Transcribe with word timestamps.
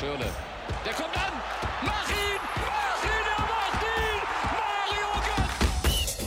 Schirle. 0.00 0.32
Der 0.86 0.94
kommt 0.94 1.14
an. 1.14 1.32
Mach 1.84 2.08
ihn! 2.08 2.40
Mach 2.56 3.04
ihn! 3.04 3.26
Er 3.36 3.42
macht 3.52 3.82
ihn! 3.84 4.20
Mario 4.56 5.08
Götze! 5.26 6.24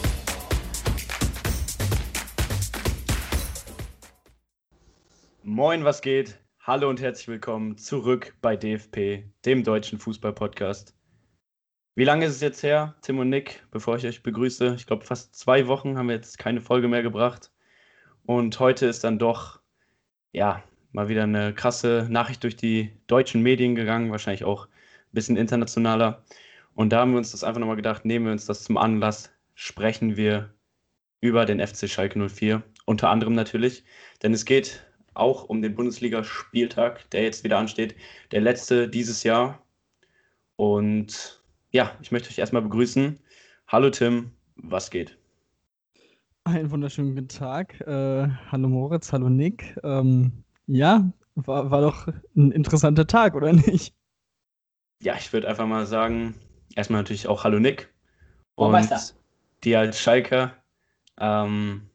Moin, 5.42 5.84
was 5.84 6.02
geht? 6.04 6.40
Hallo 6.60 6.88
und 6.88 7.02
herzlich 7.02 7.28
willkommen 7.28 7.80
zurück 7.80 8.36
bei 8.44 8.56
DFP, 8.56 9.24
dem 9.44 9.64
deutschen 9.64 9.98
Fußball-Podcast. 9.98 10.96
Wie 11.96 12.04
lange 12.04 12.26
ist 12.28 12.36
es 12.36 12.42
jetzt 12.42 12.62
her, 12.62 12.94
Tim 13.02 13.18
und 13.18 13.30
Nick, 13.30 13.66
bevor 13.72 13.96
ich 13.96 14.06
euch 14.06 14.22
begrüße? 14.22 14.76
Ich 14.76 14.86
glaube, 14.86 15.04
fast 15.04 15.36
zwei 15.36 15.66
Wochen 15.66 15.98
haben 15.98 16.10
wir 16.10 16.16
jetzt 16.16 16.38
keine 16.38 16.62
Folge 16.62 16.88
mehr 16.88 17.02
gebracht. 17.02 17.52
Und 18.28 18.60
heute 18.60 18.86
ist 18.86 19.04
dann 19.04 19.18
doch, 19.18 19.62
ja, 20.32 20.64
mal 20.94 21.10
wieder 21.10 21.24
eine 21.24 21.54
krasse 21.54 22.08
Nachricht 22.10 22.44
durch 22.44 22.56
die 22.56 22.92
deutschen 23.08 23.42
Medien 23.42 23.76
gegangen, 23.76 24.12
wahrscheinlich 24.12 24.46
auch 24.46 24.68
ein 24.68 25.12
bisschen 25.12 25.38
internationaler. 25.38 26.24
Und 26.76 26.94
da 26.94 27.02
haben 27.02 27.12
wir 27.12 27.18
uns 27.18 27.32
das 27.32 27.44
einfach 27.44 27.60
nochmal 27.60 27.76
gedacht, 27.76 28.06
nehmen 28.06 28.26
wir 28.26 28.32
uns 28.32 28.46
das 28.46 28.64
zum 28.64 28.78
Anlass, 28.78 29.32
sprechen 29.56 30.16
wir 30.16 30.54
über 31.20 31.46
den 31.46 31.66
FC 31.66 31.90
Schalke 31.90 32.20
04, 32.30 32.64
unter 32.86 33.10
anderem 33.10 33.34
natürlich, 33.34 33.84
denn 34.22 34.34
es 34.34 34.46
geht 34.46 34.86
auch 35.14 35.44
um 35.46 35.62
den 35.62 35.76
Bundesligaspieltag, 35.76 37.10
der 37.12 37.24
jetzt 37.24 37.44
wieder 37.44 37.58
ansteht, 37.58 37.96
der 38.32 38.42
letzte 38.42 38.90
dieses 38.90 39.24
Jahr. 39.24 39.62
Und 40.56 41.44
ja, 41.72 41.96
ich 42.02 42.12
möchte 42.12 42.30
euch 42.30 42.40
erstmal 42.40 42.62
begrüßen. 42.62 43.20
Hallo 43.68 43.90
Tim, 43.90 44.32
was 44.56 44.90
geht? 44.90 45.18
Einen 46.46 46.72
wunderschönen 46.72 47.16
guten 47.16 47.30
Tag. 47.30 47.80
Äh, 47.82 48.28
hallo 48.52 48.68
Moritz, 48.68 49.14
hallo 49.14 49.30
Nick. 49.30 49.78
Ähm, 49.84 50.44
ja, 50.68 51.12
war, 51.36 51.72
war 51.72 51.82
doch 51.82 52.08
ein 52.36 52.52
interessanter 52.52 53.08
Tag, 53.08 53.36
oder 53.36 53.54
nicht? 53.54 53.94
Ja, 55.02 55.16
ich 55.16 55.32
würde 55.34 55.48
einfach 55.48 55.66
mal 55.66 55.86
sagen, 55.86 56.36
erstmal 56.76 57.02
natürlich 57.02 57.28
auch 57.28 57.44
Hallo 57.44 57.60
Nick. 57.60 57.94
Und 58.56 58.90
die 59.64 59.76
als 59.76 60.00
Schalker, 60.00 60.54
ähm, 61.20 61.90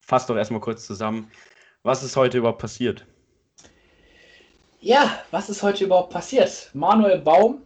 fasst 0.00 0.30
doch 0.30 0.36
erstmal 0.36 0.60
kurz 0.60 0.86
zusammen. 0.86 1.30
Was 1.82 2.02
ist 2.02 2.16
heute 2.16 2.38
überhaupt 2.38 2.60
passiert? 2.60 3.06
Ja, 4.80 5.18
was 5.30 5.48
ist 5.48 5.62
heute 5.62 5.84
überhaupt 5.84 6.12
passiert? 6.12 6.70
Manuel 6.74 7.18
Baum 7.18 7.62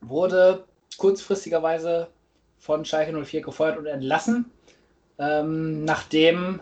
wurde 0.00 0.64
kurzfristigerweise 0.96 2.08
von 2.58 2.84
Schalke 2.84 3.12
04 3.24 3.42
gefeuert 3.42 3.78
und 3.78 3.86
entlassen, 3.86 4.50
ähm, 5.18 5.84
nachdem 5.84 6.60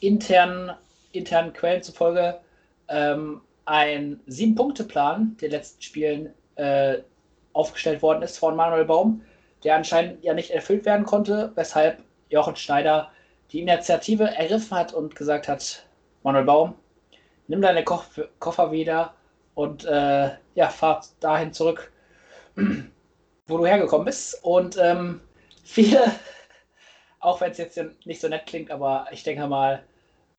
intern, 0.00 0.76
internen 1.12 1.52
Quellen 1.52 1.82
zufolge 1.82 2.40
ähm, 2.88 3.40
ein 3.64 4.20
Sieben-Punkte-Plan 4.26 5.36
der 5.40 5.50
letzten 5.50 5.82
Spielen 5.82 6.34
äh, 6.56 6.98
aufgestellt 7.52 8.02
worden 8.02 8.22
ist 8.22 8.38
von 8.38 8.56
Manuel 8.56 8.84
Baum, 8.84 9.22
der 9.64 9.76
anscheinend 9.76 10.24
ja 10.24 10.34
nicht 10.34 10.50
erfüllt 10.50 10.84
werden 10.84 11.06
konnte, 11.06 11.52
weshalb 11.54 12.02
Jochen 12.28 12.56
Schneider 12.56 13.10
die 13.52 13.60
Initiative 13.60 14.24
ergriffen 14.24 14.76
hat 14.76 14.92
und 14.92 15.16
gesagt 15.16 15.48
hat, 15.48 15.84
Manuel 16.22 16.44
Baum, 16.44 16.74
nimm 17.48 17.62
deine 17.62 17.84
Ko 17.84 18.02
Koffer 18.38 18.72
wieder 18.72 19.14
und 19.54 19.84
äh, 19.84 20.30
ja, 20.54 20.68
fahr 20.68 21.04
dahin 21.20 21.52
zurück, 21.52 21.92
wo 23.46 23.58
du 23.58 23.66
hergekommen 23.66 24.04
bist. 24.04 24.42
Und 24.44 24.76
ähm, 24.78 25.20
viele, 25.64 26.12
auch 27.18 27.40
wenn 27.40 27.50
es 27.50 27.58
jetzt 27.58 27.80
nicht 28.04 28.20
so 28.20 28.28
nett 28.28 28.46
klingt, 28.46 28.70
aber 28.70 29.06
ich 29.10 29.22
denke 29.22 29.46
mal, 29.46 29.82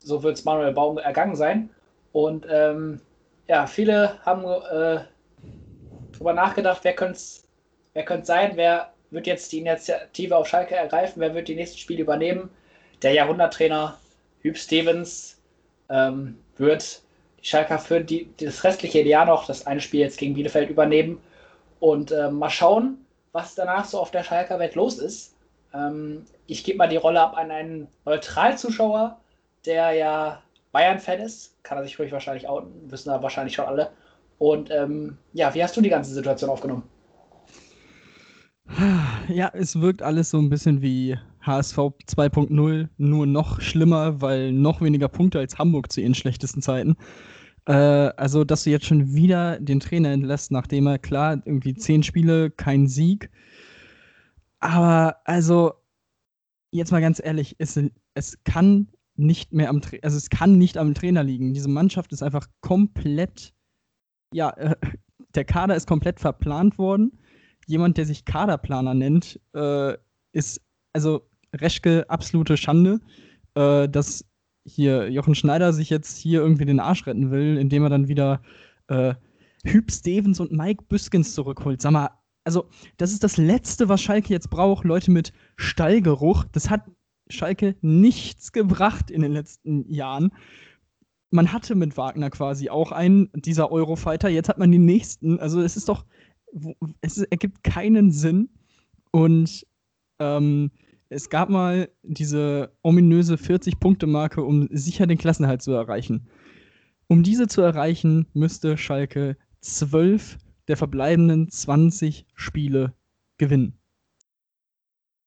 so 0.04 0.24
wird 0.24 0.38
es 0.38 0.46
Manuel 0.46 0.74
Baum 0.74 0.98
ergangen 0.98 1.36
sein. 1.36 1.70
Und 2.12 2.46
ähm, 2.50 3.02
ja, 3.48 3.68
viele 3.68 4.20
haben 4.26 4.44
äh, 4.44 5.04
darüber 6.14 6.34
nachgedacht, 6.34 6.84
wer 6.84 6.94
könnte 6.94 7.14
es 7.14 7.48
wer 7.94 8.06
könnte 8.06 8.26
sein, 8.26 8.54
wer 8.56 8.94
wird 9.10 9.28
jetzt 9.28 9.52
die 9.52 9.60
Initiative 9.60 10.38
auf 10.38 10.48
Schalke 10.48 10.76
ergreifen, 10.76 11.20
wer 11.20 11.36
wird 11.36 11.48
die 11.48 11.56
nächsten 11.56 11.78
Spiele 11.78 12.02
übernehmen. 12.02 12.50
Der 13.02 13.14
Jahrhunderttrainer 13.14 13.98
Hüb 14.42 14.58
Stevens 14.58 15.40
ähm, 15.90 16.38
wird 16.58 17.02
die 17.42 17.46
Schalker 17.46 17.80
für 17.80 18.02
die, 18.02 18.30
das 18.38 18.64
restliche 18.64 19.02
Jahr 19.02 19.26
noch 19.26 19.46
das 19.46 19.68
eine 19.68 19.82
Spiel 19.82 20.02
jetzt 20.02 20.18
gegen 20.18 20.34
Bielefeld 20.34 20.70
übernehmen 20.70 21.22
und 21.80 22.12
äh, 22.12 22.30
mal 22.30 22.50
schauen, 22.50 23.06
was 23.32 23.56
danach 23.56 23.86
so 23.86 24.00
auf 24.00 24.12
der 24.12 24.24
Schalker 24.24 24.60
Welt 24.60 24.76
los 24.76 24.98
ist. 25.00 25.36
Ähm, 25.74 26.26
ich 26.48 26.64
gebe 26.64 26.78
mal 26.78 26.88
die 26.88 26.98
Rolle 26.98 27.22
ab 27.22 27.36
an 27.36 27.52
einen 27.52 27.88
Neutralzuschauer, 28.06 29.20
der 29.66 29.92
ja 29.94 30.42
Bayern-Fan 30.72 31.20
ist. 31.20 31.64
Kann 31.64 31.78
er 31.78 31.84
sich 31.84 31.98
ruhig 32.00 32.12
wahrscheinlich 32.12 32.48
outen, 32.48 32.92
wissen 32.92 33.10
da 33.10 33.22
wahrscheinlich 33.22 33.56
schon 33.56 33.66
alle. 33.66 33.92
Und 34.38 34.72
ähm, 34.72 35.18
ja, 35.34 35.54
wie 35.54 35.64
hast 35.64 35.78
du 35.78 35.82
die 35.82 35.90
ganze 35.90 36.14
Situation 36.14 36.50
aufgenommen? 36.50 36.84
Ja, 39.28 39.52
es 39.54 39.80
wirkt 39.80 40.02
alles 40.02 40.30
so 40.30 40.40
ein 40.40 40.50
bisschen 40.50 40.82
wie 40.82 41.18
HSV 41.42 41.78
2.0, 41.78 42.90
nur 42.98 43.26
noch 43.26 43.62
schlimmer, 43.62 44.22
weil 44.22 44.52
noch 44.52 44.82
weniger 44.82 45.08
Punkte 45.08 45.40
als 45.40 45.58
Hamburg 45.58 45.92
zu 45.92 46.02
ihren 46.02 46.16
schlechtesten 46.16 46.62
Zeiten. 46.62 46.96
Äh, 47.66 47.74
also, 47.74 48.44
dass 48.44 48.64
du 48.64 48.70
jetzt 48.70 48.86
schon 48.86 49.14
wieder 49.14 49.60
den 49.60 49.80
Trainer 49.80 50.10
entlässt, 50.10 50.52
nachdem 50.52 50.88
er 50.88 51.00
klar 51.00 51.42
irgendwie 51.46 51.74
zehn 51.74 52.04
Spiele, 52.04 52.52
kein 52.52 52.88
Sieg. 52.88 53.30
Aber 54.60 55.18
also, 55.26 55.74
jetzt 56.72 56.92
mal 56.92 57.02
ganz 57.02 57.22
ehrlich, 57.24 57.56
es, 57.60 57.80
es 58.14 58.44
kann 58.44 58.88
nicht 59.22 59.54
mehr 59.54 59.70
am 59.70 59.82
Tra 59.82 59.98
also 60.02 60.18
es 60.18 60.30
kann 60.30 60.58
nicht 60.58 60.78
am 60.78 60.94
Trainer 60.94 61.24
liegen. 61.24 61.54
Diese 61.54 61.70
Mannschaft 61.70 62.12
ist 62.12 62.24
einfach 62.24 62.48
komplett, 62.62 63.54
ja, 64.34 64.50
äh, 64.52 64.76
der 65.36 65.46
Kader 65.46 65.76
ist 65.76 65.88
komplett 65.88 66.20
verplant 66.20 66.78
worden 66.78 67.18
jemand, 67.68 67.98
der 67.98 68.06
sich 68.06 68.26
Kaderplaner 68.26 68.94
nennt, 68.94 69.40
äh, 69.54 69.98
ist 70.34 70.62
also 70.94 71.28
Reschke 71.56 72.10
absolute 72.10 72.58
Schande, 72.58 73.00
äh, 73.56 73.88
dass 73.90 74.26
hier 74.66 75.10
Jochen 75.10 75.36
Schneider 75.36 75.74
sich 75.74 75.90
jetzt 75.90 76.18
hier 76.18 76.42
irgendwie 76.42 76.66
den 76.66 76.80
Arsch 76.80 77.08
retten 77.08 77.32
will, 77.32 77.58
indem 77.58 77.84
er 77.84 77.90
dann 77.90 78.08
wieder 78.08 78.42
äh, 78.88 79.16
Hüb 79.66 79.92
Stevens 79.92 80.40
und 80.40 80.52
Mike 80.52 80.86
Büskens 80.88 81.34
zurückholt. 81.34 81.82
Sag 81.82 81.92
mal, 81.92 82.10
also 82.44 82.70
das 82.98 83.12
ist 83.12 83.24
das 83.24 83.38
Letzte, 83.38 83.90
was 83.90 84.02
Schalke 84.02 84.34
jetzt 84.34 84.50
braucht. 84.50 84.86
Leute 84.86 85.12
mit 85.12 85.34
Stallgeruch. 85.58 86.46
Das 86.52 86.70
hat 86.70 86.82
Schalke 87.32 87.76
nichts 87.82 88.52
gebracht 88.52 89.12
in 89.12 89.22
den 89.22 89.34
letzten 89.34 89.92
Jahren. 89.92 90.32
Man 91.30 91.54
hatte 91.54 91.76
mit 91.76 91.98
Wagner 91.98 92.30
quasi 92.30 92.70
auch 92.70 92.92
einen 92.92 93.30
dieser 93.34 93.72
Eurofighter. 93.72 94.30
Jetzt 94.30 94.50
hat 94.50 94.58
man 94.58 94.72
den 94.72 94.86
nächsten. 94.86 95.40
Also 95.40 95.62
es 95.62 95.78
ist 95.78 95.88
doch, 95.88 96.06
es 97.02 97.18
ergibt 97.18 97.64
keinen 97.64 98.12
Sinn. 98.12 98.50
Und 99.12 99.66
ähm, 100.20 100.72
es 101.10 101.30
gab 101.30 101.50
mal 101.50 101.90
diese 102.04 102.72
ominöse 102.84 103.36
40-Punkte-Marke, 103.36 104.44
um 104.44 104.68
sicher 104.72 105.08
den 105.08 105.18
Klassenhalt 105.18 105.62
zu 105.62 105.72
erreichen. 105.72 106.28
Um 107.08 107.24
diese 107.24 107.48
zu 107.48 107.62
erreichen, 107.62 108.28
müsste 108.34 108.78
Schalke 108.78 109.36
zwölf 109.60 110.38
der 110.70 110.78
verbleibenden 110.78 111.50
20 111.50 112.26
Spiele 112.36 112.94
gewinnen. 113.38 113.81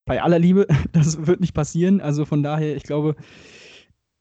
Bei 0.07 0.23
aller 0.23 0.39
Liebe, 0.39 0.67
das 0.93 1.27
wird 1.27 1.41
nicht 1.41 1.55
passieren. 1.55 2.01
Also 2.01 2.25
von 2.25 2.43
daher, 2.43 2.77
ich 2.77 2.83
glaube, 2.83 3.17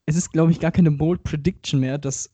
es 0.06 0.16
ist, 0.16 0.32
glaube 0.32 0.52
ich, 0.52 0.60
gar 0.60 0.72
keine 0.72 0.92
Bold 0.92 1.24
Prediction 1.24 1.80
mehr, 1.80 1.98
dass 1.98 2.34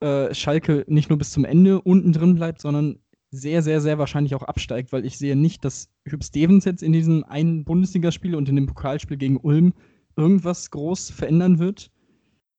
äh, 0.00 0.34
Schalke 0.34 0.84
nicht 0.88 1.10
nur 1.10 1.18
bis 1.18 1.30
zum 1.30 1.44
Ende 1.44 1.80
unten 1.80 2.12
drin 2.12 2.34
bleibt, 2.34 2.60
sondern 2.60 2.98
sehr, 3.30 3.62
sehr, 3.62 3.80
sehr 3.80 3.98
wahrscheinlich 3.98 4.34
auch 4.34 4.42
absteigt, 4.42 4.92
weil 4.92 5.04
ich 5.04 5.16
sehe 5.16 5.36
nicht, 5.36 5.64
dass 5.64 5.88
Hüb 6.04 6.24
Stevens 6.24 6.64
jetzt 6.64 6.82
in 6.82 6.92
diesem 6.92 7.22
einen 7.24 7.64
Bundesligaspiel 7.64 8.34
und 8.34 8.48
in 8.48 8.56
dem 8.56 8.66
Pokalspiel 8.66 9.16
gegen 9.16 9.36
Ulm 9.36 9.72
irgendwas 10.16 10.70
groß 10.70 11.10
verändern 11.10 11.58
wird. 11.58 11.90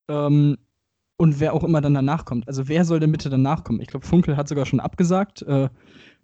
Ähm, 0.10 0.58
und 1.18 1.40
wer 1.40 1.54
auch 1.54 1.64
immer 1.64 1.82
dann 1.82 1.94
danach 1.94 2.26
kommt. 2.26 2.48
Also 2.48 2.68
wer 2.68 2.86
soll 2.86 3.00
denn 3.00 3.12
bitte 3.12 3.30
danach 3.30 3.64
kommen? 3.64 3.82
Ich 3.82 3.88
glaube, 3.88 4.08
Funkel 4.08 4.38
hat 4.38 4.48
sogar 4.48 4.66
schon 4.66 4.80
abgesagt. 4.80 5.44
Äh, 5.44 5.70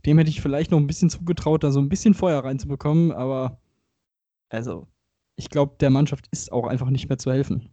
dem 0.05 0.17
hätte 0.17 0.29
ich 0.29 0.41
vielleicht 0.41 0.71
noch 0.71 0.79
ein 0.79 0.87
bisschen 0.87 1.09
zugetraut, 1.09 1.63
da 1.63 1.71
so 1.71 1.79
ein 1.79 1.89
bisschen 1.89 2.13
Feuer 2.13 2.43
reinzubekommen, 2.43 3.11
aber 3.11 3.59
also, 4.49 4.87
ich 5.35 5.49
glaube, 5.49 5.75
der 5.79 5.89
Mannschaft 5.89 6.27
ist 6.31 6.51
auch 6.51 6.67
einfach 6.67 6.89
nicht 6.89 7.09
mehr 7.09 7.17
zu 7.17 7.31
helfen. 7.31 7.69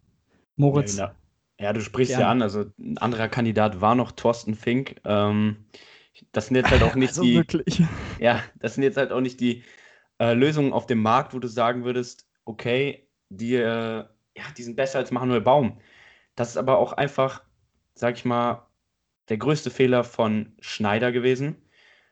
Moritz. 0.57 0.97
Ja, 0.97 1.15
ja 1.59 1.73
du 1.73 1.81
sprichst 1.81 2.11
gerne. 2.11 2.25
ja 2.25 2.31
an, 2.31 2.43
also 2.43 2.67
ein 2.79 2.99
anderer 2.99 3.29
Kandidat 3.29 3.81
war 3.81 3.95
noch 3.95 4.13
Thorsten 4.13 4.55
Fink. 4.55 5.01
Ähm, 5.05 5.65
das 6.33 6.47
sind 6.47 6.57
jetzt 6.57 6.71
halt 6.71 6.83
auch 6.83 6.95
nicht 6.95 7.11
also 7.11 7.23
die. 7.23 7.37
Wirklich. 7.37 7.83
Ja, 8.19 8.43
das 8.57 8.75
sind 8.75 8.83
jetzt 8.83 8.97
halt 8.97 9.13
auch 9.13 9.21
nicht 9.21 9.41
die 9.41 9.65
äh, 10.21 10.35
Lösungen 10.35 10.73
auf 10.73 10.87
dem 10.87 11.03
Markt, 11.03 11.35
wo 11.35 11.39
du 11.39 11.49
sagen 11.49 11.85
würdest, 11.85 12.29
okay, 12.45 13.09
die, 13.31 13.55
äh, 13.55 14.05
ja, 14.37 14.45
die 14.57 14.63
sind 14.63 14.77
besser 14.77 14.99
als 14.99 15.11
Manuel 15.11 15.41
Baum. 15.41 15.81
Das 16.37 16.51
ist 16.51 16.57
aber 16.57 16.79
auch 16.79 16.93
einfach, 16.93 17.43
sag 17.95 18.17
ich 18.17 18.25
mal, 18.25 18.67
der 19.29 19.39
größte 19.39 19.71
Fehler 19.71 20.05
von 20.05 20.53
Schneider 20.61 21.13
gewesen. 21.13 21.57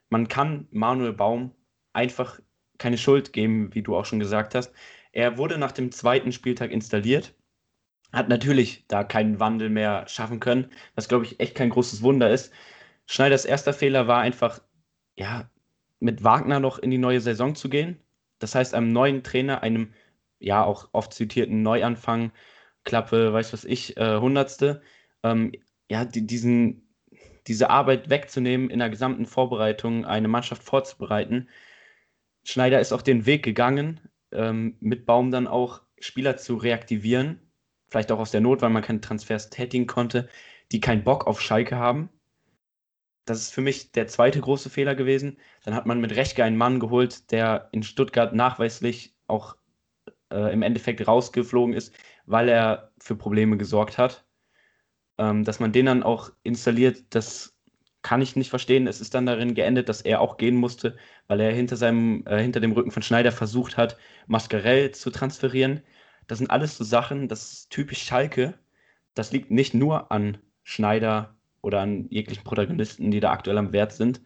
Man 0.08 0.28
kann 0.28 0.66
Manuel 0.70 1.12
Baum 1.12 1.54
einfach 1.92 2.40
keine 2.82 2.98
Schuld 2.98 3.32
geben, 3.32 3.74
wie 3.74 3.82
du 3.82 3.96
auch 3.96 4.04
schon 4.04 4.20
gesagt 4.20 4.54
hast. 4.54 4.72
Er 5.12 5.38
wurde 5.38 5.58
nach 5.58 5.72
dem 5.72 5.92
zweiten 5.92 6.32
Spieltag 6.32 6.72
installiert, 6.72 7.34
hat 8.12 8.28
natürlich 8.28 8.84
da 8.88 9.04
keinen 9.04 9.40
Wandel 9.40 9.70
mehr 9.70 10.06
schaffen 10.08 10.40
können, 10.40 10.70
was 10.96 11.08
glaube 11.08 11.24
ich 11.24 11.40
echt 11.40 11.54
kein 11.54 11.70
großes 11.70 12.02
Wunder 12.02 12.30
ist. 12.30 12.52
Schneiders 13.06 13.44
erster 13.44 13.72
Fehler 13.72 14.08
war 14.08 14.20
einfach, 14.20 14.60
ja, 15.16 15.50
mit 16.00 16.24
Wagner 16.24 16.60
noch 16.60 16.78
in 16.78 16.90
die 16.90 16.98
neue 16.98 17.20
Saison 17.20 17.54
zu 17.54 17.68
gehen. 17.70 18.00
Das 18.40 18.54
heißt, 18.54 18.74
einem 18.74 18.92
neuen 18.92 19.22
Trainer, 19.22 19.62
einem 19.62 19.94
ja 20.40 20.64
auch 20.64 20.88
oft 20.92 21.12
zitierten 21.14 21.62
Neuanfang, 21.62 22.32
Klappe, 22.84 23.32
weiß 23.32 23.52
was 23.52 23.64
ich, 23.64 23.96
äh, 23.96 24.18
Hundertste, 24.18 24.82
ähm, 25.22 25.52
ja, 25.88 26.04
die, 26.04 26.26
diesen, 26.26 26.88
diese 27.46 27.70
Arbeit 27.70 28.10
wegzunehmen, 28.10 28.70
in 28.70 28.80
der 28.80 28.90
gesamten 28.90 29.26
Vorbereitung 29.26 30.04
eine 30.04 30.28
Mannschaft 30.28 30.62
vorzubereiten. 30.64 31.48
Schneider 32.44 32.80
ist 32.80 32.92
auch 32.92 33.02
den 33.02 33.26
Weg 33.26 33.42
gegangen, 33.44 34.00
ähm, 34.32 34.76
mit 34.80 35.06
Baum 35.06 35.30
dann 35.30 35.46
auch 35.46 35.82
Spieler 35.98 36.36
zu 36.36 36.56
reaktivieren, 36.56 37.40
vielleicht 37.88 38.10
auch 38.10 38.18
aus 38.18 38.30
der 38.32 38.40
Not, 38.40 38.62
weil 38.62 38.70
man 38.70 38.82
keine 38.82 39.00
Transfers 39.00 39.50
tätigen 39.50 39.86
konnte, 39.86 40.28
die 40.72 40.80
keinen 40.80 41.04
Bock 41.04 41.26
auf 41.26 41.40
Schalke 41.40 41.76
haben. 41.76 42.08
Das 43.24 43.40
ist 43.40 43.54
für 43.54 43.60
mich 43.60 43.92
der 43.92 44.08
zweite 44.08 44.40
große 44.40 44.68
Fehler 44.68 44.96
gewesen. 44.96 45.38
Dann 45.64 45.74
hat 45.74 45.86
man 45.86 46.00
mit 46.00 46.16
Rechtke 46.16 46.42
einen 46.42 46.56
Mann 46.56 46.80
geholt, 46.80 47.30
der 47.30 47.68
in 47.70 47.84
Stuttgart 47.84 48.34
nachweislich 48.34 49.14
auch 49.28 49.56
äh, 50.32 50.52
im 50.52 50.62
Endeffekt 50.62 51.06
rausgeflogen 51.06 51.74
ist, 51.74 51.94
weil 52.26 52.48
er 52.48 52.92
für 52.98 53.14
Probleme 53.14 53.56
gesorgt 53.56 53.98
hat. 53.98 54.24
Ähm, 55.18 55.44
dass 55.44 55.60
man 55.60 55.72
den 55.72 55.86
dann 55.86 56.02
auch 56.02 56.30
installiert, 56.42 57.04
das 57.10 57.56
kann 58.02 58.22
ich 58.22 58.34
nicht 58.34 58.50
verstehen. 58.50 58.88
Es 58.88 59.00
ist 59.00 59.14
dann 59.14 59.26
darin 59.26 59.54
geendet, 59.54 59.88
dass 59.88 60.02
er 60.02 60.20
auch 60.20 60.36
gehen 60.36 60.56
musste, 60.56 60.96
weil 61.28 61.40
er 61.40 61.52
hinter, 61.52 61.76
seinem, 61.76 62.24
äh, 62.26 62.40
hinter 62.40 62.60
dem 62.60 62.72
Rücken 62.72 62.90
von 62.90 63.02
Schneider 63.02 63.32
versucht 63.32 63.76
hat, 63.76 63.96
Mascarell 64.26 64.92
zu 64.92 65.10
transferieren. 65.10 65.82
Das 66.26 66.38
sind 66.38 66.50
alles 66.50 66.76
so 66.76 66.84
Sachen, 66.84 67.28
das 67.28 67.52
ist 67.52 67.70
typisch 67.70 68.02
Schalke. 68.02 68.54
Das 69.14 69.32
liegt 69.32 69.50
nicht 69.50 69.74
nur 69.74 70.10
an 70.12 70.38
Schneider 70.62 71.34
oder 71.62 71.80
an 71.80 72.06
jeglichen 72.10 72.44
Protagonisten, 72.44 73.10
die 73.10 73.20
da 73.20 73.32
aktuell 73.32 73.58
am 73.58 73.72
Wert 73.72 73.92
sind, 73.92 74.20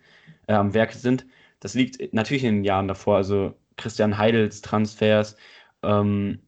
äh, 0.47 0.55
am 0.55 0.75
Werk 0.75 0.93
sind. 0.93 1.27
Das 1.61 1.75
liegt 1.75 2.13
natürlich 2.13 2.45
in 2.45 2.57
den 2.57 2.65
Jahren 2.65 2.89
davor, 2.89 3.17
also 3.17 3.55
Christian 3.77 4.19
Heidels 4.19 4.63
Transfers, 4.63 5.37
ähm, 5.83 6.41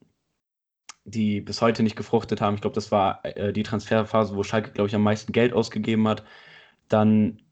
die 1.04 1.40
bis 1.40 1.62
heute 1.62 1.82
nicht 1.82 1.96
gefruchtet 1.96 2.40
haben. 2.40 2.54
Ich 2.54 2.60
glaube, 2.60 2.74
das 2.74 2.90
war 2.92 3.24
äh, 3.24 3.52
die 3.52 3.62
Transferphase, 3.62 4.36
wo 4.36 4.42
Schalke, 4.42 4.72
glaube 4.72 4.88
ich, 4.88 4.94
am 4.94 5.02
meisten 5.02 5.32
Geld 5.32 5.52
ausgegeben 5.52 6.06
hat. 6.08 6.24
Dann 6.88 7.42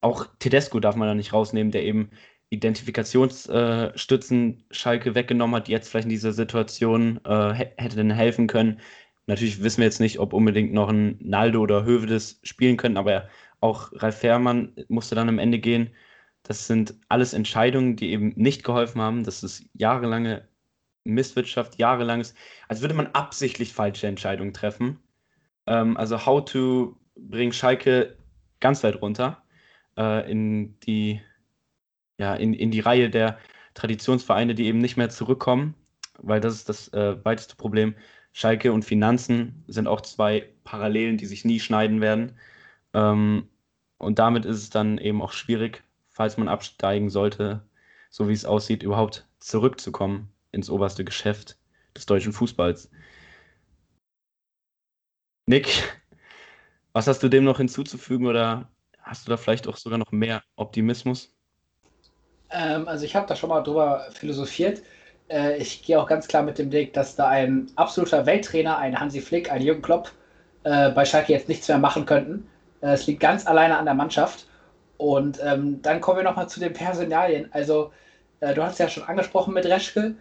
auch 0.00 0.26
Tedesco 0.38 0.80
darf 0.80 0.96
man 0.96 1.08
da 1.08 1.14
nicht 1.14 1.32
rausnehmen, 1.32 1.72
der 1.72 1.84
eben 1.84 2.10
Identifikationsstützen 2.50 4.64
Schalke 4.70 5.14
weggenommen 5.14 5.56
hat, 5.56 5.68
die 5.68 5.72
jetzt 5.72 5.88
vielleicht 5.88 6.06
in 6.06 6.10
dieser 6.10 6.32
Situation 6.32 7.20
äh, 7.24 7.52
hätte 7.54 7.96
denn 7.96 8.10
helfen 8.10 8.46
können. 8.46 8.80
Natürlich 9.26 9.62
wissen 9.62 9.78
wir 9.78 9.86
jetzt 9.86 10.00
nicht, 10.00 10.20
ob 10.20 10.32
unbedingt 10.32 10.72
noch 10.72 10.88
ein 10.88 11.18
Naldo 11.20 11.60
oder 11.60 11.84
Hövedes 11.84 12.40
spielen 12.44 12.76
können, 12.76 12.96
aber 12.96 13.28
auch 13.60 13.90
Ralf 13.94 14.18
Fährmann 14.18 14.72
musste 14.88 15.16
dann 15.16 15.28
am 15.28 15.40
Ende 15.40 15.58
gehen. 15.58 15.90
Das 16.44 16.68
sind 16.68 16.94
alles 17.08 17.32
Entscheidungen, 17.32 17.96
die 17.96 18.12
eben 18.12 18.32
nicht 18.36 18.62
geholfen 18.62 19.00
haben. 19.00 19.24
Das 19.24 19.42
ist 19.42 19.64
jahrelange 19.74 20.46
Misswirtschaft, 21.02 21.78
jahrelanges, 21.78 22.34
als 22.68 22.80
würde 22.80 22.94
man 22.94 23.08
absichtlich 23.08 23.72
falsche 23.72 24.06
Entscheidungen 24.06 24.52
treffen. 24.52 25.00
Ähm, 25.66 25.96
also 25.96 26.24
How 26.24 26.44
to 26.44 26.96
bring 27.16 27.52
Schalke 27.52 28.16
ganz 28.60 28.84
weit 28.84 29.02
runter 29.02 29.42
äh, 29.96 30.30
in 30.30 30.78
die 30.80 31.20
ja, 32.18 32.34
in, 32.34 32.54
in 32.54 32.70
die 32.70 32.80
Reihe 32.80 33.10
der 33.10 33.38
Traditionsvereine, 33.74 34.54
die 34.54 34.66
eben 34.66 34.78
nicht 34.78 34.96
mehr 34.96 35.10
zurückkommen, 35.10 35.74
weil 36.18 36.40
das 36.40 36.54
ist 36.54 36.68
das 36.68 36.88
äh, 36.92 37.24
weiteste 37.24 37.56
Problem. 37.56 37.94
Schalke 38.32 38.72
und 38.72 38.84
Finanzen 38.84 39.64
sind 39.66 39.86
auch 39.86 40.00
zwei 40.02 40.48
Parallelen, 40.64 41.16
die 41.18 41.26
sich 41.26 41.44
nie 41.44 41.60
schneiden 41.60 42.00
werden. 42.00 42.38
Ähm, 42.94 43.48
und 43.98 44.18
damit 44.18 44.44
ist 44.44 44.58
es 44.58 44.70
dann 44.70 44.98
eben 44.98 45.22
auch 45.22 45.32
schwierig, 45.32 45.82
falls 46.10 46.36
man 46.36 46.48
absteigen 46.48 47.10
sollte, 47.10 47.62
so 48.10 48.28
wie 48.28 48.32
es 48.32 48.44
aussieht, 48.44 48.82
überhaupt 48.82 49.26
zurückzukommen 49.40 50.32
ins 50.52 50.70
oberste 50.70 51.04
Geschäft 51.04 51.58
des 51.94 52.06
deutschen 52.06 52.32
Fußballs. 52.32 52.90
Nick, 55.46 55.68
was 56.92 57.06
hast 57.06 57.22
du 57.22 57.28
dem 57.28 57.44
noch 57.44 57.58
hinzuzufügen 57.58 58.26
oder 58.26 58.70
hast 59.00 59.26
du 59.26 59.30
da 59.30 59.36
vielleicht 59.36 59.68
auch 59.68 59.76
sogar 59.76 59.98
noch 59.98 60.12
mehr 60.12 60.42
Optimismus? 60.56 61.35
Ähm, 62.50 62.88
also 62.88 63.04
ich 63.04 63.16
habe 63.16 63.26
da 63.26 63.36
schon 63.36 63.50
mal 63.50 63.62
drüber 63.62 64.06
philosophiert. 64.12 64.82
Äh, 65.28 65.56
ich 65.58 65.82
gehe 65.82 66.00
auch 66.00 66.06
ganz 66.06 66.28
klar 66.28 66.42
mit 66.42 66.58
dem 66.58 66.72
Weg, 66.72 66.92
dass 66.92 67.16
da 67.16 67.28
ein 67.28 67.70
absoluter 67.76 68.26
Welttrainer, 68.26 68.78
ein 68.78 68.98
Hansi 68.98 69.20
Flick, 69.20 69.50
ein 69.50 69.62
Jürgen 69.62 69.82
Klopp 69.82 70.12
äh, 70.64 70.90
bei 70.90 71.04
Schalke 71.04 71.32
jetzt 71.32 71.48
nichts 71.48 71.68
mehr 71.68 71.78
machen 71.78 72.06
könnten. 72.06 72.48
Äh, 72.80 72.92
es 72.92 73.06
liegt 73.06 73.20
ganz 73.20 73.46
alleine 73.46 73.78
an 73.78 73.84
der 73.84 73.94
Mannschaft. 73.94 74.46
Und 74.98 75.40
ähm, 75.42 75.82
dann 75.82 76.00
kommen 76.00 76.18
wir 76.18 76.24
nochmal 76.24 76.48
zu 76.48 76.60
den 76.60 76.72
Personalien. 76.72 77.48
Also, 77.52 77.92
äh, 78.40 78.54
du 78.54 78.62
hast 78.62 78.78
ja 78.78 78.88
schon 78.88 79.04
angesprochen 79.04 79.54
mit 79.54 79.66
Reschke. 79.66 80.14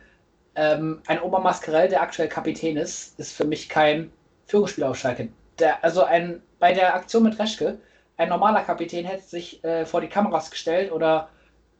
Ähm, 0.56 1.01
ein 1.07 1.22
Oma 1.22 1.39
Mascarell, 1.39 1.89
der 1.89 2.01
aktuell 2.01 2.30
Kapitän 2.30 2.77
ist, 2.77 3.19
ist 3.19 3.33
für 3.33 3.45
mich 3.45 3.69
kein 3.69 4.12
Führungsspieler 4.48 4.89
auf 4.89 4.98
Schalke. 4.98 5.30
Der, 5.60 5.83
also 5.83 6.04
ein, 6.04 6.42
bei 6.60 6.74
der 6.74 6.95
Aktion 6.95 7.24
mit 7.24 7.39
Reschke, 7.39 7.77
ein 8.18 8.30
normaler 8.30 8.62
Kapitän 8.62 9.06
hätte 9.06 9.24
sich 9.24 9.63
äh, 9.63 9.86
vor 9.86 10.01
die 10.01 10.07
Kameras 10.07 10.51
gestellt 10.51 10.92
oder 10.92 11.30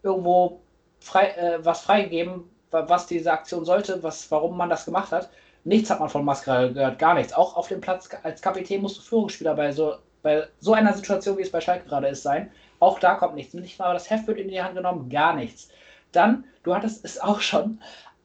irgendwo 0.06 0.62
frei, 1.00 1.30
äh, 1.32 1.66
was 1.66 1.82
freigegeben, 1.82 2.50
was 2.72 3.08
diese 3.08 3.32
Aktion 3.32 3.66
sollte, 3.66 4.02
was, 4.04 4.30
warum 4.32 4.58
man 4.58 4.70
das 4.70 4.86
gemacht 4.86 5.12
hat. 5.12 5.30
Nichts 5.64 5.90
hat 5.90 6.00
man 6.00 6.10
von 6.10 6.26
Mascarell 6.26 6.74
gehört, 6.74 7.00
gar 7.00 7.16
nichts. 7.16 7.34
Auch 7.34 7.56
auf 7.56 7.68
dem 7.68 7.82
Platz 7.82 8.10
als 8.24 8.42
Kapitän 8.42 8.82
musst 8.82 8.98
du 8.98 9.02
Führungsspieler 9.02 9.56
bei 9.56 9.72
so, 9.72 9.96
bei 10.22 10.48
so 10.60 10.74
einer 10.74 10.94
Situation, 10.94 11.38
wie 11.38 11.42
es 11.42 11.52
bei 11.52 11.62
Schalke 11.62 11.88
gerade 11.88 12.08
ist, 12.08 12.24
sein. 12.24 12.52
Auch 12.80 13.00
da 13.00 13.16
kommt 13.16 13.36
nichts. 13.36 13.54
Nicht 13.54 13.80
mal 13.80 13.94
das 13.94 14.10
Heft 14.10 14.28
wird 14.28 14.38
in 14.38 14.50
die 14.50 14.62
Hand 14.62 14.76
genommen, 14.76 15.10
gar 15.10 15.36
nichts. 15.36 15.70
Dann, 16.12 16.46
du 16.64 16.76
hattest 16.76 17.04
es 17.04 17.20
auch 17.20 17.40
schon, 17.40 17.82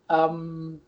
am 0.08 0.80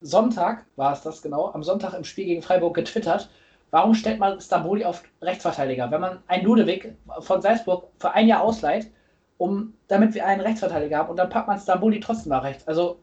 Sonntag 0.00 0.66
war 0.76 0.92
es 0.92 1.02
das 1.02 1.22
genau, 1.22 1.52
am 1.52 1.62
Sonntag 1.62 1.94
im 1.94 2.04
Spiel 2.04 2.26
gegen 2.26 2.42
Freiburg 2.42 2.74
getwittert, 2.74 3.28
warum 3.70 3.94
stellt 3.94 4.18
man 4.18 4.40
Stamboli 4.40 4.84
auf 4.84 5.02
Rechtsverteidiger, 5.20 5.90
wenn 5.90 6.00
man 6.00 6.22
einen 6.28 6.44
Ludewig 6.44 6.94
von 7.20 7.42
Salzburg 7.42 7.90
für 7.98 8.12
ein 8.12 8.28
Jahr 8.28 8.42
ausleiht 8.42 8.90
um, 9.38 9.72
damit 9.86 10.14
wir 10.14 10.26
einen 10.26 10.40
Rechtsverteidiger 10.40 10.98
haben 10.98 11.10
und 11.10 11.16
dann 11.16 11.30
packt 11.30 11.48
man 11.48 11.58
Stambuli 11.58 12.00
trotzdem 12.00 12.30
nach 12.30 12.44
rechts. 12.44 12.66
Also 12.68 12.98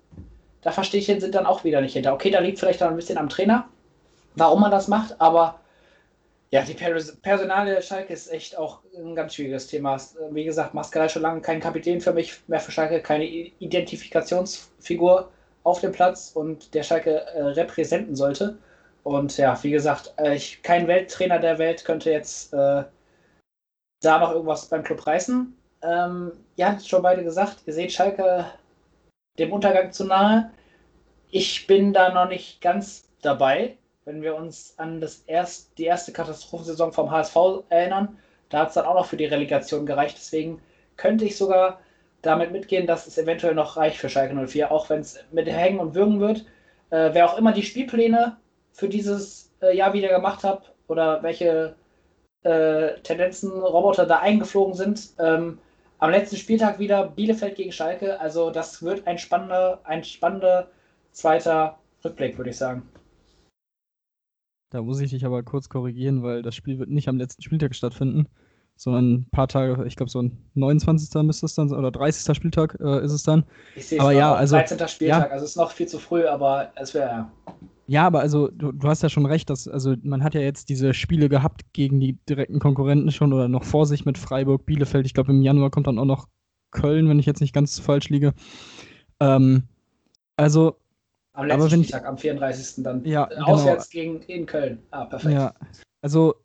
da 0.61 0.71
verstehe 0.71 0.99
ich 0.99 1.07
den 1.07 1.21
sind 1.21 1.35
dann 1.35 1.45
auch 1.45 1.63
wieder 1.63 1.81
nicht 1.81 1.93
hinter. 1.93 2.13
Okay, 2.13 2.29
da 2.29 2.39
liegt 2.39 2.59
vielleicht 2.59 2.81
dann 2.81 2.89
ein 2.89 2.95
bisschen 2.95 3.17
am 3.17 3.29
Trainer, 3.29 3.67
warum 4.35 4.61
man 4.61 4.71
das 4.71 4.87
macht, 4.87 5.19
aber 5.19 5.59
ja, 6.51 6.61
die 6.61 6.73
Pers 6.73 7.15
Personale 7.17 7.81
Schalke 7.81 8.13
ist 8.13 8.31
echt 8.31 8.57
auch 8.57 8.79
ein 8.95 9.15
ganz 9.15 9.33
schwieriges 9.33 9.67
Thema. 9.67 9.99
Wie 10.31 10.45
gesagt, 10.45 10.73
Mascarell 10.73 11.09
schon 11.09 11.23
lange 11.23 11.41
kein 11.41 11.59
Kapitän 11.59 11.99
für 11.99 12.13
mich, 12.13 12.39
mehr 12.47 12.59
für 12.59 12.71
Schalke, 12.71 13.01
keine 13.01 13.25
Identifikationsfigur 13.25 15.31
auf 15.63 15.81
dem 15.81 15.91
Platz 15.91 16.31
und 16.33 16.73
der 16.73 16.83
Schalke 16.83 17.25
äh, 17.25 17.41
repräsenten 17.41 18.15
sollte. 18.15 18.57
Und 19.03 19.37
ja, 19.37 19.61
wie 19.63 19.71
gesagt, 19.71 20.13
äh, 20.17 20.35
ich, 20.35 20.61
kein 20.63 20.87
Welttrainer 20.87 21.39
der 21.39 21.57
Welt 21.57 21.83
könnte 21.83 22.11
jetzt 22.11 22.53
äh, 22.53 22.83
da 24.01 24.19
noch 24.19 24.31
irgendwas 24.31 24.67
beim 24.67 24.83
Club 24.83 25.05
reißen. 25.05 25.55
Ähm, 25.85 26.31
ihr 26.55 26.67
habt 26.67 26.85
schon 26.85 27.01
beide 27.01 27.23
gesagt, 27.23 27.57
ihr 27.65 27.73
seht 27.73 27.91
Schalke 27.91 28.45
dem 29.37 29.53
Untergang 29.53 29.91
zu 29.91 30.05
nahe. 30.05 30.51
Ich 31.29 31.67
bin 31.67 31.93
da 31.93 32.11
noch 32.13 32.29
nicht 32.29 32.61
ganz 32.61 33.09
dabei, 33.21 33.77
wenn 34.05 34.21
wir 34.21 34.35
uns 34.35 34.73
an 34.77 35.01
das 35.01 35.23
erst, 35.27 35.77
die 35.77 35.85
erste 35.85 36.11
Katastrophensaison 36.11 36.93
vom 36.93 37.11
HSV 37.11 37.35
erinnern. 37.69 38.17
Da 38.49 38.59
hat 38.59 38.69
es 38.69 38.73
dann 38.75 38.85
auch 38.85 38.95
noch 38.95 39.05
für 39.05 39.17
die 39.17 39.25
Relegation 39.25 39.85
gereicht. 39.85 40.17
Deswegen 40.17 40.61
könnte 40.97 41.25
ich 41.25 41.37
sogar 41.37 41.79
damit 42.21 42.51
mitgehen, 42.51 42.87
dass 42.87 43.07
es 43.07 43.17
eventuell 43.17 43.53
noch 43.53 43.77
reicht 43.77 43.97
für 43.97 44.09
Schalke 44.09 44.35
04, 44.35 44.71
auch 44.71 44.89
wenn 44.89 45.01
es 45.01 45.19
mit 45.31 45.47
Hängen 45.47 45.79
und 45.79 45.93
Würgen 45.93 46.19
wird. 46.19 46.45
Äh, 46.89 47.09
wer 47.13 47.29
auch 47.29 47.37
immer 47.37 47.51
die 47.51 47.63
Spielpläne 47.63 48.37
für 48.71 48.89
dieses 48.89 49.53
äh, 49.61 49.75
Jahr 49.75 49.93
wieder 49.93 50.09
gemacht 50.09 50.43
hat 50.43 50.73
oder 50.87 51.21
welche 51.21 51.75
äh, 52.43 52.99
Tendenzen 53.01 53.51
Roboter 53.51 54.05
da 54.05 54.19
eingeflogen 54.19 54.73
sind, 54.73 55.09
ähm, 55.19 55.59
am 55.99 56.11
letzten 56.11 56.37
Spieltag 56.37 56.79
wieder 56.79 57.07
Bielefeld 57.07 57.55
gegen 57.55 57.71
Schalke. 57.71 58.19
Also 58.19 58.51
das 58.51 58.81
wird 58.83 59.07
ein 59.07 59.17
spannender, 59.17 59.81
ein 59.83 60.03
spannender 60.03 60.69
zweiter 61.11 61.79
Rückblick, 62.03 62.37
würde 62.37 62.49
ich 62.51 62.57
sagen. 62.57 62.83
Da 64.71 64.81
muss 64.81 64.99
ich 64.99 65.11
dich 65.11 65.25
aber 65.25 65.43
kurz 65.43 65.69
korrigieren, 65.69 66.23
weil 66.23 66.41
das 66.41 66.55
Spiel 66.55 66.79
wird 66.79 66.89
nicht 66.89 67.07
am 67.07 67.17
letzten 67.17 67.41
Spieltag 67.41 67.75
stattfinden, 67.75 68.27
sondern 68.75 69.13
ein 69.13 69.29
paar 69.31 69.47
Tage, 69.47 69.85
ich 69.85 69.95
glaube 69.95 70.09
so 70.09 70.21
ein 70.21 70.37
29. 70.55 71.23
müsste 71.23 71.45
es 71.45 71.55
dann 71.55 71.71
oder 71.71 71.91
30. 71.91 72.35
Spieltag 72.35 72.77
äh, 72.79 73.03
ist 73.03 73.11
es 73.11 73.23
dann. 73.23 73.45
Ich 73.75 73.87
sehe 73.87 73.97
es 73.97 74.03
aber 74.03 74.11
ja, 74.11 74.33
also 74.33 74.55
13. 74.55 74.87
Spieltag, 74.87 75.27
ja, 75.27 75.31
also 75.31 75.45
es 75.45 75.51
ist 75.51 75.57
noch 75.57 75.71
viel 75.71 75.87
zu 75.87 75.99
früh, 75.99 76.25
aber 76.25 76.71
es 76.75 76.93
wäre 76.93 77.07
ja. 77.07 77.31
Ja, 77.87 78.07
aber 78.07 78.19
also 78.19 78.47
du, 78.47 78.71
du, 78.71 78.87
hast 78.87 79.03
ja 79.03 79.09
schon 79.09 79.27
recht, 79.27 79.49
dass 79.49 79.67
also 79.67 79.95
man 80.01 80.23
hat 80.23 80.33
ja 80.33 80.41
jetzt 80.41 80.69
diese 80.69 80.93
Spiele 80.93 81.29
gehabt 81.29 81.61
gegen 81.73 81.99
die 81.99 82.17
direkten 82.27 82.59
Konkurrenten 82.59 83.11
schon 83.11 83.31
oder 83.31 83.47
noch 83.47 83.63
vor 83.63 83.85
sich 83.85 84.05
mit 84.05 84.17
Freiburg, 84.17 84.65
Bielefeld. 84.65 85.05
Ich 85.05 85.13
glaube 85.13 85.31
im 85.31 85.43
Januar 85.43 85.69
kommt 85.69 85.85
dann 85.85 85.99
auch 85.99 86.05
noch 86.05 86.27
Köln, 86.71 87.07
wenn 87.07 87.19
ich 87.19 87.27
jetzt 87.27 87.41
nicht 87.41 87.53
ganz 87.53 87.77
falsch 87.79 88.09
liege. 88.09 88.33
Ähm, 89.19 89.63
also 90.35 90.77
am 91.33 91.45
letzten 91.45 91.83
Spieltag, 91.83 92.01
ich, 92.01 92.07
am 92.07 92.17
34. 92.17 92.83
dann 92.83 93.05
ja, 93.05 93.29
äh, 93.29 93.37
auswärts 93.37 93.89
genau. 93.89 94.19
gegen 94.19 94.39
in 94.39 94.45
Köln. 94.47 94.79
Ah, 94.89 95.05
perfekt. 95.05 95.33
Ja, 95.33 95.53
also 96.01 96.35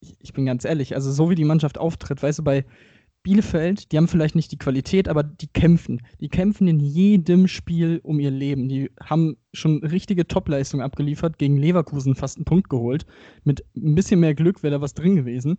ich, 0.00 0.16
ich 0.20 0.32
bin 0.32 0.46
ganz 0.46 0.64
ehrlich, 0.64 0.94
also 0.94 1.10
so 1.12 1.30
wie 1.30 1.34
die 1.34 1.44
Mannschaft 1.44 1.78
auftritt, 1.78 2.22
weißt 2.22 2.40
du, 2.40 2.44
bei 2.44 2.64
Bielefeld, 3.22 3.90
die 3.92 3.96
haben 3.96 4.08
vielleicht 4.08 4.36
nicht 4.36 4.52
die 4.52 4.58
Qualität, 4.58 5.08
aber 5.08 5.22
die 5.22 5.48
kämpfen. 5.48 6.00
Die 6.20 6.28
kämpfen 6.28 6.68
in 6.68 6.80
jedem 6.80 7.48
Spiel 7.48 8.00
um 8.02 8.20
ihr 8.20 8.30
Leben. 8.30 8.68
Die 8.68 8.90
haben 9.02 9.36
schon 9.52 9.84
richtige 9.84 10.26
Topleistungen 10.26 10.84
abgeliefert, 10.84 11.36
gegen 11.36 11.56
Leverkusen 11.56 12.14
fast 12.14 12.38
einen 12.38 12.44
Punkt 12.44 12.70
geholt. 12.70 13.06
Mit 13.44 13.64
ein 13.76 13.94
bisschen 13.94 14.20
mehr 14.20 14.34
Glück 14.34 14.62
wäre 14.62 14.76
da 14.76 14.80
was 14.80 14.94
drin 14.94 15.16
gewesen. 15.16 15.58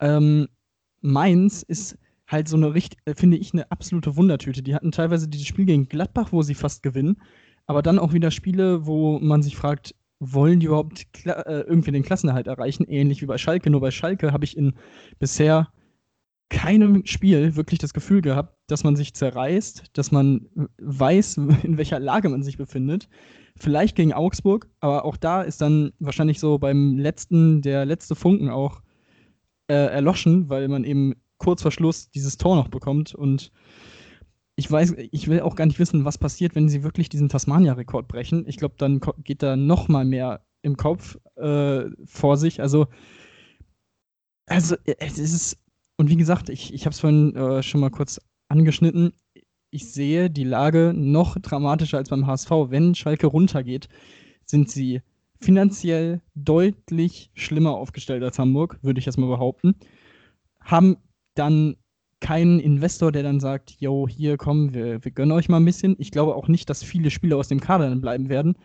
Ähm, 0.00 0.48
Mainz 1.00 1.62
ist 1.62 1.98
halt 2.28 2.48
so 2.48 2.56
eine 2.56 2.74
richtig, 2.74 3.00
äh, 3.04 3.14
finde 3.14 3.36
ich, 3.36 3.52
eine 3.52 3.70
absolute 3.70 4.16
Wundertüte. 4.16 4.62
Die 4.62 4.74
hatten 4.74 4.92
teilweise 4.92 5.28
dieses 5.28 5.46
Spiel 5.46 5.64
gegen 5.64 5.88
Gladbach, 5.88 6.28
wo 6.30 6.42
sie 6.42 6.54
fast 6.54 6.82
gewinnen, 6.82 7.20
aber 7.66 7.82
dann 7.82 7.98
auch 7.98 8.12
wieder 8.12 8.30
Spiele, 8.30 8.86
wo 8.86 9.18
man 9.18 9.42
sich 9.42 9.56
fragt, 9.56 9.94
wollen 10.22 10.60
die 10.60 10.66
überhaupt 10.66 11.06
äh, 11.24 11.62
irgendwie 11.62 11.90
den 11.90 12.04
Klassenerhalt 12.04 12.46
erreichen? 12.46 12.84
Ähnlich 12.88 13.22
wie 13.22 13.26
bei 13.26 13.38
Schalke. 13.38 13.70
Nur 13.70 13.80
bei 13.80 13.90
Schalke 13.90 14.32
habe 14.32 14.44
ich 14.44 14.56
in 14.56 14.74
bisher 15.18 15.68
keinem 16.48 17.04
Spiel 17.06 17.56
wirklich 17.56 17.80
das 17.80 17.92
Gefühl 17.92 18.22
gehabt, 18.22 18.56
dass 18.68 18.84
man 18.84 18.94
sich 18.94 19.14
zerreißt, 19.14 19.84
dass 19.94 20.12
man 20.12 20.46
weiß, 20.78 21.38
in 21.64 21.76
welcher 21.76 21.98
Lage 21.98 22.28
man 22.28 22.44
sich 22.44 22.56
befindet. 22.56 23.08
Vielleicht 23.56 23.96
gegen 23.96 24.12
Augsburg, 24.12 24.68
aber 24.80 25.04
auch 25.04 25.16
da 25.16 25.42
ist 25.42 25.60
dann 25.60 25.92
wahrscheinlich 25.98 26.38
so 26.38 26.58
beim 26.58 26.98
letzten, 26.98 27.60
der 27.60 27.84
letzte 27.84 28.14
Funken 28.14 28.48
auch 28.48 28.80
äh, 29.66 29.74
erloschen, 29.74 30.48
weil 30.48 30.68
man 30.68 30.84
eben 30.84 31.14
kurz 31.38 31.62
vor 31.62 31.72
Schluss 31.72 32.10
dieses 32.10 32.38
Tor 32.38 32.54
noch 32.54 32.68
bekommt 32.68 33.14
und 33.14 33.50
ich 34.56 34.70
weiß, 34.70 34.94
ich 35.10 35.28
will 35.28 35.40
auch 35.40 35.56
gar 35.56 35.66
nicht 35.66 35.78
wissen, 35.78 36.04
was 36.04 36.18
passiert, 36.18 36.54
wenn 36.54 36.68
sie 36.68 36.82
wirklich 36.82 37.08
diesen 37.08 37.28
Tasmania-Rekord 37.28 38.08
brechen. 38.08 38.44
Ich 38.46 38.56
glaube, 38.58 38.74
dann 38.78 39.00
geht 39.24 39.42
da 39.42 39.56
noch 39.56 39.88
mal 39.88 40.04
mehr 40.04 40.44
im 40.62 40.76
Kopf 40.76 41.18
äh, 41.36 41.84
vor 42.04 42.36
sich. 42.36 42.60
Also, 42.60 42.86
also 44.46 44.76
es 44.84 45.18
ist 45.18 45.62
und 45.96 46.08
wie 46.08 46.16
gesagt, 46.16 46.48
ich, 46.48 46.74
ich 46.74 46.84
habe 46.84 46.92
es 46.92 47.00
vorhin 47.00 47.36
äh, 47.36 47.62
schon 47.62 47.80
mal 47.80 47.90
kurz 47.90 48.20
angeschnitten. 48.48 49.12
Ich 49.70 49.92
sehe 49.92 50.30
die 50.30 50.44
Lage 50.44 50.92
noch 50.94 51.38
dramatischer 51.38 51.98
als 51.98 52.08
beim 52.08 52.26
HSV. 52.26 52.50
Wenn 52.50 52.94
Schalke 52.94 53.26
runtergeht, 53.26 53.88
sind 54.44 54.70
sie 54.70 55.00
finanziell 55.40 56.20
deutlich 56.34 57.30
schlimmer 57.34 57.72
aufgestellt 57.72 58.22
als 58.22 58.38
Hamburg, 58.38 58.78
würde 58.82 59.00
ich 59.00 59.06
erstmal 59.06 59.28
behaupten. 59.28 59.74
Haben 60.60 60.96
dann 61.34 61.76
keinen 62.22 62.58
Investor, 62.60 63.12
der 63.12 63.22
dann 63.22 63.40
sagt, 63.40 63.76
yo, 63.78 64.08
hier 64.08 64.38
komm, 64.38 64.72
wir, 64.72 65.04
wir 65.04 65.12
gönnen 65.12 65.32
euch 65.32 65.50
mal 65.50 65.58
ein 65.58 65.64
bisschen. 65.64 65.96
Ich 65.98 66.10
glaube 66.10 66.34
auch 66.34 66.48
nicht, 66.48 66.70
dass 66.70 66.82
viele 66.82 67.10
Spieler 67.10 67.36
aus 67.36 67.48
dem 67.48 67.60
Kader 67.60 67.90
dann 67.90 68.00
bleiben 68.00 68.30
werden. 68.30 68.56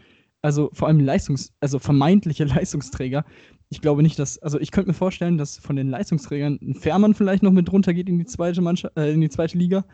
Also 0.41 0.69
vor 0.71 0.87
allem 0.87 1.01
Leistungs-, 1.01 1.51
also 1.59 1.79
vermeintliche 1.79 2.43
Leistungsträger 2.45 3.25
ich 3.69 3.81
glaube 3.81 4.03
nicht, 4.03 4.17
dass, 4.17 4.37
also 4.39 4.59
ich 4.59 4.71
könnte 4.71 4.89
mir 4.89 4.93
vorstellen, 4.93 5.37
dass 5.37 5.57
von 5.57 5.75
den 5.75 5.89
Leistungsträgern 5.89 6.59
ein 6.61 6.75
Fährmann 6.75 7.13
vielleicht 7.13 7.43
noch 7.43 7.51
mit 7.51 7.71
runter 7.71 7.93
geht 7.93 8.07
in 8.07 8.17
die 8.17 8.25
zweite 8.25 8.61
Mannschaft, 8.61 8.97
äh, 8.97 9.11
in 9.11 9.21
die 9.21 9.29
zweite 9.29 9.57
Liga. 9.57 9.85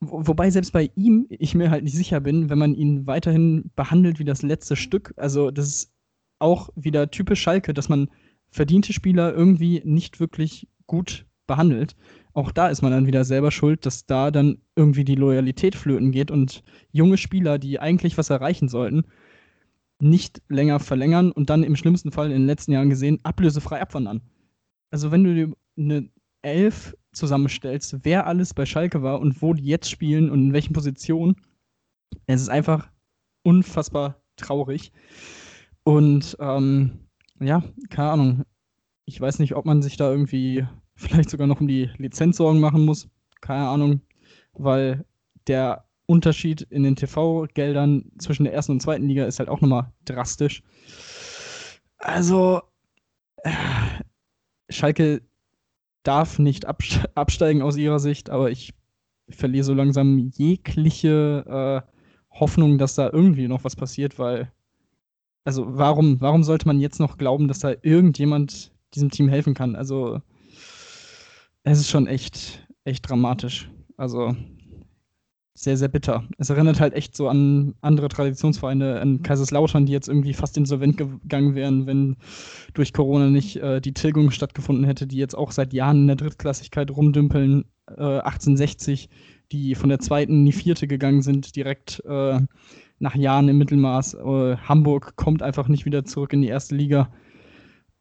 Wo, 0.00 0.26
wobei 0.26 0.50
selbst 0.50 0.72
bei 0.72 0.90
ihm 0.96 1.26
ich 1.28 1.54
mir 1.54 1.70
halt 1.70 1.84
nicht 1.84 1.96
sicher 1.96 2.20
bin, 2.20 2.50
wenn 2.50 2.58
man 2.58 2.74
ihn 2.74 3.06
weiterhin 3.06 3.70
behandelt 3.76 4.18
wie 4.18 4.24
das 4.24 4.42
letzte 4.42 4.76
Stück. 4.76 5.14
Also 5.16 5.50
das 5.50 5.68
ist 5.68 5.92
auch 6.40 6.68
wieder 6.74 7.10
typisch 7.10 7.40
Schalke, 7.40 7.74
dass 7.74 7.88
man 7.88 8.10
verdiente 8.50 8.92
Spieler 8.92 9.32
irgendwie 9.32 9.82
nicht 9.84 10.18
wirklich 10.18 10.68
gut 10.86 11.26
behandelt. 11.46 11.96
Auch 12.34 12.50
da 12.50 12.68
ist 12.68 12.82
man 12.82 12.90
dann 12.90 13.06
wieder 13.06 13.24
selber 13.24 13.52
schuld, 13.52 13.86
dass 13.86 14.06
da 14.06 14.32
dann 14.32 14.58
irgendwie 14.74 15.04
die 15.04 15.14
Loyalität 15.14 15.76
flöten 15.76 16.10
geht 16.10 16.32
und 16.32 16.64
junge 16.90 17.16
Spieler, 17.16 17.58
die 17.58 17.78
eigentlich 17.78 18.18
was 18.18 18.28
erreichen 18.28 18.68
sollten, 18.68 19.04
nicht 20.00 20.42
länger 20.48 20.80
verlängern 20.80 21.30
und 21.30 21.48
dann 21.48 21.62
im 21.62 21.76
schlimmsten 21.76 22.10
Fall 22.10 22.26
in 22.26 22.32
den 22.32 22.46
letzten 22.46 22.72
Jahren 22.72 22.90
gesehen 22.90 23.20
ablösefrei 23.22 23.80
abwandern. 23.80 24.20
Also 24.90 25.12
wenn 25.12 25.22
du 25.22 25.34
dir 25.34 25.52
eine 25.78 26.10
Elf 26.42 26.96
zusammenstellst, 27.12 27.98
wer 28.02 28.26
alles 28.26 28.52
bei 28.52 28.66
Schalke 28.66 29.02
war 29.02 29.20
und 29.20 29.40
wo 29.40 29.54
die 29.54 29.64
jetzt 29.64 29.88
spielen 29.88 30.28
und 30.28 30.40
in 30.40 30.52
welchen 30.52 30.72
Positionen, 30.72 31.36
es 32.26 32.42
ist 32.42 32.48
einfach 32.48 32.90
unfassbar 33.44 34.20
traurig. 34.36 34.92
Und 35.84 36.36
ähm, 36.40 37.08
ja, 37.40 37.62
keine 37.90 38.10
Ahnung. 38.10 38.44
Ich 39.04 39.20
weiß 39.20 39.38
nicht, 39.38 39.54
ob 39.54 39.66
man 39.66 39.82
sich 39.82 39.96
da 39.96 40.10
irgendwie 40.10 40.66
vielleicht 40.96 41.30
sogar 41.30 41.46
noch 41.46 41.60
um 41.60 41.68
die 41.68 41.90
Lizenz 41.96 42.36
Sorgen 42.36 42.60
machen 42.60 42.84
muss. 42.84 43.08
Keine 43.40 43.68
Ahnung, 43.68 44.00
weil 44.54 45.04
der 45.46 45.84
Unterschied 46.06 46.62
in 46.62 46.82
den 46.82 46.96
TV-Geldern 46.96 48.10
zwischen 48.18 48.44
der 48.44 48.52
ersten 48.52 48.72
und 48.72 48.80
zweiten 48.80 49.08
Liga 49.08 49.24
ist 49.24 49.38
halt 49.38 49.48
auch 49.48 49.60
nochmal 49.60 49.92
drastisch. 50.04 50.62
Also, 51.98 52.62
äh, 53.42 53.50
Schalke 54.68 55.22
darf 56.02 56.38
nicht 56.38 56.66
absteigen 56.66 57.62
aus 57.62 57.76
ihrer 57.76 57.98
Sicht, 57.98 58.28
aber 58.28 58.50
ich 58.50 58.74
verliere 59.30 59.64
so 59.64 59.72
langsam 59.72 60.18
jegliche 60.18 61.82
äh, 61.86 61.90
Hoffnung, 62.38 62.78
dass 62.78 62.94
da 62.94 63.10
irgendwie 63.10 63.48
noch 63.48 63.64
was 63.64 63.76
passiert, 63.76 64.18
weil, 64.18 64.52
also 65.44 65.64
warum, 65.66 66.20
warum 66.20 66.42
sollte 66.42 66.66
man 66.66 66.80
jetzt 66.80 67.00
noch 67.00 67.16
glauben, 67.16 67.48
dass 67.48 67.60
da 67.60 67.72
irgendjemand 67.82 68.72
diesem 68.94 69.10
Team 69.10 69.28
helfen 69.28 69.54
kann? 69.54 69.76
Also, 69.76 70.20
es 71.64 71.80
ist 71.80 71.90
schon 71.90 72.06
echt, 72.06 72.66
echt 72.84 73.08
dramatisch. 73.08 73.70
Also, 73.96 74.36
sehr, 75.56 75.76
sehr 75.76 75.88
bitter. 75.88 76.24
Es 76.36 76.50
erinnert 76.50 76.80
halt 76.80 76.94
echt 76.94 77.16
so 77.16 77.28
an 77.28 77.74
andere 77.80 78.08
Traditionsvereine, 78.08 79.00
an 79.00 79.22
Kaiserslautern, 79.22 79.86
die 79.86 79.92
jetzt 79.92 80.08
irgendwie 80.08 80.34
fast 80.34 80.56
insolvent 80.56 80.96
gegangen 80.96 81.54
wären, 81.54 81.86
wenn 81.86 82.16
durch 82.74 82.92
Corona 82.92 83.30
nicht 83.30 83.56
äh, 83.56 83.80
die 83.80 83.94
Tilgung 83.94 84.30
stattgefunden 84.30 84.84
hätte, 84.84 85.06
die 85.06 85.16
jetzt 85.16 85.36
auch 85.36 85.52
seit 85.52 85.72
Jahren 85.72 86.02
in 86.02 86.06
der 86.08 86.16
Drittklassigkeit 86.16 86.90
rumdümpeln. 86.90 87.64
Äh, 87.86 88.02
1860, 88.02 89.08
die 89.52 89.74
von 89.74 89.90
der 89.90 90.00
zweiten 90.00 90.32
in 90.32 90.46
die 90.46 90.52
vierte 90.52 90.88
gegangen 90.88 91.22
sind, 91.22 91.54
direkt 91.54 92.02
äh, 92.04 92.40
nach 92.98 93.14
Jahren 93.14 93.48
im 93.48 93.58
Mittelmaß. 93.58 94.14
Äh, 94.14 94.56
Hamburg 94.56 95.14
kommt 95.16 95.42
einfach 95.42 95.68
nicht 95.68 95.84
wieder 95.84 96.04
zurück 96.04 96.32
in 96.32 96.42
die 96.42 96.48
erste 96.48 96.74
Liga. 96.74 97.12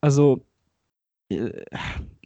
Also, 0.02 0.46
äh, 1.30 1.64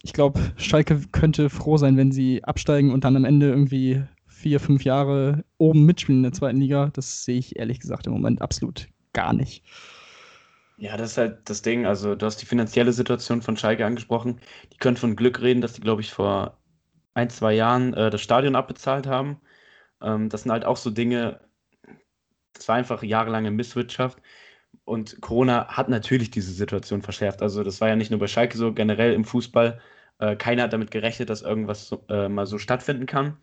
ich 0.03 0.13
glaube, 0.13 0.39
Schalke 0.57 1.01
könnte 1.11 1.49
froh 1.49 1.77
sein, 1.77 1.97
wenn 1.97 2.11
sie 2.11 2.43
absteigen 2.43 2.91
und 2.91 3.03
dann 3.03 3.15
am 3.15 3.25
Ende 3.25 3.49
irgendwie 3.49 4.03
vier, 4.27 4.59
fünf 4.59 4.83
Jahre 4.83 5.43
oben 5.57 5.85
mitspielen 5.85 6.19
in 6.19 6.23
der 6.23 6.33
zweiten 6.33 6.59
Liga. 6.59 6.91
Das 6.93 7.25
sehe 7.25 7.39
ich 7.39 7.57
ehrlich 7.57 7.79
gesagt 7.79 8.07
im 8.07 8.13
Moment 8.13 8.41
absolut 8.41 8.87
gar 9.13 9.33
nicht. 9.33 9.63
Ja, 10.77 10.95
das 10.95 11.11
ist 11.11 11.17
halt 11.17 11.49
das 11.49 11.63
Ding. 11.63 11.87
Also, 11.87 12.15
du 12.15 12.25
hast 12.25 12.37
die 12.37 12.45
finanzielle 12.45 12.93
Situation 12.93 13.41
von 13.41 13.57
Schalke 13.57 13.85
angesprochen. 13.85 14.39
Die 14.71 14.77
können 14.77 14.97
von 14.97 15.15
Glück 15.15 15.41
reden, 15.41 15.61
dass 15.61 15.73
die, 15.73 15.81
glaube 15.81 16.01
ich, 16.01 16.11
vor 16.11 16.59
ein, 17.15 17.31
zwei 17.31 17.53
Jahren 17.53 17.93
äh, 17.95 18.11
das 18.11 18.21
Stadion 18.21 18.55
abbezahlt 18.55 19.07
haben. 19.07 19.41
Ähm, 20.01 20.29
das 20.29 20.43
sind 20.43 20.51
halt 20.51 20.65
auch 20.65 20.77
so 20.77 20.91
Dinge, 20.91 21.39
das 22.53 22.67
war 22.67 22.75
einfach 22.75 23.03
jahrelange 23.03 23.51
Misswirtschaft. 23.51 24.21
Und 24.87 25.21
Corona 25.21 25.67
hat 25.67 25.89
natürlich 25.89 26.31
diese 26.31 26.51
Situation 26.53 27.01
verschärft. 27.01 27.41
Also, 27.41 27.63
das 27.63 27.81
war 27.81 27.89
ja 27.89 27.95
nicht 27.95 28.11
nur 28.11 28.19
bei 28.19 28.27
Schalke 28.27 28.57
so, 28.57 28.73
generell 28.73 29.13
im 29.13 29.25
Fußball. 29.25 29.79
Äh, 30.19 30.35
keiner 30.37 30.63
hat 30.63 30.73
damit 30.73 30.91
gerechnet, 30.91 31.29
dass 31.29 31.41
irgendwas 31.41 31.87
so, 31.87 32.03
äh, 32.09 32.29
mal 32.29 32.45
so 32.45 32.57
stattfinden 32.57 33.05
kann 33.05 33.37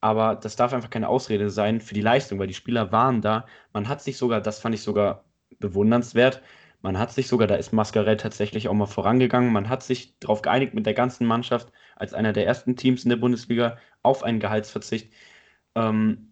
aber 0.00 0.34
das 0.36 0.56
darf 0.56 0.72
einfach 0.72 0.90
keine 0.90 1.08
Ausrede 1.08 1.50
sein 1.50 1.80
für 1.80 1.94
die 1.94 2.00
Leistung, 2.00 2.38
weil 2.38 2.46
die 2.46 2.54
Spieler 2.54 2.92
waren 2.92 3.20
da. 3.20 3.46
Man 3.72 3.88
hat 3.88 4.02
sich 4.02 4.16
sogar, 4.16 4.40
das 4.40 4.60
fand 4.60 4.74
ich 4.74 4.82
sogar 4.82 5.24
bewundernswert, 5.58 6.42
man 6.82 6.98
hat 6.98 7.12
sich 7.12 7.28
sogar, 7.28 7.46
da 7.46 7.56
ist 7.56 7.72
Mascarell 7.72 8.16
tatsächlich 8.16 8.68
auch 8.68 8.74
mal 8.74 8.86
vorangegangen, 8.86 9.52
man 9.52 9.68
hat 9.68 9.82
sich 9.82 10.18
darauf 10.18 10.40
geeinigt 10.42 10.72
mit 10.74 10.86
der 10.86 10.94
ganzen 10.94 11.26
Mannschaft 11.26 11.70
als 11.96 12.14
einer 12.14 12.32
der 12.32 12.46
ersten 12.46 12.76
Teams 12.76 13.04
in 13.04 13.10
der 13.10 13.16
Bundesliga 13.16 13.76
auf 14.02 14.22
einen 14.22 14.40
Gehaltsverzicht. 14.40 15.12
Ähm, 15.74 16.29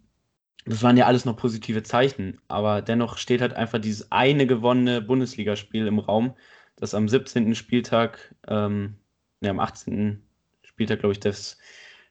das 0.65 0.83
waren 0.83 0.97
ja 0.97 1.05
alles 1.05 1.25
noch 1.25 1.37
positive 1.37 1.83
Zeichen, 1.83 2.39
aber 2.47 2.81
dennoch 2.81 3.17
steht 3.17 3.41
halt 3.41 3.53
einfach 3.53 3.79
dieses 3.79 4.11
eine 4.11 4.45
gewonnene 4.45 5.01
Bundesligaspiel 5.01 5.87
im 5.87 5.99
Raum, 5.99 6.35
das 6.75 6.93
am 6.93 7.07
17. 7.07 7.55
Spieltag, 7.55 8.35
ähm, 8.47 8.95
ne, 9.41 9.49
am 9.49 9.59
18. 9.59 10.23
Spieltag, 10.63 10.99
glaube 10.99 11.13
ich, 11.13 11.19
das 11.19 11.57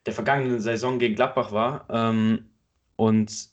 der 0.06 0.14
vergangenen 0.14 0.60
Saison 0.60 0.98
gegen 0.98 1.14
Gladbach 1.14 1.52
war. 1.52 1.86
Ähm, 1.90 2.50
und 2.96 3.50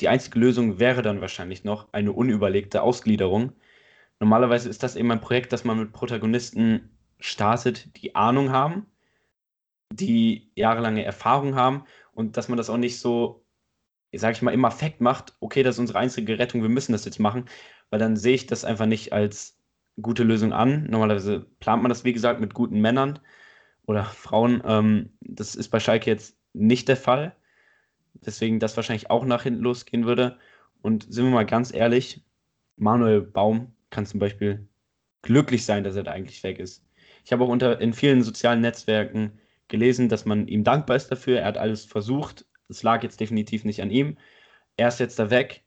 die 0.00 0.08
einzige 0.08 0.38
Lösung 0.38 0.78
wäre 0.78 1.02
dann 1.02 1.20
wahrscheinlich 1.20 1.64
noch 1.64 1.92
eine 1.92 2.12
unüberlegte 2.12 2.82
Ausgliederung. 2.82 3.52
Normalerweise 4.20 4.68
ist 4.68 4.82
das 4.82 4.96
eben 4.96 5.10
ein 5.10 5.20
Projekt, 5.20 5.52
das 5.52 5.64
man 5.64 5.78
mit 5.78 5.92
Protagonisten 5.92 6.90
startet, 7.18 7.96
die 8.02 8.14
Ahnung 8.14 8.50
haben, 8.50 8.86
die 9.92 10.50
jahrelange 10.54 11.04
Erfahrung 11.04 11.54
haben 11.54 11.84
und 12.12 12.36
dass 12.36 12.48
man 12.48 12.58
das 12.58 12.70
auch 12.70 12.76
nicht 12.76 12.98
so, 12.98 13.43
sage 14.16 14.34
ich 14.34 14.42
mal, 14.42 14.54
im 14.54 14.64
Affekt 14.64 15.00
macht, 15.00 15.34
okay, 15.40 15.62
das 15.62 15.76
ist 15.76 15.80
unsere 15.80 15.98
einzige 15.98 16.38
Rettung, 16.38 16.62
wir 16.62 16.68
müssen 16.68 16.92
das 16.92 17.04
jetzt 17.04 17.20
machen, 17.20 17.46
weil 17.90 17.98
dann 17.98 18.16
sehe 18.16 18.34
ich 18.34 18.46
das 18.46 18.64
einfach 18.64 18.86
nicht 18.86 19.12
als 19.12 19.58
gute 20.00 20.24
Lösung 20.24 20.52
an. 20.52 20.86
Normalerweise 20.88 21.46
plant 21.60 21.82
man 21.82 21.88
das, 21.88 22.04
wie 22.04 22.12
gesagt, 22.12 22.40
mit 22.40 22.54
guten 22.54 22.80
Männern 22.80 23.20
oder 23.86 24.04
Frauen. 24.04 24.62
Ähm, 24.66 25.10
das 25.20 25.54
ist 25.54 25.68
bei 25.68 25.80
Schalke 25.80 26.10
jetzt 26.10 26.36
nicht 26.52 26.88
der 26.88 26.96
Fall. 26.96 27.34
Deswegen 28.14 28.60
das 28.60 28.76
wahrscheinlich 28.76 29.10
auch 29.10 29.24
nach 29.24 29.42
hinten 29.42 29.60
losgehen 29.62 30.06
würde. 30.06 30.38
Und 30.82 31.06
sind 31.12 31.24
wir 31.24 31.32
mal 31.32 31.46
ganz 31.46 31.72
ehrlich, 31.72 32.24
Manuel 32.76 33.22
Baum 33.22 33.74
kann 33.90 34.06
zum 34.06 34.20
Beispiel 34.20 34.68
glücklich 35.22 35.64
sein, 35.64 35.84
dass 35.84 35.96
er 35.96 36.02
da 36.02 36.12
eigentlich 36.12 36.42
weg 36.42 36.58
ist. 36.58 36.84
Ich 37.24 37.32
habe 37.32 37.44
auch 37.44 37.48
unter, 37.48 37.80
in 37.80 37.94
vielen 37.94 38.22
sozialen 38.22 38.60
Netzwerken 38.60 39.38
gelesen, 39.68 40.08
dass 40.08 40.26
man 40.26 40.46
ihm 40.46 40.64
dankbar 40.64 40.96
ist 40.96 41.08
dafür. 41.08 41.40
Er 41.40 41.46
hat 41.46 41.58
alles 41.58 41.84
versucht. 41.84 42.44
Es 42.68 42.82
lag 42.82 43.02
jetzt 43.02 43.20
definitiv 43.20 43.64
nicht 43.64 43.82
an 43.82 43.90
ihm. 43.90 44.18
Er 44.76 44.88
ist 44.88 45.00
jetzt 45.00 45.18
da 45.18 45.30
weg. 45.30 45.64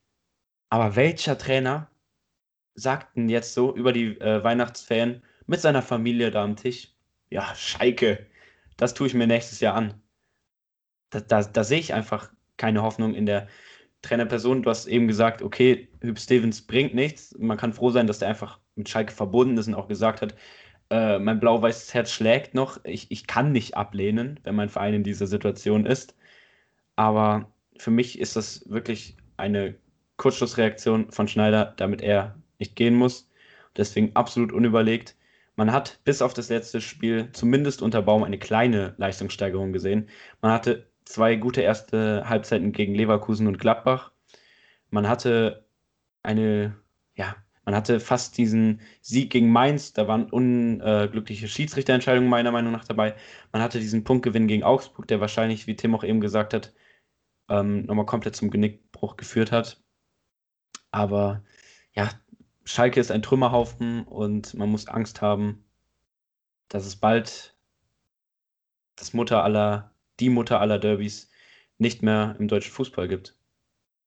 Aber 0.70 0.96
welcher 0.96 1.38
Trainer 1.38 1.90
sagten 2.76 3.30
jetzt 3.30 3.54
so 3.54 3.76
über 3.76 3.94
die 3.94 4.20
äh, 4.20 4.44
Weihnachtsferien 4.44 5.24
mit 5.48 5.62
seiner 5.62 5.82
Familie 5.82 6.32
da 6.32 6.44
am 6.44 6.56
Tisch, 6.56 6.94
ja, 7.30 7.54
Schalke, 7.56 8.28
das 8.78 8.94
tue 8.94 9.08
ich 9.08 9.14
mir 9.14 9.28
nächstes 9.28 9.60
Jahr 9.60 9.76
an. 9.76 10.02
Da, 11.10 11.22
da, 11.22 11.44
da 11.44 11.64
sehe 11.64 11.80
ich 11.80 11.94
einfach 11.94 12.32
keine 12.58 12.82
Hoffnung 12.84 13.14
in 13.14 13.26
der 13.26 13.48
Trainerperson. 14.02 14.64
Du 14.64 14.70
hast 14.70 14.88
eben 14.88 15.08
gesagt, 15.08 15.42
okay, 15.42 15.90
Hüb 16.02 16.20
Stevens 16.20 16.62
bringt 16.66 16.94
nichts. 16.94 17.36
Man 17.40 17.58
kann 17.58 17.74
froh 17.74 17.90
sein, 17.90 18.08
dass 18.08 18.20
der 18.20 18.30
einfach 18.30 18.60
mit 18.76 18.90
Schalke 18.90 19.14
verbunden 19.14 19.58
ist 19.58 19.68
und 19.68 19.76
auch 19.76 19.88
gesagt 19.88 20.22
hat, 20.22 20.36
äh, 20.90 21.20
mein 21.20 21.40
blau-weißes 21.40 21.94
Herz 21.94 22.12
schlägt 22.12 22.54
noch. 22.54 22.80
Ich, 22.84 23.12
ich 23.12 23.28
kann 23.28 23.52
nicht 23.52 23.76
ablehnen, 23.76 24.40
wenn 24.44 24.56
mein 24.56 24.70
Verein 24.70 24.94
in 24.94 25.04
dieser 25.04 25.28
Situation 25.28 25.86
ist. 25.86 26.16
Aber 26.98 27.50
für 27.78 27.92
mich 27.92 28.20
ist 28.20 28.36
das 28.36 28.70
wirklich 28.70 29.16
eine 29.38 29.76
Kurzschlussreaktion 30.18 31.12
von 31.12 31.30
Schneider, 31.30 31.74
damit 31.78 32.02
er 32.02 32.36
nicht 32.60 32.76
gehen 32.76 32.96
muss. 32.96 33.30
Deswegen 33.78 34.16
absolut 34.16 34.52
unüberlegt. 34.52 35.16
Man 35.56 35.72
hat 35.72 36.00
bis 36.04 36.22
auf 36.22 36.34
das 36.34 36.50
letzte 36.50 36.82
Spiel 36.82 37.30
zumindest 37.32 37.82
unter 37.82 38.02
Baum 38.02 38.24
eine 38.24 38.40
kleine 38.40 38.96
Leistungssteigerung 38.98 39.74
gesehen. 39.74 40.10
Man 40.42 40.52
hatte 40.52 40.88
zwei 41.06 41.36
gute 41.36 41.62
erste 41.62 42.28
Halbzeiten 42.28 42.72
gegen 42.72 42.96
Leverkusen 42.96 43.48
und 43.48 43.60
Gladbach. 43.60 44.12
Man 44.90 45.08
hatte 45.08 45.66
eine, 46.24 46.76
ja, 47.16 47.36
man 47.64 47.76
hatte 47.76 48.00
fast 48.00 48.38
diesen 48.38 48.82
Sieg 49.02 49.30
gegen 49.30 49.52
Mainz, 49.52 49.94
da 49.94 50.08
waren 50.08 50.30
unglückliche 50.30 51.48
Schiedsrichterentscheidungen 51.48 52.30
meiner 52.30 52.52
Meinung 52.52 52.72
nach 52.72 52.86
dabei. 52.86 53.16
Man 53.52 53.62
hatte 53.62 53.80
diesen 53.80 54.04
Punktgewinn 54.04 54.48
gegen 54.48 54.64
Augsburg, 54.64 55.08
der 55.08 55.22
wahrscheinlich, 55.22 55.68
wie 55.68 55.76
Tim 55.76 55.94
auch 55.94 56.04
eben 56.04 56.22
gesagt 56.22 56.54
hat, 56.54 56.74
ähm, 57.50 57.86
nochmal 57.86 58.06
komplett 58.06 58.36
zum 58.36 58.50
Genickbruch 58.50 59.18
geführt 59.18 59.52
hat. 59.52 59.82
Aber 60.92 61.44
ja, 61.94 62.10
Schalke 62.64 63.00
ist 63.00 63.12
ein 63.12 63.22
Trümmerhaufen 63.22 64.04
und 64.04 64.54
man 64.54 64.70
muss 64.70 64.88
Angst 64.88 65.22
haben, 65.22 65.64
dass 66.70 66.86
es 66.86 66.96
bald 66.96 67.56
das 68.96 69.14
Mutter 69.14 69.44
aller, 69.44 69.92
die 70.20 70.30
Mutter 70.30 70.60
aller 70.60 70.80
Derbys 70.80 71.30
nicht 71.78 72.02
mehr 72.02 72.36
im 72.40 72.48
deutschen 72.48 72.74
Fußball 72.74 73.08
gibt. 73.08 73.38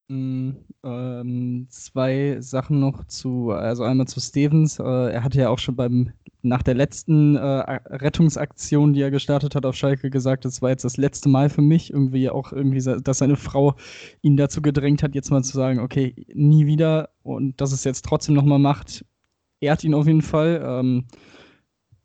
Mm, 0.08 0.50
ähm, 0.82 1.66
zwei 1.70 2.38
Sachen 2.40 2.80
noch 2.80 3.04
zu, 3.04 3.52
also 3.52 3.84
einmal 3.84 4.08
zu 4.08 4.20
Stevens. 4.20 4.78
Äh, 4.78 5.12
er 5.12 5.22
hatte 5.22 5.38
ja 5.38 5.48
auch 5.48 5.58
schon 5.60 5.76
beim 5.76 6.12
nach 6.42 6.62
der 6.62 6.74
letzten 6.74 7.36
äh, 7.36 7.40
Rettungsaktion, 7.40 8.92
die 8.92 9.02
er 9.02 9.10
gestartet 9.10 9.54
hat 9.54 9.66
auf 9.66 9.76
Schalke, 9.76 10.10
gesagt, 10.10 10.44
das 10.44 10.62
war 10.62 10.70
jetzt 10.70 10.84
das 10.84 10.96
letzte 10.96 11.28
Mal 11.28 11.50
für 11.50 11.62
mich. 11.62 11.92
Irgendwie 11.92 12.30
auch 12.30 12.52
irgendwie, 12.52 12.82
dass 13.02 13.18
seine 13.18 13.36
Frau 13.36 13.74
ihn 14.22 14.36
dazu 14.36 14.62
gedrängt 14.62 15.02
hat, 15.02 15.14
jetzt 15.14 15.30
mal 15.30 15.42
zu 15.42 15.56
sagen, 15.56 15.80
okay, 15.80 16.14
nie 16.34 16.66
wieder 16.66 17.10
und 17.22 17.60
dass 17.60 17.72
es 17.72 17.84
jetzt 17.84 18.04
trotzdem 18.04 18.34
nochmal 18.34 18.58
macht, 18.58 19.04
ehrt 19.60 19.84
ihn 19.84 19.94
auf 19.94 20.06
jeden 20.06 20.22
Fall. 20.22 20.62
Ähm, 20.64 21.04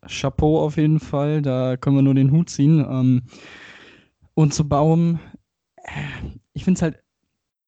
Chapeau 0.06 0.60
auf 0.60 0.76
jeden 0.76 1.00
Fall, 1.00 1.42
da 1.42 1.76
können 1.76 1.96
wir 1.96 2.02
nur 2.02 2.14
den 2.14 2.30
Hut 2.30 2.50
ziehen. 2.50 2.80
Ähm, 2.80 3.22
und 4.34 4.54
zu 4.54 4.68
Baum, 4.68 5.18
äh, 5.76 5.90
ich 6.52 6.64
finde 6.64 6.78
es 6.78 6.82
halt 6.82 7.02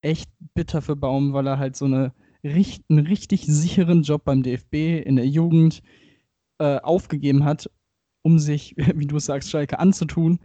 echt 0.02 0.30
bitter 0.54 0.82
für 0.82 0.96
Baum, 0.96 1.32
weil 1.32 1.46
er 1.46 1.58
halt 1.58 1.76
so 1.76 1.86
eine, 1.86 2.12
einen 2.42 3.06
richtig 3.06 3.46
sicheren 3.46 4.02
Job 4.02 4.24
beim 4.24 4.42
DFB 4.42 5.04
in 5.04 5.16
der 5.16 5.26
Jugend 5.26 5.82
äh, 6.58 6.78
aufgegeben 6.78 7.44
hat, 7.44 7.70
um 8.22 8.38
sich, 8.38 8.74
wie 8.94 9.06
du 9.06 9.18
sagst, 9.18 9.50
Schalke 9.50 9.78
anzutun. 9.78 10.38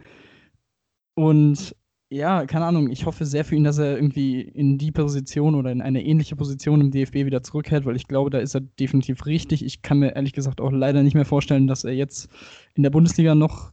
Und 1.16 1.74
ja, 2.10 2.46
keine 2.46 2.66
Ahnung, 2.66 2.90
ich 2.90 3.06
hoffe 3.06 3.24
sehr 3.24 3.44
für 3.44 3.56
ihn, 3.56 3.64
dass 3.64 3.78
er 3.78 3.96
irgendwie 3.96 4.40
in 4.40 4.78
die 4.78 4.92
Position 4.92 5.54
oder 5.54 5.72
in 5.72 5.82
eine 5.82 6.04
ähnliche 6.04 6.36
Position 6.36 6.80
im 6.80 6.90
DFB 6.90 7.14
wieder 7.26 7.42
zurückkehrt, 7.42 7.86
weil 7.86 7.96
ich 7.96 8.06
glaube, 8.06 8.30
da 8.30 8.38
ist 8.38 8.54
er 8.54 8.60
definitiv 8.60 9.26
richtig. 9.26 9.64
Ich 9.64 9.82
kann 9.82 9.98
mir 9.98 10.14
ehrlich 10.14 10.32
gesagt 10.32 10.60
auch 10.60 10.70
leider 10.70 11.02
nicht 11.02 11.14
mehr 11.14 11.24
vorstellen, 11.24 11.66
dass 11.66 11.84
er 11.84 11.94
jetzt 11.94 12.28
in 12.74 12.82
der 12.82 12.90
Bundesliga 12.90 13.34
noch 13.34 13.72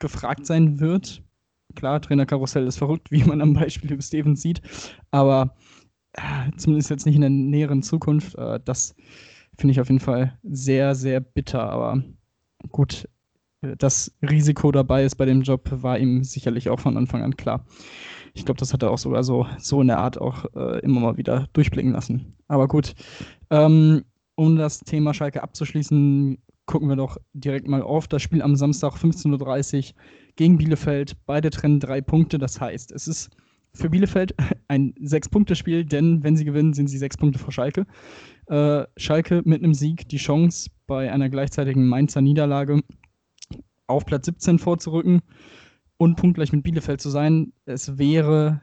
gefragt 0.00 0.44
sein 0.44 0.80
wird. 0.80 1.22
Klar, 1.76 2.00
Trainerkarussell 2.00 2.66
ist 2.66 2.78
verrückt, 2.78 3.10
wie 3.10 3.24
man 3.24 3.40
am 3.40 3.54
Beispiel 3.54 3.92
über 3.92 4.02
Stevens 4.02 4.42
sieht, 4.42 4.60
aber 5.10 5.54
äh, 6.14 6.50
zumindest 6.56 6.90
jetzt 6.90 7.06
nicht 7.06 7.14
in 7.14 7.20
der 7.20 7.30
näheren 7.30 7.82
Zukunft. 7.82 8.34
Äh, 8.34 8.60
das 8.64 8.94
finde 9.58 9.72
ich 9.72 9.80
auf 9.80 9.88
jeden 9.88 10.00
Fall 10.00 10.38
sehr, 10.42 10.94
sehr 10.94 11.20
bitter. 11.20 11.68
Aber 11.68 12.02
gut, 12.70 13.08
das 13.60 14.12
Risiko 14.22 14.70
dabei 14.70 15.04
ist 15.04 15.16
bei 15.16 15.26
dem 15.26 15.42
Job, 15.42 15.68
war 15.70 15.98
ihm 15.98 16.22
sicherlich 16.22 16.68
auch 16.68 16.80
von 16.80 16.96
Anfang 16.96 17.22
an 17.22 17.36
klar. 17.36 17.64
Ich 18.34 18.44
glaube, 18.44 18.58
das 18.58 18.72
hat 18.72 18.82
er 18.82 18.90
auch 18.92 18.98
sogar 18.98 19.24
so, 19.24 19.46
so 19.58 19.80
in 19.80 19.88
der 19.88 19.98
Art 19.98 20.20
auch 20.20 20.44
äh, 20.54 20.78
immer 20.80 21.00
mal 21.00 21.16
wieder 21.16 21.48
durchblicken 21.54 21.92
lassen. 21.92 22.36
Aber 22.46 22.68
gut, 22.68 22.94
ähm, 23.50 24.04
um 24.36 24.56
das 24.56 24.80
Thema 24.80 25.12
Schalke 25.12 25.42
abzuschließen, 25.42 26.38
gucken 26.66 26.88
wir 26.88 26.96
doch 26.96 27.16
direkt 27.32 27.66
mal 27.66 27.82
auf 27.82 28.06
das 28.06 28.22
Spiel 28.22 28.42
am 28.42 28.54
Samstag 28.54 28.94
15.30 28.94 29.76
Uhr 29.78 29.94
gegen 30.36 30.58
Bielefeld. 30.58 31.16
Beide 31.26 31.50
trennen 31.50 31.80
drei 31.80 32.00
Punkte. 32.00 32.38
Das 32.38 32.60
heißt, 32.60 32.92
es 32.92 33.08
ist 33.08 33.30
für 33.72 33.90
Bielefeld 33.90 34.34
ein 34.68 34.94
Sechs-Punkte-Spiel, 35.00 35.84
denn 35.84 36.22
wenn 36.22 36.36
sie 36.36 36.44
gewinnen, 36.44 36.74
sind 36.74 36.88
sie 36.88 36.98
sechs 36.98 37.16
Punkte 37.16 37.40
vor 37.40 37.52
Schalke. 37.52 37.86
Äh, 38.48 38.86
Schalke 38.96 39.42
mit 39.44 39.62
einem 39.62 39.74
Sieg 39.74 40.08
die 40.08 40.16
Chance, 40.16 40.70
bei 40.86 41.12
einer 41.12 41.28
gleichzeitigen 41.28 41.86
Mainzer 41.86 42.22
Niederlage 42.22 42.82
auf 43.86 44.06
Platz 44.06 44.26
17 44.26 44.58
vorzurücken 44.58 45.20
und 45.98 46.16
punktgleich 46.16 46.52
mit 46.52 46.62
Bielefeld 46.62 47.00
zu 47.00 47.10
sein. 47.10 47.52
Es 47.66 47.98
wäre, 47.98 48.62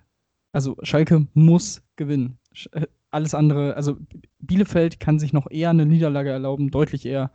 also 0.52 0.76
Schalke 0.82 1.28
muss 1.34 1.84
gewinnen. 1.96 2.40
Äh, 2.72 2.88
alles 3.12 3.34
andere, 3.34 3.76
also 3.76 3.98
Bielefeld 4.40 5.00
kann 5.00 5.20
sich 5.20 5.32
noch 5.32 5.50
eher 5.50 5.70
eine 5.70 5.86
Niederlage 5.86 6.32
erlauben, 6.32 6.72
deutlich 6.72 7.06
eher 7.06 7.32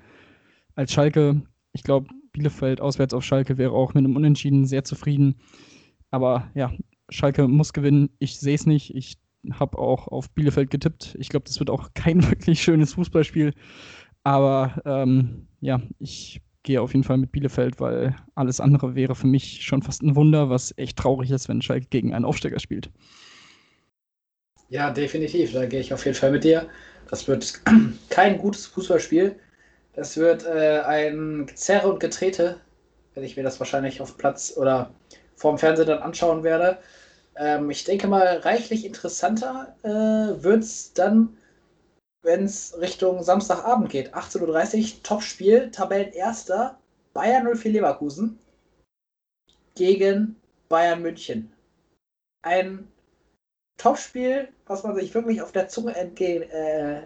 als 0.75 0.93
Schalke. 0.93 1.43
Ich 1.73 1.85
glaube, 1.85 2.09
Bielefeld 2.33 2.81
auswärts 2.81 3.15
auf 3.15 3.25
Schalke 3.25 3.59
wäre 3.59 3.73
auch 3.73 3.95
mit 3.95 4.05
einem 4.05 4.17
Unentschieden 4.17 4.67
sehr 4.67 4.85
zufrieden. 4.85 5.37
Aber 6.11 6.51
ja, 6.55 6.73
Schalke 7.09 7.49
muss 7.49 7.73
gewinnen. 7.73 8.11
Ich 8.19 8.39
sehe 8.39 8.55
es 8.55 8.67
nicht. 8.67 8.95
Ich 8.95 9.19
habe 9.53 9.79
auch 9.79 10.09
auf 10.09 10.31
Bielefeld 10.31 10.71
getippt. 10.71 11.17
Ich 11.19 11.29
glaube, 11.29 11.47
das 11.47 11.59
wird 11.59 11.71
auch 11.71 11.91
kein 11.95 12.23
wirklich 12.31 12.63
schönes 12.63 12.95
Fußballspiel. 12.95 13.55
Aber 14.23 14.83
ähm, 14.85 15.47
ja, 15.61 15.81
ich 15.99 16.41
gehe 16.63 16.81
auf 16.81 16.93
jeden 16.93 17.05
Fall 17.05 17.17
mit 17.17 17.33
Bielefeld, 17.33 17.81
weil 17.81 18.15
alles 18.35 18.61
andere 18.61 18.95
wäre 18.95 19.15
für 19.15 19.27
mich 19.27 19.63
schon 19.63 19.83
fast 19.83 20.03
ein 20.03 20.15
Wunder, 20.15 20.51
was 20.51 20.75
echt 20.77 20.99
traurig 20.99 21.31
ist, 21.31 21.49
wenn 21.49 21.63
Schalke 21.63 21.87
gegen 21.89 22.15
einen 22.15 22.25
Aufsteiger 22.25 22.61
spielt. 22.61 22.91
Ja, 24.69 24.91
definitiv. 24.91 25.53
Da 25.53 25.67
gehe 25.67 25.81
ich 25.81 25.93
auf 25.93 26.05
jeden 26.05 26.17
Fall 26.17 26.31
mit 26.31 26.45
dir. 26.45 26.69
Das 27.09 27.27
wird 27.27 27.61
kein 28.11 28.39
gutes 28.39 28.67
Fußballspiel. 28.67 29.37
Das 29.95 30.17
wird 30.17 30.47
äh, 30.47 30.81
ein 30.81 31.47
Gezerre 31.47 31.93
und 31.93 31.99
Getrete, 31.99 32.61
wenn 33.15 33.25
ich 33.25 33.37
mir 33.37 33.43
das 33.43 33.59
wahrscheinlich 33.59 34.01
auf 34.01 34.17
Platz 34.17 34.55
oder 34.57 34.95
vorm 35.35 35.59
Fernseher 35.59 35.87
dann 35.87 35.99
anschauen 35.99 36.45
werde. 36.45 36.79
Ähm, 37.37 37.71
ich 37.71 37.85
denke 37.85 38.09
mal, 38.09 38.39
reichlich 38.39 38.85
interessanter 38.85 39.75
äh, 39.83 40.43
wird 40.43 40.63
es 40.63 40.93
dann, 40.93 41.37
wenn 42.23 42.45
es 42.45 42.79
Richtung 42.79 43.23
Samstagabend 43.23 43.91
geht. 43.91 44.15
18.30 44.15 44.97
Uhr, 44.97 45.03
Topspiel, 45.03 45.71
Tabellenerster, 45.71 46.79
Bayern 47.15 47.47
04 47.57 47.73
Leverkusen 47.73 48.39
gegen 49.75 50.37
Bayern 50.69 51.03
München. 51.03 51.53
Ein 52.43 52.89
Topspiel, 53.77 54.49
was 54.67 54.83
man 54.83 54.95
sich 54.95 55.15
wirklich 55.15 55.41
auf 55.41 55.53
der 55.53 55.69
Zunge 55.69 55.95
entgehen, 55.97 56.43
äh, 56.51 57.03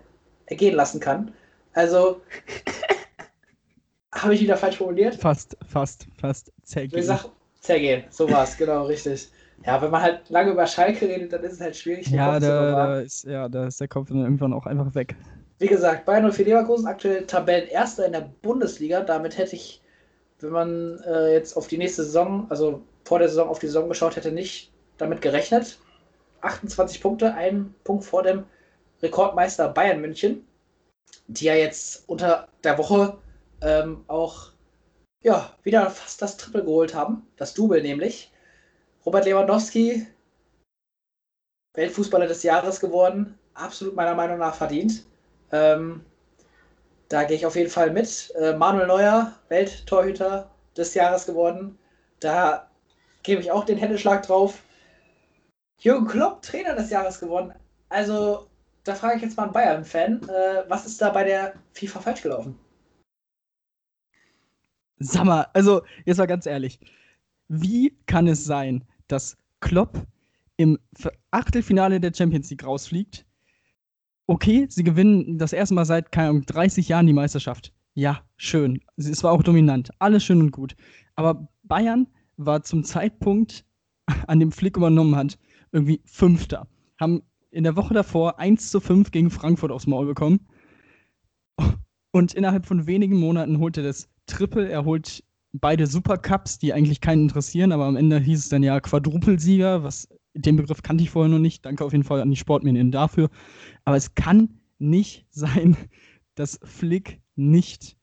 ergehen 0.46 0.74
lassen 0.74 1.00
kann. 1.00 1.32
Also, 1.72 2.20
habe 4.12 4.34
ich 4.34 4.40
wieder 4.40 4.56
falsch 4.56 4.76
formuliert? 4.76 5.14
Fast, 5.16 5.56
fast, 5.68 6.06
fast. 6.20 6.52
Zergehen. 6.62 7.18
Zergehen, 7.60 8.04
so 8.10 8.30
war 8.30 8.44
es, 8.44 8.56
genau, 8.56 8.86
richtig. 8.86 9.30
Ja, 9.66 9.80
wenn 9.80 9.90
man 9.90 10.02
halt 10.02 10.28
lange 10.28 10.50
über 10.50 10.66
Schalke 10.66 11.08
redet, 11.08 11.32
dann 11.32 11.42
ist 11.42 11.54
es 11.54 11.60
halt 11.60 11.76
schwierig. 11.76 12.08
Ja, 12.08 12.38
da, 12.38 12.70
da, 12.70 13.00
ist, 13.00 13.24
ja, 13.24 13.48
da 13.48 13.66
ist 13.66 13.80
der 13.80 13.88
Kopf 13.88 14.08
dann 14.08 14.22
irgendwann 14.22 14.52
auch 14.52 14.66
einfach 14.66 14.94
weg. 14.94 15.16
Wie 15.58 15.66
gesagt, 15.66 16.04
Bayern 16.04 16.30
04 16.30 16.44
Leverkusen 16.44 16.86
aktuell 16.86 17.26
Tabellenerster 17.26 18.04
in 18.06 18.12
der 18.12 18.28
Bundesliga. 18.42 19.00
Damit 19.00 19.38
hätte 19.38 19.56
ich, 19.56 19.80
wenn 20.40 20.50
man 20.50 21.00
äh, 21.06 21.32
jetzt 21.32 21.56
auf 21.56 21.68
die 21.68 21.78
nächste 21.78 22.04
Saison, 22.04 22.46
also 22.50 22.82
vor 23.04 23.18
der 23.18 23.28
Saison 23.28 23.48
auf 23.48 23.58
die 23.58 23.66
Saison 23.66 23.88
geschaut 23.88 24.16
hätte, 24.16 24.32
nicht 24.32 24.70
damit 24.98 25.22
gerechnet. 25.22 25.78
28 26.42 27.00
Punkte, 27.00 27.32
ein 27.34 27.74
Punkt 27.84 28.04
vor 28.04 28.22
dem 28.22 28.44
Rekordmeister 29.02 29.68
Bayern 29.68 30.00
München, 30.00 30.46
die 31.26 31.46
ja 31.46 31.54
jetzt 31.54 32.06
unter 32.06 32.48
der 32.62 32.76
Woche 32.76 33.16
ähm, 33.62 34.04
auch 34.08 34.50
ja, 35.22 35.50
wieder 35.62 35.88
fast 35.88 36.20
das 36.20 36.36
Triple 36.36 36.64
geholt 36.64 36.94
haben. 36.94 37.26
Das 37.36 37.54
Double 37.54 37.80
nämlich. 37.80 38.30
Robert 39.06 39.26
Lewandowski, 39.26 40.06
Weltfußballer 41.74 42.26
des 42.26 42.42
Jahres 42.42 42.80
geworden. 42.80 43.38
Absolut 43.54 43.94
meiner 43.94 44.14
Meinung 44.14 44.38
nach 44.38 44.54
verdient. 44.54 45.04
Ähm, 45.52 46.04
Da 47.08 47.24
gehe 47.24 47.36
ich 47.36 47.46
auf 47.46 47.54
jeden 47.54 47.70
Fall 47.70 47.90
mit. 47.90 48.32
Äh, 48.36 48.54
Manuel 48.56 48.86
Neuer, 48.86 49.32
Welttorhüter 49.48 50.50
des 50.76 50.94
Jahres 50.94 51.26
geworden. 51.26 51.78
Da 52.18 52.70
gebe 53.22 53.40
ich 53.42 53.50
auch 53.50 53.64
den 53.64 53.78
Händeschlag 53.78 54.26
drauf. 54.26 54.62
Jürgen 55.78 56.06
Klopp, 56.06 56.42
Trainer 56.42 56.74
des 56.74 56.90
Jahres 56.90 57.20
geworden. 57.20 57.52
Also, 57.90 58.48
da 58.84 58.94
frage 58.94 59.16
ich 59.16 59.22
jetzt 59.22 59.36
mal 59.36 59.44
einen 59.44 59.52
Bayern-Fan. 59.52 60.28
Äh, 60.28 60.64
was 60.68 60.86
ist 60.86 61.00
da 61.00 61.10
bei 61.10 61.24
der 61.24 61.54
FIFA 61.74 62.00
falsch 62.00 62.22
gelaufen? 62.22 62.58
Sag 64.98 65.24
mal, 65.24 65.46
also, 65.52 65.82
jetzt 66.06 66.18
mal 66.18 66.26
ganz 66.26 66.46
ehrlich. 66.46 66.80
Wie 67.48 67.94
kann 68.06 68.26
es 68.26 68.44
sein, 68.44 68.84
dass 69.08 69.36
Klopp 69.60 70.06
im 70.56 70.78
Achtelfinale 71.30 72.00
der 72.00 72.12
Champions 72.14 72.50
League 72.50 72.64
rausfliegt? 72.64 73.26
Okay, 74.26 74.66
sie 74.70 74.84
gewinnen 74.84 75.38
das 75.38 75.52
erste 75.52 75.74
Mal 75.74 75.84
seit 75.84 76.10
keine 76.12 76.30
Ahnung, 76.30 76.46
30 76.46 76.88
Jahren 76.88 77.06
die 77.06 77.12
Meisterschaft. 77.12 77.72
Ja, 77.94 78.22
schön. 78.36 78.80
Es 78.96 79.22
war 79.22 79.32
auch 79.32 79.42
dominant. 79.42 79.90
Alles 79.98 80.24
schön 80.24 80.40
und 80.40 80.50
gut. 80.50 80.74
Aber 81.14 81.48
Bayern 81.62 82.08
war 82.36 82.62
zum 82.62 82.84
Zeitpunkt, 82.84 83.64
an 84.26 84.40
dem 84.40 84.52
Flick 84.52 84.76
übernommen 84.76 85.16
hat, 85.16 85.38
irgendwie 85.72 86.00
Fünfter. 86.04 86.66
Haben 86.98 87.22
in 87.50 87.64
der 87.64 87.76
Woche 87.76 87.94
davor 87.94 88.38
1 88.40 88.70
zu 88.70 88.80
5 88.80 89.10
gegen 89.10 89.30
Frankfurt 89.30 89.70
aufs 89.70 89.86
Maul 89.86 90.06
bekommen. 90.06 90.40
Und 92.10 92.34
innerhalb 92.34 92.66
von 92.66 92.86
wenigen 92.86 93.18
Monaten 93.18 93.58
holt 93.58 93.76
er 93.76 93.84
das 93.84 94.08
Triple. 94.26 94.68
Er 94.68 94.84
holt 94.84 95.24
beide 95.54 95.86
Supercups, 95.86 96.58
die 96.58 96.72
eigentlich 96.72 97.00
keinen 97.00 97.22
interessieren, 97.22 97.72
aber 97.72 97.86
am 97.86 97.96
Ende 97.96 98.18
hieß 98.18 98.40
es 98.40 98.48
dann 98.48 98.62
ja 98.62 98.80
Quadrupelsieger, 98.80 99.82
was 99.82 100.08
den 100.34 100.56
Begriff 100.56 100.82
kannte 100.82 101.04
ich 101.04 101.10
vorher 101.10 101.30
noch 101.30 101.38
nicht. 101.38 101.64
Danke 101.64 101.84
auf 101.84 101.92
jeden 101.92 102.04
Fall 102.04 102.20
an 102.20 102.30
die 102.30 102.36
Sportmedien 102.36 102.90
dafür. 102.90 103.30
Aber 103.84 103.96
es 103.96 104.14
kann 104.14 104.60
nicht 104.78 105.26
sein, 105.30 105.76
dass 106.34 106.58
Flick 106.64 107.20
nicht 107.36 107.96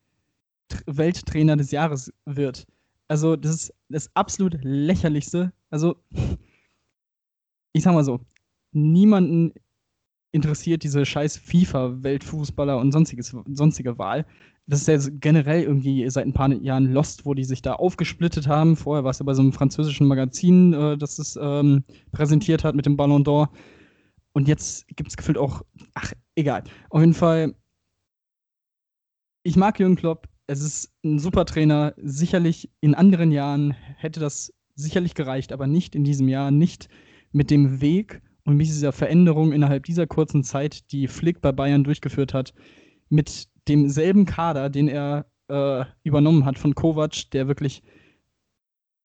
Welttrainer 0.85 1.57
des 1.57 1.71
Jahres 1.71 2.13
wird. 2.25 2.65
Also, 3.09 3.35
das 3.35 3.55
ist 3.55 3.73
das 3.89 4.09
absolut 4.15 4.57
lächerlichste. 4.61 5.51
Also, 5.69 5.97
ich 7.73 7.83
sag 7.83 7.93
mal 7.93 8.05
so, 8.05 8.21
niemanden 8.71 9.53
interessiert 10.31 10.83
diese 10.83 11.05
scheiß 11.05 11.37
FIFA-Weltfußballer 11.37 12.77
und 12.77 12.93
sonstiges, 12.93 13.35
sonstige 13.47 13.97
Wahl. 13.97 14.25
Das 14.67 14.87
ist 14.87 14.87
ja 14.87 15.11
generell 15.19 15.63
irgendwie 15.63 16.09
seit 16.09 16.25
ein 16.25 16.33
paar 16.33 16.51
Jahren 16.53 16.93
Lost, 16.93 17.25
wo 17.25 17.33
die 17.33 17.43
sich 17.43 17.61
da 17.61 17.73
aufgesplittet 17.73 18.47
haben. 18.47 18.75
Vorher 18.75 19.03
war 19.03 19.11
es 19.11 19.19
ja 19.19 19.25
bei 19.25 19.33
so 19.33 19.41
einem 19.41 19.53
französischen 19.53 20.07
Magazin, 20.07 20.73
äh, 20.73 20.97
das 20.97 21.19
es 21.19 21.37
ähm, 21.41 21.83
präsentiert 22.11 22.63
hat 22.63 22.75
mit 22.75 22.85
dem 22.85 22.95
Ballon 22.95 23.23
d'Or. 23.23 23.49
Und 24.33 24.47
jetzt 24.47 24.87
gibt 24.95 25.09
es 25.09 25.17
gefühlt 25.17 25.37
auch, 25.37 25.63
ach, 25.93 26.13
egal. 26.35 26.63
Auf 26.89 27.01
jeden 27.01 27.13
Fall, 27.13 27.55
ich 29.43 29.55
mag 29.55 29.79
Jürgen 29.79 29.95
Klopp. 29.95 30.27
Es 30.47 30.61
ist 30.61 30.91
ein 31.03 31.19
super 31.19 31.45
Trainer. 31.45 31.93
Sicherlich 31.97 32.69
in 32.79 32.95
anderen 32.95 33.31
Jahren 33.31 33.71
hätte 33.97 34.19
das 34.19 34.53
sicherlich 34.75 35.15
gereicht, 35.15 35.51
aber 35.51 35.67
nicht 35.67 35.95
in 35.95 36.03
diesem 36.03 36.27
Jahr, 36.27 36.51
nicht 36.51 36.87
mit 37.31 37.51
dem 37.51 37.81
Weg 37.81 38.21
und 38.45 38.57
mit 38.57 38.67
dieser 38.67 38.91
Veränderung 38.91 39.51
innerhalb 39.51 39.85
dieser 39.85 40.07
kurzen 40.07 40.43
Zeit, 40.43 40.91
die 40.91 41.07
Flick 41.07 41.41
bei 41.41 41.51
Bayern 41.51 41.83
durchgeführt 41.83 42.33
hat, 42.33 42.53
mit 43.09 43.47
demselben 43.67 44.25
Kader, 44.25 44.69
den 44.69 44.87
er 44.87 45.25
äh, 45.47 45.85
übernommen 46.03 46.45
hat 46.45 46.57
von 46.57 46.75
Kovac, 46.75 47.31
der 47.31 47.47
wirklich 47.47 47.83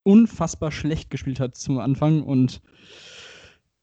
unfassbar 0.03 0.71
schlecht 0.71 1.11
gespielt 1.11 1.41
hat 1.41 1.57
zum 1.57 1.79
Anfang 1.79 2.23
und 2.23 2.63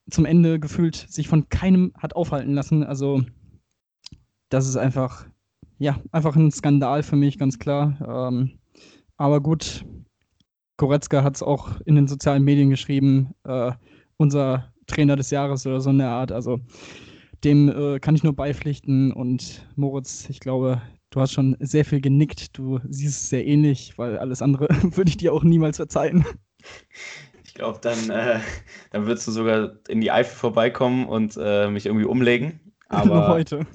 zum 0.10 0.26
Ende 0.26 0.60
gefühlt 0.60 0.96
sich 0.96 1.28
von 1.28 1.50
keinem 1.50 1.94
hat 1.98 2.16
aufhalten 2.16 2.54
lassen. 2.54 2.84
Also 2.84 3.24
das 4.50 4.68
ist 4.68 4.78
einfach, 4.78 5.26
ja, 5.80 6.00
einfach 6.12 6.36
ein 6.36 6.52
Skandal 6.52 7.04
für 7.04 7.16
mich, 7.16 7.38
ganz 7.38 7.60
klar. 7.60 7.98
Ähm, 8.32 8.60
aber 9.18 9.42
gut, 9.42 9.86
Goretzka 10.78 11.24
hat 11.24 11.36
es 11.36 11.44
auch 11.44 11.80
in 11.82 11.96
den 11.96 12.08
sozialen 12.08 12.44
Medien 12.44 12.70
geschrieben, 12.70 13.34
äh, 13.44 13.72
unser 14.18 14.74
Trainer 14.88 15.16
des 15.16 15.30
Jahres 15.30 15.66
oder 15.66 15.82
so 15.82 15.90
in 15.90 16.00
der 16.00 16.10
Art. 16.10 16.32
Also 16.32 16.60
dem 17.44 17.70
äh, 17.70 18.00
kann 18.00 18.16
ich 18.16 18.24
nur 18.24 18.36
beipflichten. 18.36 19.12
Und 19.12 19.68
Moritz, 19.76 20.30
ich 20.30 20.40
glaube, 20.40 20.82
du 21.10 21.22
hast 21.22 21.34
schon 21.34 21.56
sehr 21.60 21.86
viel 21.86 22.02
genickt. 22.02 22.58
Du 22.58 22.80
siehst 22.88 23.22
es 23.22 23.30
sehr 23.30 23.46
ähnlich, 23.46 23.98
weil 23.98 24.18
alles 24.18 24.42
andere 24.42 24.68
würde 24.82 25.10
ich 25.10 25.18
dir 25.18 25.34
auch 25.34 25.44
niemals 25.44 25.78
verzeihen. 25.78 26.26
Ich 27.44 27.54
glaube, 27.54 27.80
dann, 27.82 28.10
äh, 28.10 28.40
dann 28.92 29.06
würdest 29.06 29.28
du 29.28 29.32
sogar 29.32 29.74
in 29.88 30.02
die 30.02 30.12
Eifel 30.12 30.36
vorbeikommen 30.36 31.08
und 31.08 31.38
äh, 31.40 31.70
mich 31.70 31.86
irgendwie 31.86 32.06
umlegen. 32.06 32.60
Aber 32.90 33.28
heute. 33.28 33.66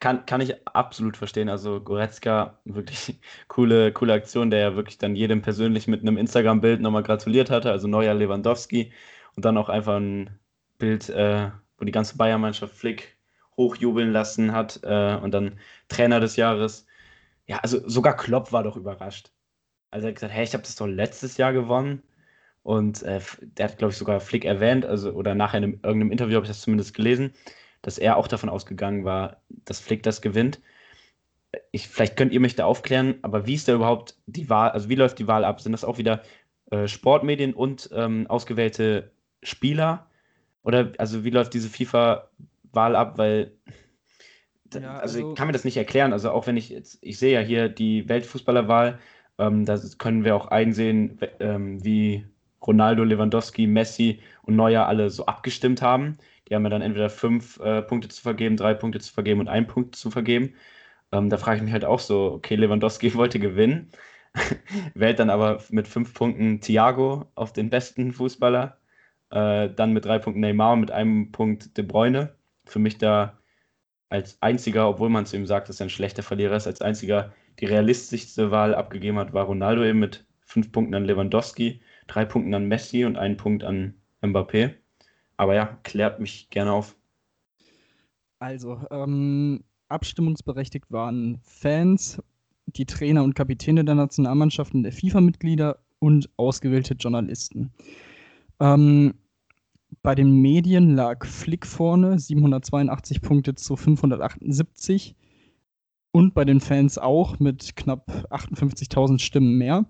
Kann, 0.00 0.26
kann 0.26 0.42
ich 0.42 0.66
absolut 0.66 1.16
verstehen. 1.16 1.48
Also 1.48 1.80
Goretzka, 1.80 2.58
wirklich 2.64 3.18
coole, 3.48 3.90
coole 3.92 4.12
Aktion, 4.12 4.50
der 4.50 4.60
ja 4.60 4.76
wirklich 4.76 4.98
dann 4.98 5.16
jedem 5.16 5.40
persönlich 5.40 5.88
mit 5.88 6.02
einem 6.02 6.18
Instagram-Bild 6.18 6.80
nochmal 6.80 7.02
gratuliert 7.02 7.50
hatte. 7.50 7.70
Also 7.70 7.88
neuer 7.88 8.14
Lewandowski. 8.14 8.92
Und 9.34 9.44
dann 9.44 9.56
auch 9.56 9.70
einfach 9.70 9.96
ein 9.96 10.38
Bild, 10.78 11.08
äh, 11.08 11.50
wo 11.78 11.84
die 11.84 11.92
ganze 11.92 12.16
Bayern-Mannschaft 12.16 12.74
Flick 12.74 13.16
hochjubeln 13.56 14.12
lassen 14.12 14.52
hat. 14.52 14.80
Äh, 14.82 15.16
und 15.16 15.32
dann 15.32 15.58
Trainer 15.88 16.20
des 16.20 16.36
Jahres. 16.36 16.86
Ja, 17.46 17.58
also 17.58 17.86
sogar 17.88 18.16
Klopp 18.16 18.52
war 18.52 18.62
doch 18.62 18.76
überrascht. 18.76 19.30
Also 19.90 20.06
er 20.06 20.10
hat 20.10 20.16
gesagt, 20.16 20.34
hey, 20.34 20.44
ich 20.44 20.52
habe 20.52 20.62
das 20.62 20.76
doch 20.76 20.86
letztes 20.86 21.36
Jahr 21.36 21.52
gewonnen. 21.52 22.02
Und 22.62 23.02
äh, 23.02 23.20
der 23.40 23.68
hat, 23.68 23.78
glaube 23.78 23.92
ich, 23.92 23.98
sogar 23.98 24.20
Flick 24.20 24.44
erwähnt, 24.44 24.84
also 24.84 25.12
oder 25.12 25.34
nachher 25.34 25.62
in 25.62 25.80
irgendeinem 25.82 26.12
Interview 26.12 26.36
habe 26.36 26.44
ich 26.44 26.50
das 26.50 26.60
zumindest 26.60 26.92
gelesen, 26.94 27.32
dass 27.82 27.96
er 27.96 28.16
auch 28.18 28.28
davon 28.28 28.50
ausgegangen 28.50 29.04
war, 29.04 29.40
dass 29.48 29.80
Flick 29.80 30.02
das 30.02 30.20
gewinnt. 30.20 30.60
Ich, 31.70 31.88
vielleicht 31.88 32.16
könnt 32.16 32.32
ihr 32.32 32.40
mich 32.40 32.56
da 32.56 32.66
aufklären, 32.66 33.14
aber 33.22 33.46
wie 33.46 33.54
ist 33.54 33.68
da 33.68 33.74
überhaupt 33.74 34.16
die 34.26 34.50
Wahl, 34.50 34.70
also 34.70 34.90
wie 34.90 34.96
läuft 34.96 35.18
die 35.18 35.28
Wahl 35.28 35.44
ab? 35.44 35.62
Sind 35.62 35.72
das 35.72 35.84
auch 35.84 35.96
wieder 35.96 36.22
äh, 36.70 36.86
Sportmedien 36.88 37.54
und 37.54 37.88
ähm, 37.94 38.26
ausgewählte 38.26 39.12
Spieler? 39.42 40.10
Oder 40.68 40.92
also 40.98 41.24
wie 41.24 41.30
läuft 41.30 41.54
diese 41.54 41.70
FIFA-Wahl 41.70 42.94
ab? 42.94 43.16
Weil 43.16 43.52
ja, 44.74 44.98
also, 44.98 45.00
also, 45.00 45.30
ich 45.30 45.34
kann 45.34 45.46
mir 45.46 45.54
das 45.54 45.64
nicht 45.64 45.78
erklären. 45.78 46.12
Also 46.12 46.30
auch 46.30 46.46
wenn 46.46 46.58
ich 46.58 46.68
jetzt, 46.68 46.98
ich 47.00 47.18
sehe 47.18 47.32
ja 47.32 47.40
hier 47.40 47.70
die 47.70 48.06
Weltfußballerwahl, 48.06 48.98
ähm, 49.38 49.64
da 49.64 49.80
können 49.96 50.24
wir 50.24 50.36
auch 50.36 50.48
einsehen, 50.48 51.18
ähm, 51.40 51.82
wie 51.82 52.26
Ronaldo, 52.60 53.02
Lewandowski, 53.02 53.66
Messi 53.66 54.20
und 54.42 54.56
Neuer 54.56 54.84
alle 54.84 55.08
so 55.08 55.24
abgestimmt 55.24 55.80
haben. 55.80 56.18
Die 56.46 56.54
haben 56.54 56.64
ja 56.64 56.68
dann 56.68 56.82
entweder 56.82 57.08
fünf 57.08 57.58
äh, 57.60 57.80
Punkte 57.80 58.08
zu 58.08 58.20
vergeben, 58.20 58.58
drei 58.58 58.74
Punkte 58.74 59.00
zu 59.00 59.10
vergeben 59.10 59.40
und 59.40 59.48
einen 59.48 59.68
Punkt 59.68 59.96
zu 59.96 60.10
vergeben. 60.10 60.52
Ähm, 61.12 61.30
da 61.30 61.38
frage 61.38 61.56
ich 61.56 61.62
mich 61.62 61.72
halt 61.72 61.86
auch 61.86 62.00
so, 62.00 62.32
okay, 62.32 62.56
Lewandowski 62.56 63.14
wollte 63.14 63.38
gewinnen, 63.38 63.90
wählt 64.94 65.18
dann 65.18 65.30
aber 65.30 65.62
mit 65.70 65.88
fünf 65.88 66.12
Punkten 66.12 66.60
Thiago 66.60 67.24
auf 67.36 67.54
den 67.54 67.70
besten 67.70 68.12
Fußballer, 68.12 68.76
äh, 69.30 69.68
dann 69.70 69.92
mit 69.92 70.04
drei 70.04 70.18
Punkten 70.18 70.40
Neymar 70.40 70.72
und 70.74 70.80
mit 70.80 70.90
einem 70.90 71.32
Punkt 71.32 71.76
De 71.76 71.84
Bruyne. 71.84 72.34
Für 72.64 72.78
mich 72.78 72.98
da 72.98 73.38
als 74.08 74.40
einziger, 74.40 74.88
obwohl 74.88 75.10
man 75.10 75.26
zu 75.26 75.36
ihm 75.36 75.46
sagt, 75.46 75.68
dass 75.68 75.80
er 75.80 75.86
ein 75.86 75.90
schlechter 75.90 76.22
Verlierer 76.22 76.56
ist, 76.56 76.66
als 76.66 76.80
einziger 76.80 77.32
die 77.60 77.66
realistischste 77.66 78.50
Wahl 78.50 78.74
abgegeben 78.74 79.18
hat, 79.18 79.32
war 79.32 79.44
Ronaldo 79.44 79.84
eben 79.84 79.98
mit 79.98 80.24
fünf 80.40 80.72
Punkten 80.72 80.94
an 80.94 81.04
Lewandowski 81.04 81.80
drei 82.08 82.24
Punkten 82.24 82.54
an 82.54 82.66
Messi 82.66 83.04
und 83.04 83.16
einen 83.16 83.36
Punkt 83.36 83.62
an 83.62 83.94
Mbappé. 84.20 84.74
Aber 85.36 85.54
ja, 85.54 85.78
klärt 85.84 86.18
mich 86.18 86.50
gerne 86.50 86.72
auf. 86.72 86.96
Also, 88.40 88.80
ähm, 88.90 89.62
abstimmungsberechtigt 89.88 90.90
waren 90.90 91.38
Fans, 91.42 92.20
die 92.66 92.86
Trainer 92.86 93.22
und 93.22 93.34
Kapitäne 93.34 93.84
der 93.84 93.94
Nationalmannschaften, 93.94 94.82
der 94.82 94.92
FIFA-Mitglieder 94.92 95.78
und 96.00 96.28
ausgewählte 96.36 96.94
Journalisten. 96.94 97.72
Ähm, 98.60 99.14
bei 100.02 100.14
den 100.14 100.40
Medien 100.40 100.94
lag 100.94 101.24
Flick 101.26 101.66
vorne, 101.66 102.18
782 102.18 103.20
Punkte 103.20 103.54
zu 103.54 103.76
578. 103.76 105.14
Und 106.10 106.34
bei 106.34 106.44
den 106.44 106.60
Fans 106.60 106.98
auch 106.98 107.38
mit 107.38 107.76
knapp 107.76 108.26
58.000 108.30 109.18
Stimmen 109.18 109.58
mehr. 109.58 109.86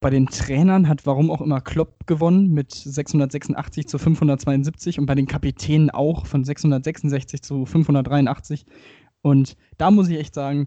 Bei 0.00 0.08
den 0.08 0.26
Trainern 0.26 0.88
hat 0.88 1.04
warum 1.04 1.30
auch 1.30 1.42
immer 1.42 1.60
Klopp 1.60 2.06
gewonnen 2.06 2.52
mit 2.52 2.72
686 2.72 3.86
zu 3.86 3.98
572 3.98 4.98
und 4.98 5.06
bei 5.06 5.14
den 5.14 5.26
Kapitänen 5.26 5.90
auch 5.90 6.24
von 6.26 6.42
666 6.42 7.42
zu 7.42 7.66
583. 7.66 8.64
Und 9.20 9.56
da 9.76 9.90
muss 9.90 10.08
ich 10.08 10.18
echt 10.18 10.34
sagen, 10.34 10.66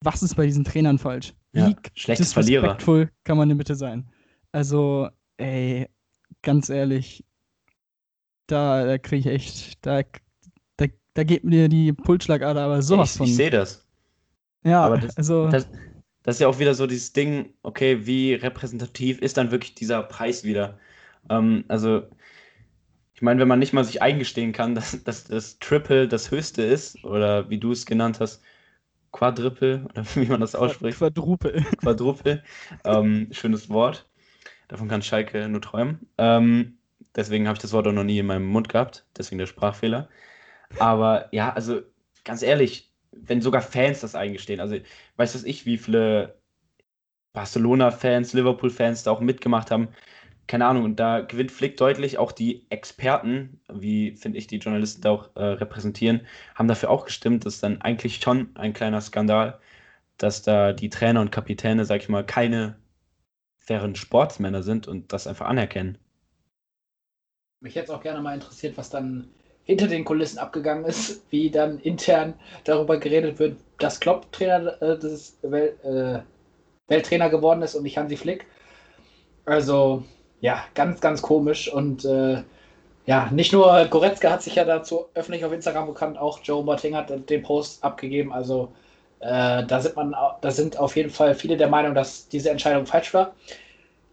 was 0.00 0.22
ist 0.22 0.36
bei 0.36 0.46
diesen 0.46 0.64
Trainern 0.64 0.98
falsch? 0.98 1.34
Wie 1.52 1.60
ja, 1.60 1.74
schlechte 1.94 2.24
Verlierer. 2.24 2.78
kann 3.24 3.36
man 3.36 3.48
denn 3.48 3.58
bitte 3.58 3.74
sein? 3.74 4.08
Also, 4.50 5.08
ey, 5.36 5.88
ganz 6.44 6.68
ehrlich, 6.68 7.24
da, 8.46 8.84
da 8.84 8.98
kriege 8.98 9.28
ich 9.30 9.34
echt, 9.34 9.84
da, 9.84 10.02
da, 10.76 10.86
da 11.14 11.24
geht 11.24 11.44
mir 11.44 11.68
die 11.68 11.92
Pulsschlagader 11.92 12.62
aber 12.62 12.82
sowas 12.82 13.12
ich, 13.12 13.18
von. 13.18 13.26
Ich 13.26 13.36
sehe 13.36 13.50
das. 13.50 13.84
Ja, 14.64 14.96
das, 14.96 15.16
also. 15.16 15.48
Das, 15.48 15.68
das 16.22 16.36
ist 16.36 16.40
ja 16.40 16.48
auch 16.48 16.58
wieder 16.58 16.74
so 16.74 16.86
dieses 16.86 17.12
Ding, 17.12 17.52
okay, 17.62 18.06
wie 18.06 18.34
repräsentativ 18.34 19.20
ist 19.20 19.36
dann 19.36 19.50
wirklich 19.50 19.74
dieser 19.74 20.02
Preis 20.02 20.44
wieder? 20.44 20.78
Ähm, 21.28 21.64
also, 21.68 22.02
ich 23.14 23.20
meine, 23.20 23.40
wenn 23.40 23.48
man 23.48 23.58
nicht 23.58 23.74
mal 23.74 23.84
sich 23.84 24.00
eingestehen 24.00 24.52
kann, 24.52 24.74
dass, 24.74 25.02
dass 25.04 25.24
das 25.24 25.58
Triple 25.58 26.08
das 26.08 26.30
höchste 26.30 26.62
ist, 26.62 27.04
oder 27.04 27.50
wie 27.50 27.58
du 27.58 27.72
es 27.72 27.84
genannt 27.84 28.20
hast, 28.20 28.42
Quadruple, 29.12 29.84
oder 29.90 30.04
wie 30.14 30.26
man 30.26 30.40
das 30.40 30.54
ausspricht. 30.54 30.98
Quadruple. 30.98 31.62
Quadruple. 31.78 32.42
ähm, 32.84 33.28
schönes 33.30 33.68
Wort. 33.68 34.08
Davon 34.68 34.88
kann 34.88 35.02
Schalke 35.02 35.48
nur 35.48 35.60
träumen. 35.60 36.06
Ähm, 36.18 36.78
deswegen 37.14 37.46
habe 37.46 37.56
ich 37.56 37.62
das 37.62 37.72
Wort 37.72 37.86
auch 37.86 37.92
noch 37.92 38.04
nie 38.04 38.18
in 38.18 38.26
meinem 38.26 38.46
Mund 38.46 38.68
gehabt. 38.68 39.06
Deswegen 39.16 39.38
der 39.38 39.46
Sprachfehler. 39.46 40.08
Aber 40.78 41.28
ja, 41.32 41.52
also 41.52 41.82
ganz 42.24 42.42
ehrlich, 42.42 42.92
wenn 43.12 43.40
sogar 43.40 43.62
Fans 43.62 44.00
das 44.00 44.14
eingestehen, 44.14 44.60
also 44.60 44.76
weiß 45.16 45.34
was 45.34 45.44
ich, 45.44 45.66
wie 45.66 45.78
viele 45.78 46.38
Barcelona-Fans, 47.32 48.32
Liverpool-Fans 48.32 49.02
da 49.02 49.10
auch 49.10 49.20
mitgemacht 49.20 49.70
haben, 49.70 49.88
keine 50.46 50.66
Ahnung, 50.66 50.84
und 50.84 51.00
da 51.00 51.20
gewinnt 51.20 51.50
Flick 51.50 51.76
deutlich. 51.76 52.18
Auch 52.18 52.32
die 52.32 52.66
Experten, 52.70 53.60
wie 53.72 54.12
finde 54.16 54.38
ich 54.38 54.46
die 54.46 54.58
Journalisten 54.58 55.02
da 55.02 55.10
auch 55.10 55.36
äh, 55.36 55.42
repräsentieren, 55.42 56.22
haben 56.54 56.68
dafür 56.68 56.90
auch 56.90 57.06
gestimmt. 57.06 57.46
Das 57.46 57.54
ist 57.54 57.62
dann 57.62 57.80
eigentlich 57.80 58.20
schon 58.20 58.54
ein 58.54 58.72
kleiner 58.74 59.00
Skandal, 59.00 59.58
dass 60.18 60.42
da 60.42 60.72
die 60.72 60.90
Trainer 60.90 61.20
und 61.20 61.32
Kapitäne, 61.32 61.84
sag 61.84 62.02
ich 62.02 62.08
mal, 62.08 62.24
keine 62.26 62.76
fairen 63.64 63.94
Sportsmänner 63.94 64.62
sind 64.62 64.86
und 64.88 65.12
das 65.12 65.26
einfach 65.26 65.46
anerkennen. 65.46 65.98
Mich 67.60 67.76
es 67.76 67.90
auch 67.90 68.02
gerne 68.02 68.20
mal 68.20 68.34
interessiert, 68.34 68.76
was 68.76 68.90
dann 68.90 69.30
hinter 69.64 69.86
den 69.86 70.04
Kulissen 70.04 70.38
abgegangen 70.38 70.84
ist, 70.84 71.24
wie 71.30 71.50
dann 71.50 71.78
intern 71.80 72.34
darüber 72.64 72.98
geredet 72.98 73.38
wird, 73.38 73.56
dass 73.78 74.00
Klopp 74.00 74.30
Trainer 74.32 74.80
äh, 74.82 74.98
des 74.98 75.38
Wel 75.42 75.74
äh, 75.82 76.22
Welttrainer 76.86 77.30
geworden 77.30 77.62
ist 77.62 77.74
und 77.74 77.82
nicht 77.82 77.96
Hansi 77.96 78.16
Flick. 78.16 78.46
Also, 79.46 80.04
ja, 80.40 80.62
ganz, 80.74 81.00
ganz 81.00 81.22
komisch. 81.22 81.72
Und 81.72 82.04
äh, 82.04 82.42
ja, 83.06 83.30
nicht 83.30 83.54
nur 83.54 83.86
Goretzka 83.86 84.30
hat 84.30 84.42
sich 84.42 84.56
ja 84.56 84.66
dazu 84.66 85.06
öffentlich 85.14 85.46
auf 85.46 85.52
Instagram 85.52 85.86
bekannt, 85.86 86.18
auch 86.18 86.40
Joe 86.42 86.62
Boateng 86.62 86.94
hat 86.94 87.30
den 87.30 87.42
Post 87.42 87.82
abgegeben. 87.82 88.34
Also, 88.34 88.74
äh, 89.20 89.64
da, 89.66 89.80
sind 89.80 89.96
man, 89.96 90.14
da 90.40 90.50
sind 90.50 90.78
auf 90.78 90.96
jeden 90.96 91.10
Fall 91.10 91.34
viele 91.34 91.56
der 91.56 91.68
Meinung, 91.68 91.94
dass 91.94 92.28
diese 92.28 92.50
Entscheidung 92.50 92.86
falsch 92.86 93.12
war. 93.14 93.34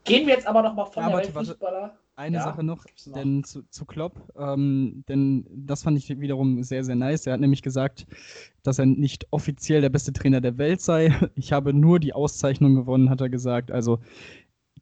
Gehen 0.03 0.27
wir 0.27 0.33
jetzt 0.35 0.47
aber 0.47 0.61
nochmal 0.61 0.85
von 0.87 1.03
Ja, 1.03 1.09
der 1.09 1.17
warte, 1.17 1.33
Weltfußballer. 1.35 1.97
Eine 2.15 2.37
Ja, 2.37 2.43
Sache 2.43 2.63
noch, 2.63 2.85
noch? 3.05 3.13
denn 3.15 3.43
zu, 3.43 3.63
zu 3.69 3.85
Klopp, 3.85 4.13
ähm, 4.37 5.03
denn 5.07 5.45
das 5.49 5.83
fand 5.83 5.97
ich 5.97 6.09
wiederum 6.19 6.61
sehr, 6.63 6.83
sehr 6.83 6.95
nice. 6.95 7.25
Er 7.25 7.33
hat 7.33 7.39
nämlich 7.39 7.61
gesagt, 7.61 8.05
dass 8.63 8.79
er 8.79 8.85
nicht 8.85 9.27
offiziell 9.31 9.81
der 9.81 9.89
beste 9.89 10.13
Trainer 10.13 10.41
der 10.41 10.57
Welt 10.57 10.81
sei. 10.81 11.09
Ich 11.35 11.51
habe 11.53 11.73
nur 11.73 11.99
die 11.99 12.13
Auszeichnung 12.13 12.75
gewonnen, 12.75 13.09
hat 13.09 13.21
er 13.21 13.29
gesagt. 13.29 13.71
Also 13.71 13.99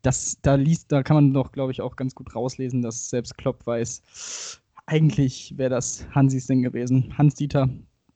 das, 0.01 0.39
da 0.41 0.55
liest, 0.55 0.91
da 0.91 1.03
kann 1.03 1.15
man 1.15 1.33
doch, 1.33 1.51
glaube 1.51 1.71
ich, 1.71 1.81
auch 1.81 1.95
ganz 1.95 2.15
gut 2.15 2.35
rauslesen, 2.35 2.81
dass 2.81 3.09
selbst 3.09 3.37
Klopp 3.37 3.65
weiß, 3.67 4.61
eigentlich 4.85 5.57
wäre 5.57 5.69
das 5.69 6.07
Hansis 6.15 6.47
Ding 6.47 6.63
gewesen. 6.63 7.13
Hans 7.17 7.35
Dieter, 7.35 7.69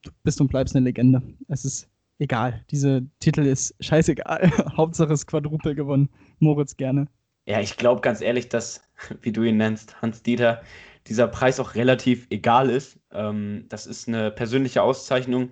du 0.04 0.12
bist 0.24 0.42
und 0.42 0.48
bleibst 0.50 0.76
eine 0.76 0.86
Legende. 0.86 1.22
Es 1.48 1.66
ist 1.66 1.90
egal. 2.24 2.64
Diese 2.72 3.06
Titel 3.20 3.46
ist 3.46 3.76
scheißegal. 3.80 4.52
Hauptsache 4.78 5.14
es 5.14 5.28
Quadruple 5.28 5.76
gewonnen. 5.76 6.10
Moritz 6.40 6.76
gerne. 6.76 7.08
Ja, 7.46 7.60
ich 7.60 7.78
glaube 7.78 8.02
ganz 8.02 8.22
ehrlich, 8.22 8.50
dass, 8.50 8.82
wie 9.22 9.32
du 9.32 9.44
ihn 9.44 9.58
nennst, 9.58 10.02
Hans 10.02 10.24
Dieter, 10.24 10.62
dieser 11.08 11.28
Preis 11.28 11.60
auch 11.60 11.76
relativ 11.76 12.28
egal 12.30 12.70
ist. 12.70 13.00
Ähm, 13.12 13.66
das 13.70 13.86
ist 13.86 14.08
eine 14.08 14.32
persönliche 14.32 14.82
Auszeichnung 14.82 15.52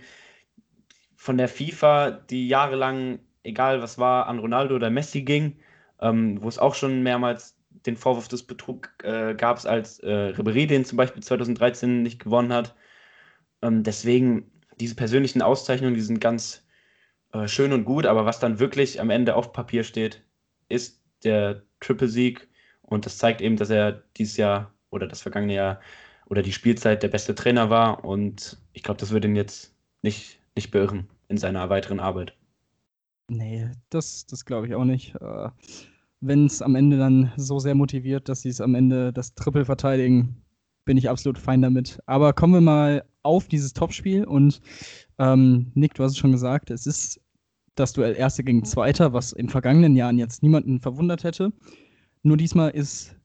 von 1.15 1.37
der 1.37 1.49
FIFA, 1.49 2.11
die 2.11 2.47
jahrelang, 2.47 3.19
egal 3.43 3.81
was 3.81 3.99
war, 3.99 4.27
an 4.27 4.39
Ronaldo 4.39 4.75
oder 4.75 4.89
Messi 4.89 5.21
ging, 5.21 5.57
ähm, 5.99 6.41
wo 6.41 6.47
es 6.47 6.57
auch 6.57 6.73
schon 6.73 7.03
mehrmals 7.03 7.57
den 7.85 7.97
Vorwurf 7.97 8.27
des 8.27 8.43
Betrugs 8.43 8.89
äh, 9.03 9.35
gab, 9.35 9.63
als 9.65 9.99
äh, 9.99 10.33
Ribéry 10.35 10.67
den 10.67 10.85
zum 10.85 10.97
Beispiel 10.97 11.21
2013 11.21 12.01
nicht 12.01 12.23
gewonnen 12.23 12.53
hat. 12.53 12.75
Ähm, 13.61 13.83
deswegen, 13.83 14.51
diese 14.79 14.95
persönlichen 14.95 15.41
Auszeichnungen, 15.41 15.95
die 15.95 16.01
sind 16.01 16.19
ganz 16.19 16.60
äh, 17.33 17.47
schön 17.47 17.73
und 17.73 17.85
gut, 17.85 18.05
aber 18.05 18.25
was 18.25 18.39
dann 18.39 18.59
wirklich 18.59 18.99
am 19.01 19.09
Ende 19.09 19.35
auf 19.35 19.53
Papier 19.53 19.83
steht, 19.83 20.23
ist 20.69 21.01
der 21.23 21.63
Triple-Sieg 21.79 22.49
und 22.81 23.05
das 23.05 23.17
zeigt 23.17 23.41
eben, 23.41 23.57
dass 23.57 23.69
er 23.69 24.03
dieses 24.17 24.37
Jahr 24.37 24.73
oder 24.89 25.07
das 25.07 25.21
vergangene 25.21 25.53
Jahr 25.55 25.81
oder 26.27 26.41
die 26.41 26.53
Spielzeit 26.53 27.03
der 27.03 27.09
beste 27.09 27.35
Trainer 27.35 27.69
war 27.69 28.03
und 28.05 28.57
ich 28.73 28.83
glaube, 28.83 28.99
das 28.99 29.11
wird 29.11 29.25
ihn 29.25 29.35
jetzt 29.35 29.75
nicht, 30.01 30.39
nicht 30.55 30.71
beirren 30.71 31.09
in 31.27 31.37
seiner 31.37 31.69
weiteren 31.69 31.99
Arbeit. 31.99 32.35
Nee, 33.29 33.71
das, 33.89 34.25
das 34.25 34.45
glaube 34.45 34.67
ich 34.67 34.75
auch 34.75 34.83
nicht. 34.83 35.15
Äh, 35.15 35.49
Wenn 36.19 36.45
es 36.45 36.61
am 36.61 36.75
Ende 36.75 36.97
dann 36.97 37.31
so 37.37 37.59
sehr 37.59 37.75
motiviert, 37.75 38.29
dass 38.29 38.41
sie 38.41 38.49
es 38.49 38.61
am 38.61 38.75
Ende 38.75 39.13
das 39.13 39.33
Triple 39.35 39.65
verteidigen, 39.65 40.43
bin 40.85 40.97
ich 40.97 41.09
absolut 41.09 41.37
fein 41.39 41.61
damit. 41.61 41.99
Aber 42.05 42.33
kommen 42.33 42.53
wir 42.53 42.61
mal 42.61 43.05
auf 43.23 43.47
dieses 43.47 43.73
Topspiel 43.73 44.23
und 44.23 44.61
ähm, 45.19 45.71
Nick, 45.75 45.93
du 45.93 46.03
hast 46.03 46.11
es 46.11 46.17
schon 46.17 46.31
gesagt, 46.31 46.71
es 46.71 46.85
ist 46.85 47.21
das 47.75 47.93
Duell 47.93 48.15
Erste 48.15 48.43
gegen 48.43 48.65
Zweiter, 48.65 49.13
was 49.13 49.31
in 49.31 49.49
vergangenen 49.49 49.95
Jahren 49.95 50.17
jetzt 50.17 50.43
niemanden 50.43 50.79
verwundert 50.79 51.23
hätte. 51.23 51.53
Nur 52.23 52.37
diesmal 52.37 52.71
ist 52.71 53.15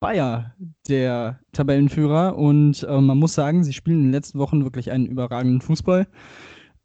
Bayer 0.00 0.54
der 0.88 1.40
Tabellenführer 1.52 2.36
und 2.36 2.82
äh, 2.82 3.00
man 3.00 3.18
muss 3.18 3.34
sagen, 3.34 3.64
sie 3.64 3.72
spielen 3.72 3.98
in 3.98 4.04
den 4.04 4.12
letzten 4.12 4.38
Wochen 4.38 4.64
wirklich 4.64 4.90
einen 4.90 5.06
überragenden 5.06 5.60
Fußball. 5.60 6.06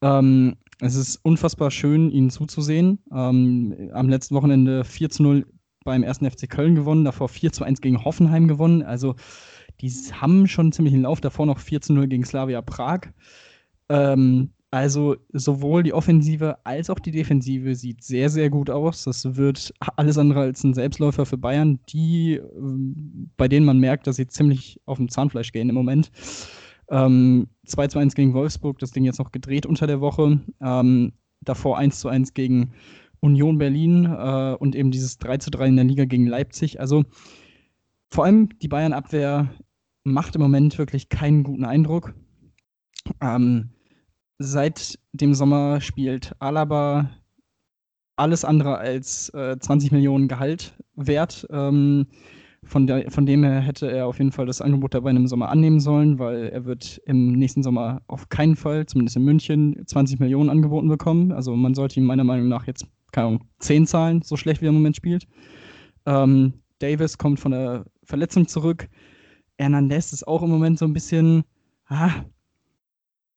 Ähm, 0.01 0.55
es 0.79 0.95
ist 0.95 1.17
unfassbar 1.23 1.71
schön, 1.71 2.09
ihnen 2.11 2.29
zuzusehen. 2.29 2.99
Ähm, 3.11 3.89
am 3.93 4.07
letzten 4.07 4.35
Wochenende 4.35 4.85
4 4.85 5.09
zu 5.09 5.23
0 5.23 5.45
beim 5.83 6.03
1. 6.03 6.19
FC 6.19 6.49
Köln 6.49 6.75
gewonnen, 6.75 7.03
davor 7.03 7.27
4 7.27 7.51
zu 7.51 7.63
1 7.63 7.81
gegen 7.81 8.05
Hoffenheim 8.05 8.47
gewonnen. 8.47 8.83
Also 8.83 9.15
die 9.81 9.91
haben 10.11 10.47
schon 10.47 10.67
einen 10.67 10.71
ziemlichen 10.71 11.01
Lauf, 11.03 11.21
davor 11.21 11.45
noch 11.45 11.59
4 11.59 11.81
zu 11.81 11.93
0 11.93 12.07
gegen 12.07 12.25
Slavia 12.25 12.61
Prag. 12.61 13.07
Ähm, 13.89 14.51
also 14.71 15.15
sowohl 15.33 15.81
die 15.81 15.93
Offensive 15.93 16.57
als 16.63 16.91
auch 16.91 16.99
die 16.99 17.11
Defensive 17.11 17.73
sieht 17.73 18.03
sehr, 18.03 18.29
sehr 18.29 18.51
gut 18.51 18.69
aus. 18.69 19.03
Das 19.03 19.35
wird 19.35 19.73
alles 19.95 20.17
andere 20.17 20.41
als 20.41 20.63
ein 20.63 20.75
Selbstläufer 20.75 21.25
für 21.25 21.37
Bayern, 21.37 21.79
die, 21.89 22.35
ähm, 22.35 23.31
bei 23.35 23.47
denen 23.47 23.65
man 23.65 23.79
merkt, 23.79 24.05
dass 24.05 24.17
sie 24.17 24.27
ziemlich 24.27 24.79
auf 24.85 24.97
dem 24.97 25.09
Zahnfleisch 25.09 25.51
gehen 25.51 25.69
im 25.69 25.75
Moment. 25.75 26.11
Ähm, 26.89 27.47
2 27.65 27.87
zu 27.87 27.99
1 27.99 28.13
gegen 28.13 28.33
Wolfsburg, 28.33 28.77
das 28.79 28.91
Ding 28.91 29.05
jetzt 29.05 29.19
noch 29.19 29.31
gedreht 29.31 29.65
unter 29.65 29.87
der 29.87 30.01
Woche. 30.01 30.39
Ähm, 30.61 31.13
davor 31.41 31.77
1 31.79 31.99
zu 31.99 32.09
1 32.09 32.33
gegen 32.35 32.71
Union 33.21 33.57
Berlin 33.57 34.05
äh, 34.05 34.55
und 34.59 34.75
eben 34.75 34.91
dieses 34.91 35.17
3 35.17 35.37
zu 35.37 35.49
3 35.49 35.67
in 35.67 35.75
der 35.77 35.85
Liga 35.85 36.05
gegen 36.05 36.27
Leipzig. 36.27 36.79
Also 36.79 37.05
vor 38.09 38.25
allem 38.25 38.49
die 38.59 38.67
Bayern-Abwehr 38.67 39.49
macht 40.03 40.35
im 40.35 40.41
Moment 40.41 40.77
wirklich 40.77 41.09
keinen 41.09 41.43
guten 41.43 41.65
Eindruck. 41.65 42.13
Ähm, 43.21 43.69
seit 44.37 44.99
dem 45.13 45.33
Sommer 45.33 45.81
spielt 45.81 46.33
Alaba 46.39 47.09
alles 48.15 48.43
andere 48.43 48.77
als 48.77 49.29
äh, 49.29 49.57
20 49.57 49.91
Millionen 49.91 50.27
Gehalt 50.27 50.75
wert. 50.95 51.47
Ähm, 51.51 52.07
von, 52.63 52.85
der, 52.85 53.09
von 53.09 53.25
dem 53.25 53.43
her 53.43 53.61
hätte 53.61 53.89
er 53.89 54.07
auf 54.07 54.17
jeden 54.17 54.33
Fall 54.33 54.45
das 54.45 54.61
Angebot 54.61 54.93
dabei 54.93 55.11
im 55.11 55.27
Sommer 55.27 55.49
annehmen 55.49 55.79
sollen, 55.79 56.19
weil 56.19 56.47
er 56.49 56.65
wird 56.65 57.01
im 57.05 57.31
nächsten 57.31 57.63
Sommer 57.63 58.01
auf 58.07 58.27
keinen 58.27 58.57
Fall, 58.57 58.85
zumindest 58.85 59.15
in 59.15 59.23
München, 59.23 59.81
20 59.85 60.19
Millionen 60.19 60.49
angeboten 60.49 60.89
bekommen. 60.89 61.31
Also 61.31 61.55
man 61.55 61.73
sollte 61.73 61.99
ihm 61.99 62.05
meiner 62.05 62.25
Meinung 62.25 62.49
nach 62.49 62.67
jetzt, 62.67 62.85
keine 63.13 63.27
Ahnung, 63.27 63.45
10 63.59 63.87
zahlen, 63.87 64.21
so 64.21 64.35
schlecht 64.35 64.61
wie 64.61 64.65
er 64.65 64.69
im 64.69 64.75
Moment 64.75 64.97
spielt. 64.97 65.25
Ähm, 66.05 66.53
Davis 66.79 67.17
kommt 67.17 67.39
von 67.39 67.51
der 67.51 67.85
Verletzung 68.03 68.47
zurück. 68.47 68.89
Hernandez 69.59 70.13
ist 70.13 70.27
auch 70.27 70.41
im 70.41 70.49
Moment 70.49 70.79
so 70.79 70.85
ein 70.85 70.93
bisschen, 70.93 71.43
ah, 71.87 72.11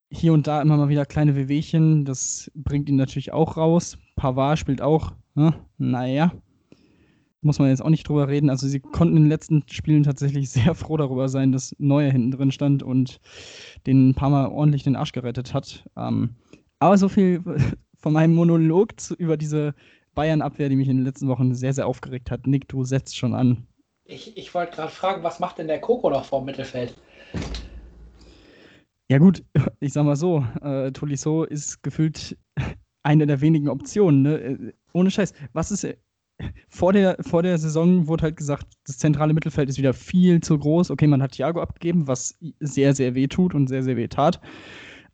hier 0.09 0.33
und 0.33 0.47
da 0.47 0.63
immer 0.63 0.77
mal 0.77 0.89
wieder 0.89 1.05
kleine 1.07 1.35
Wehwehchen. 1.35 2.05
Das 2.05 2.51
bringt 2.55 2.89
ihn 2.89 2.97
natürlich 2.97 3.33
auch 3.33 3.57
raus. 3.57 3.99
Pavard 4.17 4.59
spielt 4.59 4.83
auch, 4.83 5.13
ne? 5.35 5.55
naja, 5.79 6.33
muss 7.41 7.59
man 7.59 7.69
jetzt 7.69 7.83
auch 7.83 7.91
nicht 7.91 8.09
drüber 8.09 8.29
reden. 8.29 8.51
Also 8.51 8.69
sie 8.69 8.79
konnten 8.79 9.17
in 9.17 9.25
den 9.25 9.31
letzten 9.31 9.65
Spielen 9.69 10.05
tatsächlich 10.05 10.51
sehr 10.51 10.75
froh 10.75 10.97
darüber 10.97 11.29
sein, 11.29 11.51
dass 11.51 11.75
Neuer 11.79 12.13
hinten 12.13 12.31
drin 12.31 12.53
stand 12.53 12.83
und 12.83 13.21
den 13.87 14.11
ein 14.11 14.15
paar 14.15 14.31
Mal 14.31 14.47
ordentlich 14.47 14.85
den 14.85 14.97
Arsch 14.97 15.13
gerettet 15.13 15.55
hat. 15.55 15.89
Ähm, 15.97 16.37
aber 16.79 16.99
so 16.99 17.09
viel 17.09 17.43
von 17.97 18.13
meinem 18.13 18.35
Monolog 18.35 19.01
zu, 19.01 19.15
über 19.15 19.37
diese 19.37 19.75
Bayern-Abwehr, 20.15 20.69
die 20.69 20.77
mich 20.77 20.89
in 20.89 20.99
den 20.99 21.07
letzten 21.07 21.29
Wochen 21.29 21.55
sehr, 21.55 21.73
sehr 21.73 21.87
aufgeregt 21.87 22.31
hat. 22.31 22.47
Nick, 22.47 22.69
du 22.69 22.85
setzt 22.85 23.17
schon 23.17 23.35
an. 23.35 23.67
Ich, 24.05 24.37
ich 24.37 24.55
wollte 24.55 24.77
gerade 24.77 24.91
fragen, 24.91 25.23
was 25.23 25.39
macht 25.41 25.59
denn 25.59 25.69
der 25.69 25.81
Koko 25.81 26.11
noch 26.11 26.25
vor 26.25 26.41
dem 26.41 26.47
Mittelfeld? 26.47 26.95
Ja 29.09 29.19
gut, 29.19 29.45
ich 29.81 29.93
sag 29.93 30.05
mal 30.05 30.17
so, 30.17 30.45
äh, 30.63 30.91
Tolisso 30.93 31.45
ist 31.45 31.83
gefühlt 31.83 32.37
eine 33.03 33.27
der 33.27 33.41
wenigen 33.41 33.69
Optionen. 33.69 34.23
Ne? 34.23 34.39
Äh, 34.39 34.73
Ohne 34.93 35.11
Scheiß. 35.11 35.33
Was 35.53 35.71
ist 35.71 35.85
äh, 35.85 35.97
vor 36.69 36.93
der, 36.93 37.17
vor 37.21 37.43
der 37.43 37.59
Saison 37.59 38.09
wurde 38.09 38.25
halt 38.25 38.37
gesagt, 38.37 38.67
das 38.87 38.99
zentrale 38.99 39.33
Mittelfeld 39.33 39.69
ist 39.69 39.79
wieder 39.79 39.95
viel 39.95 40.41
zu 40.41 40.59
groß. 40.59 40.91
Okay, 40.91 41.07
man 41.07 41.23
hat 41.23 41.33
Thiago 41.33 41.61
abgegeben, 41.61 42.07
was 42.09 42.37
sehr, 42.59 42.95
sehr 42.95 43.15
weh 43.15 43.29
tut 43.29 43.55
und 43.55 43.69
sehr, 43.69 43.83
sehr 43.83 43.97
weh 43.97 44.09
tat. 44.09 44.41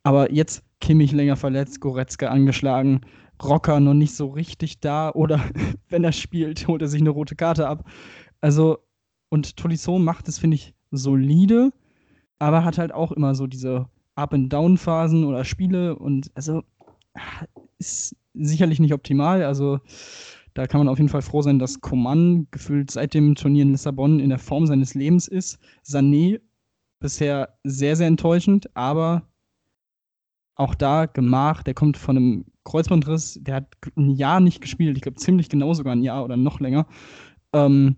Aber 0.03 0.33
jetzt 0.33 0.65
Kimmich 0.81 1.13
länger 1.13 1.37
verletzt, 1.37 1.81
Goretzka 1.81 2.29
angeschlagen, 2.29 3.03
Rocker 3.43 3.81
noch 3.81 3.95
nicht 3.95 4.15
so 4.15 4.29
richtig 4.29 4.81
da 4.81 5.11
oder 5.11 5.41
wenn 5.89 6.05
er 6.05 6.13
spielt, 6.13 6.67
holt 6.67 6.83
er 6.83 6.89
sich 6.89 7.01
eine 7.01 7.11
rote 7.11 7.37
Karte 7.37 7.69
ab. 7.69 7.85
Also, 8.41 8.79
und 9.31 9.57
Tolisso 9.57 9.99
macht 9.99 10.29
es, 10.29 10.39
finde 10.39 10.57
ich, 10.57 10.75
solide, 10.91 11.73
aber 12.39 12.65
hat 12.65 12.79
halt 12.79 12.93
auch 12.93 13.13
immer 13.13 13.35
so 13.35 13.47
diese 13.47 13.89
Up-and-Down-Phasen 14.15 15.25
oder 15.25 15.45
Spiele 15.45 15.97
und 15.97 16.31
also 16.35 16.63
ist 17.79 18.17
sicherlich 18.35 18.81
nicht 18.81 18.95
optimal. 18.95 19.43
Also 19.45 19.81
da 20.55 20.67
kann 20.67 20.81
man 20.81 20.89
auf 20.89 20.99
jeden 20.99 21.09
Fall 21.09 21.23
froh 21.23 21.43
sein, 21.43 21.59
dass 21.59 21.81
Coman 21.81 22.49
gefühlt 22.51 22.91
seit 22.91 23.15
dem 23.15 23.35
Turnier 23.35 23.63
in 23.63 23.73
Lissabon 23.73 24.21
in 24.21 24.31
der 24.31 24.39
Form 24.39 24.67
seines 24.67 24.95
Lebens 24.95 25.29
ist. 25.29 25.59
Sané 25.87 26.41
bisher 27.01 27.57
sehr, 27.65 27.97
sehr 27.97 28.09
enttäuschend, 28.09 28.75
aber 28.77 29.23
auch 30.57 30.75
da 30.75 31.07
Gemach, 31.07 31.63
der 31.63 31.75
kommt 31.75 31.97
von 31.97 32.17
einem 32.17 32.45
Kreuzbandriss, 32.65 33.39
der 33.41 33.57
hat 33.57 33.77
ein 33.97 34.11
Jahr 34.11 34.41
nicht 34.41 34.61
gespielt, 34.61 34.97
ich 34.97 35.03
glaube 35.03 35.19
ziemlich 35.19 35.49
genau 35.49 35.73
sogar 35.75 35.95
ein 35.95 36.03
Jahr 36.03 36.25
oder 36.25 36.37
noch 36.37 36.59
länger. 36.59 36.87
Ähm, 37.53 37.97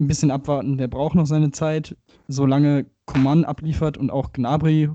ein 0.00 0.08
bisschen 0.08 0.30
abwarten, 0.30 0.78
der 0.78 0.88
braucht 0.88 1.14
noch 1.14 1.26
seine 1.26 1.50
Zeit, 1.50 1.96
solange 2.26 2.86
Coman 3.04 3.44
abliefert 3.44 3.98
und 3.98 4.10
auch 4.10 4.32
Gnabry 4.32 4.90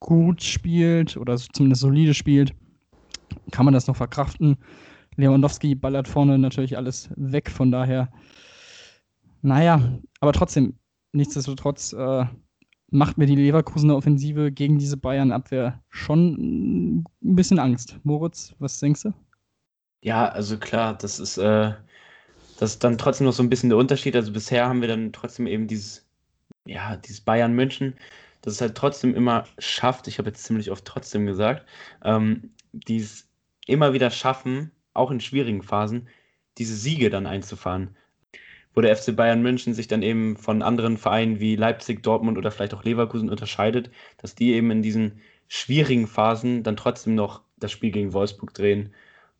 gut 0.00 0.42
spielt 0.42 1.16
oder 1.16 1.36
zumindest 1.36 1.82
solide 1.82 2.14
spielt, 2.14 2.54
kann 3.50 3.64
man 3.64 3.74
das 3.74 3.86
noch 3.86 3.96
verkraften. 3.96 4.56
Lewandowski 5.16 5.74
ballert 5.74 6.08
vorne 6.08 6.38
natürlich 6.38 6.76
alles 6.76 7.10
weg, 7.16 7.50
von 7.50 7.70
daher, 7.70 8.10
naja, 9.42 9.80
aber 10.20 10.32
trotzdem, 10.32 10.78
nichtsdestotrotz 11.12 11.92
äh, 11.92 12.26
macht 12.90 13.18
mir 13.18 13.26
die 13.26 13.36
Leverkusener 13.36 13.96
Offensive 13.96 14.52
gegen 14.52 14.78
diese 14.78 14.96
Bayern-Abwehr 14.96 15.82
schon 15.88 17.04
ein 17.22 17.34
bisschen 17.34 17.58
Angst. 17.58 17.98
Moritz, 18.04 18.54
was 18.58 18.78
denkst 18.78 19.02
du? 19.02 19.12
Ja, 20.02 20.28
also 20.28 20.58
klar, 20.58 20.94
das 20.94 21.18
ist, 21.18 21.38
äh, 21.38 21.72
das 22.56 22.72
ist 22.72 22.84
dann 22.84 22.98
trotzdem 22.98 23.26
noch 23.26 23.32
so 23.32 23.42
ein 23.42 23.50
bisschen 23.50 23.70
der 23.70 23.78
Unterschied. 23.78 24.16
Also 24.16 24.32
bisher 24.32 24.66
haben 24.66 24.80
wir 24.80 24.88
dann 24.88 25.12
trotzdem 25.12 25.46
eben 25.46 25.66
dieses, 25.66 26.06
ja, 26.66 26.96
dieses 26.96 27.20
Bayern 27.20 27.54
München, 27.54 27.94
das 28.42 28.54
es 28.54 28.60
halt 28.60 28.76
trotzdem 28.76 29.14
immer 29.14 29.44
schafft, 29.58 30.08
ich 30.08 30.18
habe 30.18 30.28
jetzt 30.28 30.44
ziemlich 30.44 30.70
oft 30.70 30.84
trotzdem 30.84 31.26
gesagt, 31.26 31.66
ähm, 32.04 32.50
dies 32.72 33.28
immer 33.66 33.92
wieder 33.92 34.10
schaffen, 34.10 34.70
auch 34.94 35.10
in 35.10 35.20
schwierigen 35.20 35.62
Phasen, 35.62 36.08
diese 36.58 36.76
Siege 36.76 37.10
dann 37.10 37.26
einzufahren 37.26 37.96
wo 38.76 38.82
der 38.82 38.94
FC 38.94 39.16
Bayern 39.16 39.42
München 39.42 39.72
sich 39.72 39.88
dann 39.88 40.02
eben 40.02 40.36
von 40.36 40.62
anderen 40.62 40.98
Vereinen 40.98 41.40
wie 41.40 41.56
Leipzig, 41.56 42.02
Dortmund 42.02 42.36
oder 42.36 42.50
vielleicht 42.50 42.74
auch 42.74 42.84
Leverkusen 42.84 43.30
unterscheidet, 43.30 43.90
dass 44.18 44.34
die 44.34 44.52
eben 44.52 44.70
in 44.70 44.82
diesen 44.82 45.22
schwierigen 45.48 46.06
Phasen 46.06 46.62
dann 46.62 46.76
trotzdem 46.76 47.14
noch 47.14 47.40
das 47.56 47.72
Spiel 47.72 47.90
gegen 47.90 48.12
Wolfsburg 48.12 48.52
drehen, 48.52 48.92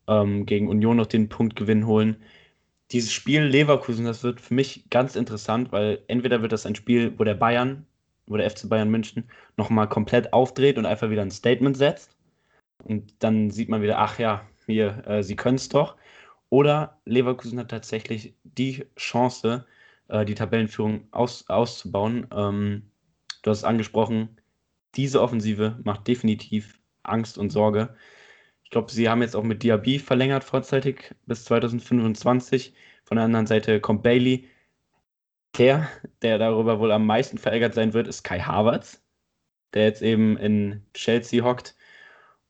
ähm, 0.07 0.47
gegen 0.47 0.67
Union 0.67 0.97
noch 0.97 1.05
den 1.05 1.29
Punktgewinn 1.29 1.85
holen. 1.85 2.17
Dieses 2.91 3.11
Spiel 3.11 3.43
Leverkusen, 3.43 4.05
das 4.05 4.23
wird 4.23 4.39
für 4.39 4.53
mich 4.53 4.89
ganz 4.89 5.15
interessant, 5.15 5.71
weil 5.71 6.03
entweder 6.07 6.41
wird 6.41 6.53
das 6.53 6.65
ein 6.65 6.75
Spiel, 6.75 7.17
wo 7.19 7.23
der 7.23 7.33
Bayern, 7.33 7.85
wo 8.27 8.37
der 8.37 8.49
FC 8.49 8.69
Bayern 8.69 8.89
München 8.89 9.29
nochmal 9.57 9.89
komplett 9.89 10.31
aufdreht 10.33 10.77
und 10.77 10.85
einfach 10.85 11.09
wieder 11.09 11.21
ein 11.21 11.31
Statement 11.31 11.75
setzt. 11.75 12.15
Und 12.83 13.13
dann 13.19 13.49
sieht 13.49 13.69
man 13.69 13.81
wieder, 13.81 13.99
ach 13.99 14.19
ja, 14.19 14.47
hier, 14.65 15.05
äh, 15.07 15.23
sie 15.23 15.35
können 15.35 15.55
es 15.55 15.69
doch. 15.69 15.97
Oder 16.49 16.99
Leverkusen 17.05 17.59
hat 17.59 17.71
tatsächlich 17.71 18.33
die 18.43 18.85
Chance, 18.95 19.65
äh, 20.07 20.23
die 20.25 20.35
Tabellenführung 20.35 21.07
aus, 21.11 21.49
auszubauen. 21.49 22.27
Ähm, 22.31 22.83
du 23.41 23.51
hast 23.51 23.59
es 23.59 23.63
angesprochen, 23.63 24.37
diese 24.95 25.21
Offensive 25.21 25.79
macht 25.83 26.07
definitiv 26.07 26.79
Angst 27.03 27.37
und 27.37 27.49
Sorge. 27.49 27.95
Ich 28.67 28.71
glaube, 28.71 28.91
sie 28.91 29.09
haben 29.09 29.21
jetzt 29.21 29.35
auch 29.35 29.43
mit 29.43 29.63
Diaby 29.63 29.97
verlängert 29.99 30.43
vorzeitig 30.43 31.15
bis 31.25 31.45
2025. 31.45 32.73
Von 33.05 33.15
der 33.17 33.25
anderen 33.25 33.47
Seite 33.47 33.79
kommt 33.79 34.03
Bailey. 34.03 34.49
Der, 35.57 35.89
der 36.21 36.37
darüber 36.37 36.79
wohl 36.79 36.91
am 36.91 37.05
meisten 37.05 37.37
verärgert 37.37 37.73
sein 37.73 37.93
wird, 37.93 38.07
ist 38.07 38.23
Kai 38.23 38.39
Havertz, 38.39 39.01
der 39.73 39.85
jetzt 39.85 40.01
eben 40.01 40.37
in 40.37 40.85
Chelsea 40.93 41.43
hockt 41.43 41.75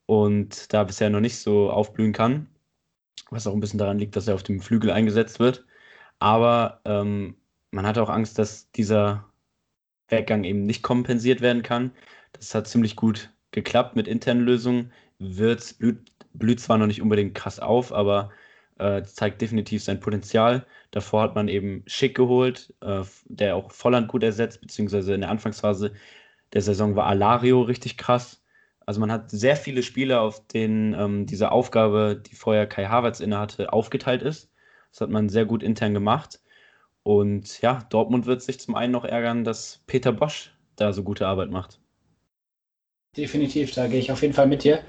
und 0.07 0.73
da 0.73 0.83
bisher 0.83 1.09
noch 1.09 1.21
nicht 1.21 1.37
so 1.37 1.71
aufblühen 1.71 2.13
kann 2.13 2.49
was 3.31 3.47
auch 3.47 3.53
ein 3.53 3.59
bisschen 3.59 3.79
daran 3.79 3.99
liegt, 3.99 4.15
dass 4.15 4.27
er 4.27 4.35
auf 4.35 4.43
dem 4.43 4.61
Flügel 4.61 4.91
eingesetzt 4.91 5.39
wird. 5.39 5.65
Aber 6.19 6.81
ähm, 6.85 7.35
man 7.71 7.85
hat 7.85 7.97
auch 7.97 8.09
Angst, 8.09 8.39
dass 8.39 8.71
dieser 8.71 9.25
Weggang 10.09 10.43
eben 10.43 10.63
nicht 10.63 10.83
kompensiert 10.83 11.41
werden 11.41 11.63
kann. 11.63 11.91
Das 12.33 12.55
hat 12.55 12.67
ziemlich 12.67 12.95
gut 12.95 13.31
geklappt 13.51 13.95
mit 13.95 14.07
internen 14.07 14.41
Lösungen. 14.41 14.91
Wirtz 15.19 15.73
blüht, 15.73 16.11
blüht 16.33 16.59
zwar 16.59 16.77
noch 16.77 16.87
nicht 16.87 17.01
unbedingt 17.01 17.35
krass 17.35 17.59
auf, 17.59 17.93
aber 17.93 18.31
äh, 18.77 19.03
zeigt 19.03 19.41
definitiv 19.41 19.83
sein 19.83 19.99
Potenzial. 19.99 20.65
Davor 20.91 21.21
hat 21.23 21.35
man 21.35 21.47
eben 21.47 21.83
Schick 21.87 22.15
geholt, 22.15 22.73
äh, 22.81 23.03
der 23.25 23.55
auch 23.55 23.71
Volland 23.71 24.07
gut 24.07 24.23
ersetzt, 24.23 24.61
beziehungsweise 24.61 25.13
in 25.13 25.21
der 25.21 25.29
Anfangsphase 25.29 25.93
der 26.53 26.61
Saison 26.61 26.95
war 26.95 27.07
Alario 27.07 27.61
richtig 27.61 27.97
krass. 27.97 28.43
Also 28.85 28.99
man 29.01 29.11
hat 29.11 29.29
sehr 29.31 29.57
viele 29.57 29.83
Spieler, 29.83 30.21
auf 30.21 30.47
denen 30.47 30.93
ähm, 30.93 31.25
diese 31.25 31.51
Aufgabe, 31.51 32.21
die 32.25 32.35
vorher 32.35 32.67
Kai 32.67 32.85
Havertz 32.85 33.19
innehatte, 33.19 33.73
aufgeteilt 33.73 34.21
ist. 34.21 34.51
Das 34.91 35.01
hat 35.01 35.09
man 35.09 35.29
sehr 35.29 35.45
gut 35.45 35.61
intern 35.63 35.93
gemacht. 35.93 36.39
Und 37.03 37.61
ja, 37.61 37.83
Dortmund 37.89 38.25
wird 38.25 38.41
sich 38.41 38.59
zum 38.59 38.75
einen 38.75 38.93
noch 38.93 39.05
ärgern, 39.05 39.43
dass 39.43 39.83
Peter 39.87 40.11
Bosch 40.11 40.53
da 40.75 40.93
so 40.93 41.03
gute 41.03 41.27
Arbeit 41.27 41.51
macht. 41.51 41.79
Definitiv, 43.15 43.73
da 43.73 43.87
gehe 43.87 43.99
ich 43.99 44.11
auf 44.11 44.21
jeden 44.21 44.33
Fall 44.33 44.47
mit 44.47 44.63
dir. 44.63 44.83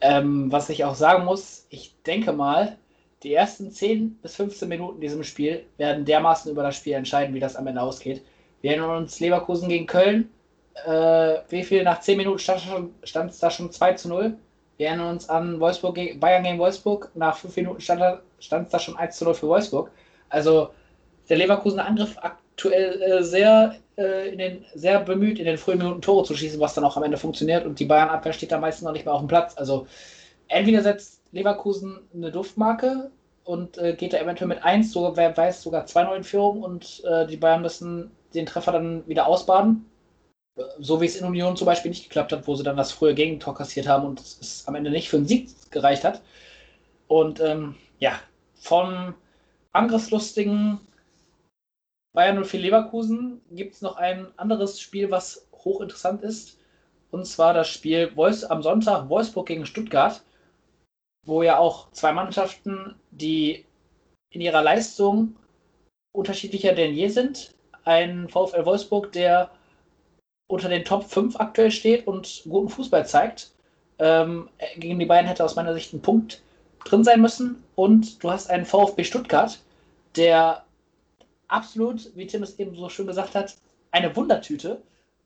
Ähm, 0.00 0.50
was 0.52 0.68
ich 0.70 0.84
auch 0.84 0.94
sagen 0.94 1.24
muss, 1.24 1.66
ich 1.70 1.94
denke 2.04 2.32
mal, 2.32 2.78
die 3.22 3.34
ersten 3.34 3.70
10 3.70 4.18
bis 4.22 4.36
15 4.36 4.68
Minuten 4.68 4.96
in 4.96 5.00
diesem 5.00 5.24
Spiel 5.24 5.64
werden 5.78 6.04
dermaßen 6.04 6.50
über 6.50 6.62
das 6.62 6.76
Spiel 6.76 6.94
entscheiden, 6.94 7.34
wie 7.34 7.40
das 7.40 7.56
am 7.56 7.66
Ende 7.66 7.82
ausgeht. 7.82 8.24
Wir 8.60 8.72
erinnern 8.72 8.96
uns 8.96 9.20
Leverkusen 9.20 9.68
gegen 9.68 9.86
Köln, 9.86 10.30
äh, 10.84 11.38
wie 11.48 11.64
viel 11.64 11.82
nach 11.82 12.00
10 12.00 12.18
Minuten 12.18 12.38
stand 12.38 13.30
es 13.30 13.38
da 13.38 13.50
schon 13.50 13.70
2 13.70 13.94
zu 13.94 14.08
0. 14.08 14.36
Wir 14.76 14.88
erinnern 14.88 15.10
uns 15.10 15.28
an 15.28 15.58
Wolfsburg 15.60 15.94
gegen, 15.94 16.20
Bayern 16.20 16.42
gegen 16.42 16.58
Wolfsburg. 16.58 17.10
Nach 17.14 17.36
5 17.36 17.56
Minuten 17.56 17.80
stand 17.80 18.20
es 18.38 18.70
da 18.70 18.78
schon 18.78 18.96
1 18.96 19.16
zu 19.16 19.24
0 19.24 19.34
für 19.34 19.48
Wolfsburg. 19.48 19.90
Also 20.28 20.70
der 21.28 21.38
Leverkusener 21.38 21.86
Angriff 21.86 22.16
aktuell 22.56 23.02
äh, 23.02 23.22
sehr, 23.22 23.76
äh, 23.98 24.30
in 24.30 24.38
den, 24.38 24.64
sehr 24.74 25.00
bemüht, 25.00 25.38
in 25.38 25.44
den 25.44 25.58
frühen 25.58 25.78
Minuten 25.78 26.00
Tore 26.00 26.24
zu 26.24 26.34
schießen, 26.34 26.58
was 26.58 26.72
dann 26.72 26.84
auch 26.84 26.96
am 26.96 27.02
Ende 27.02 27.18
funktioniert. 27.18 27.66
Und 27.66 27.78
die 27.78 27.84
Bayern-Abwehr 27.84 28.32
steht 28.32 28.50
da 28.50 28.58
meistens 28.58 28.84
noch 28.84 28.92
nicht 28.92 29.04
mehr 29.04 29.14
auf 29.14 29.20
dem 29.20 29.28
Platz. 29.28 29.56
Also 29.56 29.86
entweder 30.48 30.82
setzt 30.82 31.20
Leverkusen 31.32 31.98
eine 32.14 32.32
Duftmarke 32.32 33.10
und 33.44 33.76
äh, 33.76 33.94
geht 33.94 34.14
da 34.14 34.18
eventuell 34.18 34.48
mit 34.48 34.64
1, 34.64 34.90
sogar, 34.90 35.16
wer 35.16 35.36
weiß, 35.36 35.62
sogar 35.62 35.84
2-0 35.84 36.16
in 36.16 36.24
Führung 36.24 36.62
und 36.62 37.04
äh, 37.04 37.26
die 37.26 37.36
Bayern 37.36 37.60
müssen 37.60 38.10
den 38.32 38.46
Treffer 38.46 38.72
dann 38.72 39.06
wieder 39.06 39.26
ausbaden 39.26 39.84
so 40.78 41.02
wie 41.02 41.04
es 41.04 41.16
in 41.16 41.26
Union 41.26 41.54
zum 41.54 41.66
Beispiel 41.66 41.90
nicht 41.90 42.04
geklappt 42.04 42.32
hat, 42.32 42.46
wo 42.46 42.54
sie 42.54 42.62
dann 42.62 42.78
das 42.78 42.90
frühe 42.90 43.14
Gegentor 43.14 43.54
kassiert 43.54 43.86
haben 43.86 44.06
und 44.06 44.20
es 44.20 44.64
am 44.66 44.74
Ende 44.74 44.90
nicht 44.90 45.10
für 45.10 45.18
einen 45.18 45.26
Sieg 45.26 45.50
gereicht 45.70 46.02
hat. 46.02 46.22
Und 47.08 47.40
ähm, 47.40 47.74
ja, 47.98 48.18
von 48.54 49.14
angriffslustigen 49.72 50.80
Bayern 52.16 52.42
04 52.42 52.60
Leverkusen 52.60 53.42
gibt 53.50 53.74
es 53.74 53.82
noch 53.82 53.96
ein 53.96 54.26
anderes 54.38 54.80
Spiel, 54.80 55.10
was 55.10 55.46
hochinteressant 55.52 56.22
ist. 56.22 56.58
Und 57.10 57.26
zwar 57.26 57.52
das 57.52 57.68
Spiel 57.68 58.16
Wolfs 58.16 58.42
am 58.42 58.62
Sonntag 58.62 59.10
Wolfsburg 59.10 59.46
gegen 59.46 59.66
Stuttgart, 59.66 60.22
wo 61.26 61.42
ja 61.42 61.58
auch 61.58 61.92
zwei 61.92 62.12
Mannschaften, 62.12 62.94
die 63.10 63.66
in 64.30 64.40
ihrer 64.40 64.62
Leistung 64.62 65.36
unterschiedlicher 66.12 66.72
denn 66.72 66.94
je 66.94 67.08
sind. 67.08 67.54
Ein 67.84 68.30
VfL 68.30 68.64
Wolfsburg, 68.64 69.12
der 69.12 69.50
unter 70.48 70.70
den 70.70 70.86
Top 70.86 71.04
5 71.04 71.38
aktuell 71.38 71.70
steht 71.70 72.06
und 72.06 72.44
guten 72.48 72.70
Fußball 72.70 73.06
zeigt. 73.06 73.50
Ähm, 73.98 74.48
gegen 74.78 74.98
die 74.98 75.04
Bayern 75.04 75.26
hätte 75.26 75.44
aus 75.44 75.54
meiner 75.54 75.74
Sicht 75.74 75.92
ein 75.92 76.00
Punkt 76.00 76.40
drin 76.82 77.04
sein 77.04 77.20
müssen. 77.20 77.62
Und 77.74 78.24
du 78.24 78.30
hast 78.30 78.48
einen 78.48 78.64
VfB 78.64 79.04
Stuttgart, 79.04 79.58
der 80.16 80.65
absolut, 81.48 82.14
wie 82.14 82.26
Tim 82.26 82.42
es 82.42 82.58
eben 82.58 82.74
so 82.74 82.88
schön 82.88 83.06
gesagt 83.06 83.34
hat, 83.34 83.56
eine 83.90 84.14
Wundertüte 84.14 84.82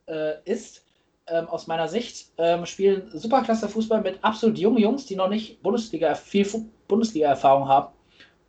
äh, 0.06 0.34
ist. 0.44 0.84
Ähm, 1.26 1.48
aus 1.48 1.66
meiner 1.66 1.86
Sicht 1.86 2.32
ähm, 2.38 2.66
spielen 2.66 3.10
superklasse 3.12 3.68
Fußball 3.68 4.00
mit 4.00 4.18
absolut 4.22 4.58
jungen 4.58 4.78
Jungs, 4.78 5.06
die 5.06 5.16
noch 5.16 5.28
nicht 5.28 5.62
Bundesliga, 5.62 6.14
viel 6.14 6.46
Bundesliga-Erfahrung 6.88 7.68
haben 7.68 7.92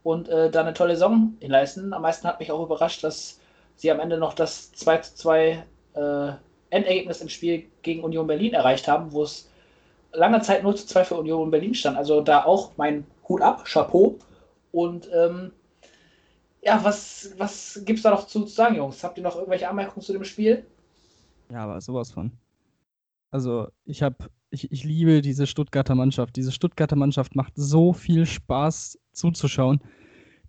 und 0.03 0.29
äh, 0.29 0.49
da 0.49 0.61
eine 0.61 0.73
tolle 0.73 0.95
Saison 0.95 1.35
hinleisten. 1.39 1.93
Am 1.93 2.01
meisten 2.01 2.27
hat 2.27 2.39
mich 2.39 2.51
auch 2.51 2.63
überrascht, 2.63 3.03
dass 3.03 3.39
sie 3.75 3.91
am 3.91 3.99
Ende 3.99 4.17
noch 4.17 4.33
das 4.33 4.71
2 4.73 4.97
zu 4.97 5.15
2 5.15 5.63
äh, 5.93 6.31
Endergebnis 6.69 7.21
im 7.21 7.29
Spiel 7.29 7.65
gegen 7.81 8.03
Union 8.03 8.27
Berlin 8.27 8.53
erreicht 8.53 8.87
haben, 8.87 9.11
wo 9.11 9.23
es 9.23 9.49
lange 10.13 10.41
Zeit 10.41 10.63
0 10.63 10.75
zu 10.75 10.87
2 10.87 11.03
für 11.03 11.15
Union 11.15 11.51
Berlin 11.51 11.75
stand. 11.75 11.97
Also 11.97 12.21
da 12.21 12.45
auch 12.45 12.71
mein 12.77 13.05
Hut 13.27 13.41
ab, 13.41 13.65
Chapeau. 13.65 14.17
Und 14.71 15.09
ähm, 15.13 15.51
ja, 16.61 16.83
was, 16.83 17.33
was 17.37 17.75
es 17.75 18.01
da 18.01 18.11
noch 18.11 18.27
zu 18.27 18.45
sagen, 18.45 18.75
Jungs? 18.75 19.03
Habt 19.03 19.17
ihr 19.17 19.23
noch 19.23 19.35
irgendwelche 19.35 19.69
Anmerkungen 19.69 20.03
zu 20.03 20.13
dem 20.13 20.23
Spiel? 20.23 20.65
Ja, 21.51 21.63
aber 21.63 21.81
sowas 21.81 22.11
von. 22.11 22.31
Also 23.31 23.67
ich 23.85 24.03
habe, 24.03 24.29
ich, 24.49 24.71
ich 24.71 24.83
liebe 24.83 25.21
diese 25.21 25.47
Stuttgarter 25.47 25.95
Mannschaft. 25.95 26.35
Diese 26.35 26.51
Stuttgarter 26.51 26.95
Mannschaft 26.95 27.35
macht 27.35 27.53
so 27.55 27.93
viel 27.93 28.25
Spaß 28.25 28.99
zuzuschauen. 29.13 29.81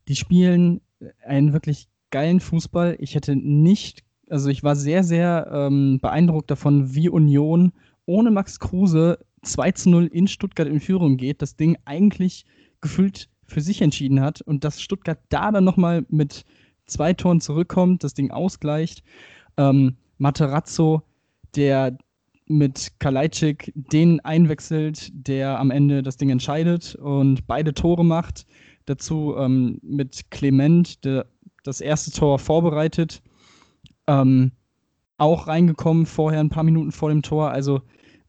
Die 0.08 0.16
spielen 0.16 0.80
einen 1.24 1.52
wirklich 1.52 1.88
geilen 2.10 2.40
Fußball. 2.40 2.96
Ich 2.98 3.14
hätte 3.14 3.34
nicht 3.36 4.04
also 4.32 4.48
ich 4.48 4.62
war 4.62 4.76
sehr, 4.76 5.04
sehr 5.04 5.50
ähm, 5.52 5.98
beeindruckt 6.00 6.50
davon, 6.50 6.94
wie 6.94 7.10
Union 7.10 7.72
ohne 8.06 8.30
Max 8.30 8.58
Kruse 8.58 9.18
2 9.42 9.72
zu 9.72 9.90
0 9.90 10.06
in 10.06 10.26
Stuttgart 10.26 10.66
in 10.66 10.80
Führung 10.80 11.18
geht, 11.18 11.42
das 11.42 11.56
Ding 11.56 11.76
eigentlich 11.84 12.46
gefühlt 12.80 13.28
für 13.52 13.60
sich 13.60 13.82
entschieden 13.82 14.20
hat 14.20 14.40
und 14.40 14.64
dass 14.64 14.80
Stuttgart 14.80 15.18
da 15.28 15.52
dann 15.52 15.64
nochmal 15.64 16.04
mit 16.08 16.44
zwei 16.86 17.12
Toren 17.12 17.40
zurückkommt, 17.40 18.02
das 18.02 18.14
Ding 18.14 18.30
ausgleicht. 18.30 19.02
Ähm, 19.56 19.96
Materazzo, 20.18 21.02
der 21.54 21.96
mit 22.46 22.92
Kalajdzic 22.98 23.72
den 23.74 24.20
einwechselt, 24.20 25.10
der 25.14 25.58
am 25.58 25.70
Ende 25.70 26.02
das 26.02 26.16
Ding 26.16 26.30
entscheidet 26.30 26.94
und 26.96 27.46
beide 27.46 27.74
Tore 27.74 28.04
macht. 28.04 28.46
Dazu 28.86 29.34
ähm, 29.38 29.78
mit 29.82 30.30
Clement, 30.30 31.04
der 31.04 31.26
das 31.62 31.80
erste 31.80 32.10
Tor 32.10 32.38
vorbereitet. 32.38 33.22
Ähm, 34.06 34.52
auch 35.18 35.46
reingekommen 35.46 36.06
vorher, 36.06 36.40
ein 36.40 36.50
paar 36.50 36.64
Minuten 36.64 36.90
vor 36.90 37.10
dem 37.10 37.22
Tor. 37.22 37.50
Also 37.50 37.82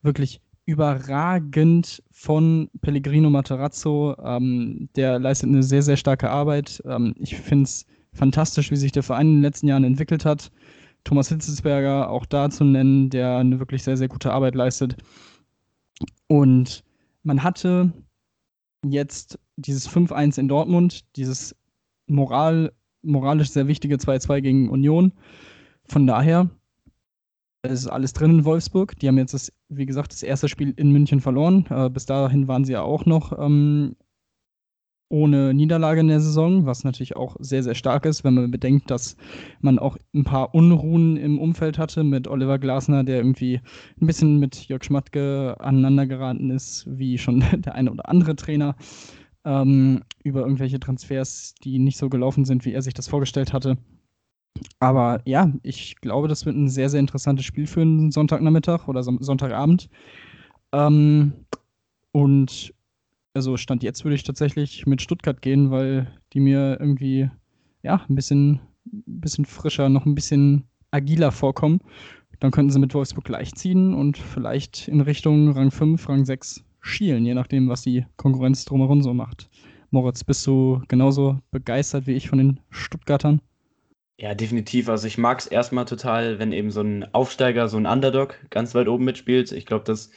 wirklich 0.04 0.42
überragend 0.66 2.01
von 2.11 2.70
Pellegrino 2.82 3.30
Materazzo. 3.30 4.16
Ähm, 4.24 4.89
der 4.95 5.20
leistet 5.20 5.49
eine 5.49 5.64
sehr, 5.64 5.82
sehr 5.82 5.97
starke 5.97 6.30
Arbeit. 6.30 6.82
Ähm, 6.86 7.14
ich 7.20 7.36
finde 7.36 7.66
es 7.66 7.86
fantastisch, 8.14 8.72
wie 8.72 8.76
sich 8.76 8.91
der 8.91 9.03
Verein 9.03 9.28
in 9.28 9.34
den 9.36 9.41
letzten 9.41 9.68
Jahren 9.68 9.84
entwickelt 9.84 10.26
hat. 10.26 10.51
Thomas 11.03 11.30
Hitzelsberger 11.30 12.09
auch 12.09 12.26
da 12.26 12.49
zu 12.49 12.64
nennen, 12.64 13.09
der 13.09 13.38
eine 13.38 13.59
wirklich 13.59 13.84
sehr, 13.84 13.97
sehr 13.97 14.07
gute 14.07 14.32
Arbeit 14.32 14.55
leistet. 14.55 14.95
Und 16.28 16.84
man 17.24 17.43
hatte 17.43 17.91
jetzt 18.86 19.39
dieses 19.57 19.89
5-1 19.89 20.39
in 20.39 20.47
Dortmund, 20.47 21.01
dieses 21.16 21.55
Moral, 22.07 22.72
moralisch 23.01 23.49
sehr 23.49 23.68
wichtige 23.68 23.95
2-2 23.95 24.41
gegen 24.41 24.70
Union. 24.70 25.11
Von 25.86 26.07
daher 26.07 26.49
es 27.64 27.80
ist 27.80 27.88
alles 27.88 28.14
drin 28.14 28.32
in 28.32 28.45
Wolfsburg. 28.45 28.99
Die 28.99 29.07
haben 29.07 29.18
jetzt, 29.18 29.34
das, 29.34 29.51
wie 29.70 29.86
gesagt, 29.86 30.11
das 30.11 30.22
erste 30.22 30.49
Spiel 30.49 30.74
in 30.76 30.91
München 30.91 31.22
verloren. 31.22 31.66
Äh, 31.70 31.89
bis 31.89 32.05
dahin 32.05 32.47
waren 32.47 32.66
sie 32.66 32.74
ja 32.74 32.82
auch 32.82 33.05
noch 33.05 33.38
ähm, 33.39 33.95
ohne 35.09 35.53
Niederlage 35.53 36.01
in 36.01 36.09
der 36.09 36.20
Saison, 36.20 36.66
was 36.66 36.84
natürlich 36.84 37.16
auch 37.16 37.38
sehr, 37.39 37.64
sehr 37.64 37.76
stark 37.76 38.05
ist, 38.05 38.24
wenn 38.24 38.34
man 38.34 38.51
bedenkt, 38.51 38.91
dass 38.91 39.16
man 39.61 39.80
auch 39.80 39.97
ein 40.14 40.26
paar 40.26 40.53
Unruhen 40.53 41.16
im 41.18 41.39
Umfeld 41.39 41.78
hatte 41.78 42.03
mit 42.03 42.28
Oliver 42.28 42.59
Glasner, 42.59 43.03
der 43.03 43.18
irgendwie 43.18 43.61
ein 44.01 44.07
bisschen 44.07 44.39
mit 44.39 44.68
Jörg 44.68 44.84
Schmatke 44.84 45.55
aneinander 45.59 46.05
geraten 46.05 46.49
ist, 46.49 46.86
wie 46.88 47.18
schon 47.18 47.43
der 47.61 47.76
eine 47.76 47.91
oder 47.91 48.09
andere 48.09 48.36
Trainer, 48.36 48.76
ähm, 49.45 50.01
über 50.24 50.41
irgendwelche 50.41 50.80
Transfers, 50.80 51.55
die 51.64 51.80
nicht 51.80 51.97
so 51.97 52.09
gelaufen 52.09 52.43
sind, 52.43 52.66
wie 52.66 52.74
er 52.74 52.82
sich 52.82 52.93
das 52.93 53.07
vorgestellt 53.07 53.53
hatte. 53.53 53.78
Aber 54.80 55.22
ja, 55.26 55.51
ich 55.64 55.95
glaube, 55.97 56.28
das 56.28 56.45
wird 56.45 56.56
ein 56.56 56.70
sehr, 56.70 56.89
sehr 56.89 56.99
interessantes 56.99 57.45
Spiel 57.45 57.68
für 57.68 57.82
einen 57.82 58.12
Sonntagnachmittag 58.12 58.88
oder 58.88 59.04
Sonntagabend. 59.04 59.89
Ähm, 60.72 61.34
und 62.12 62.74
also 63.34 63.58
Stand 63.58 63.84
jetzt 63.84 64.04
würde 64.04 64.16
ich 64.16 64.24
tatsächlich 64.24 64.86
mit 64.86 65.01
Stuttgart 65.01 65.41
gehen, 65.41 65.72
weil 65.72 66.08
die 66.34 66.39
mir 66.39 66.78
irgendwie 66.80 67.30
ja 67.82 68.01
ein 68.08 68.16
bisschen, 68.16 68.60
bisschen 68.86 69.45
frischer, 69.45 69.89
noch 69.89 70.06
ein 70.06 70.16
bisschen 70.16 70.66
agiler 70.91 71.32
vorkommen. 71.32 71.80
Dann 72.39 72.51
könnten 72.51 72.72
sie 72.72 72.80
mit 72.80 72.93
Wolfsburg 72.93 73.28
leicht 73.30 73.58
ziehen 73.58 73.93
und 73.93 74.18
vielleicht 74.18 74.88
in 74.88 75.01
Richtung 75.01 75.51
Rang 75.51 75.72
5, 75.72 76.08
Rang 76.10 76.26
6 76.26 76.64
schielen, 76.82 77.26
je 77.26 77.34
nachdem, 77.34 77.70
was 77.70 77.82
die 77.82 78.06
Konkurrenz 78.18 78.66
drumherum 78.66 79.01
so 79.01 79.14
macht. 79.14 79.49
Moritz, 79.89 80.24
bist 80.24 80.45
du 80.45 80.82
genauso 80.88 81.39
begeistert 81.51 82.08
wie 82.08 82.14
ich 82.14 82.28
von 82.28 82.39
den 82.39 82.60
Stuttgartern? 82.70 83.41
Ja, 84.18 84.36
definitiv. 84.36 84.89
Also 84.89 85.07
ich 85.07 85.18
mag 85.18 85.39
es 85.39 85.47
erstmal 85.47 85.86
total, 85.86 86.38
wenn 86.39 86.51
eben 86.51 86.70
so 86.72 86.82
ein 86.82 87.14
Aufsteiger, 87.14 87.68
so 87.68 87.78
ein 87.78 87.86
Underdog 87.88 88.38
ganz 88.51 88.76
weit 88.76 88.88
oben 88.88 89.03
mitspielt. 89.05 89.51
Ich 89.51 89.66
glaube, 89.66 89.84
das, 89.86 90.11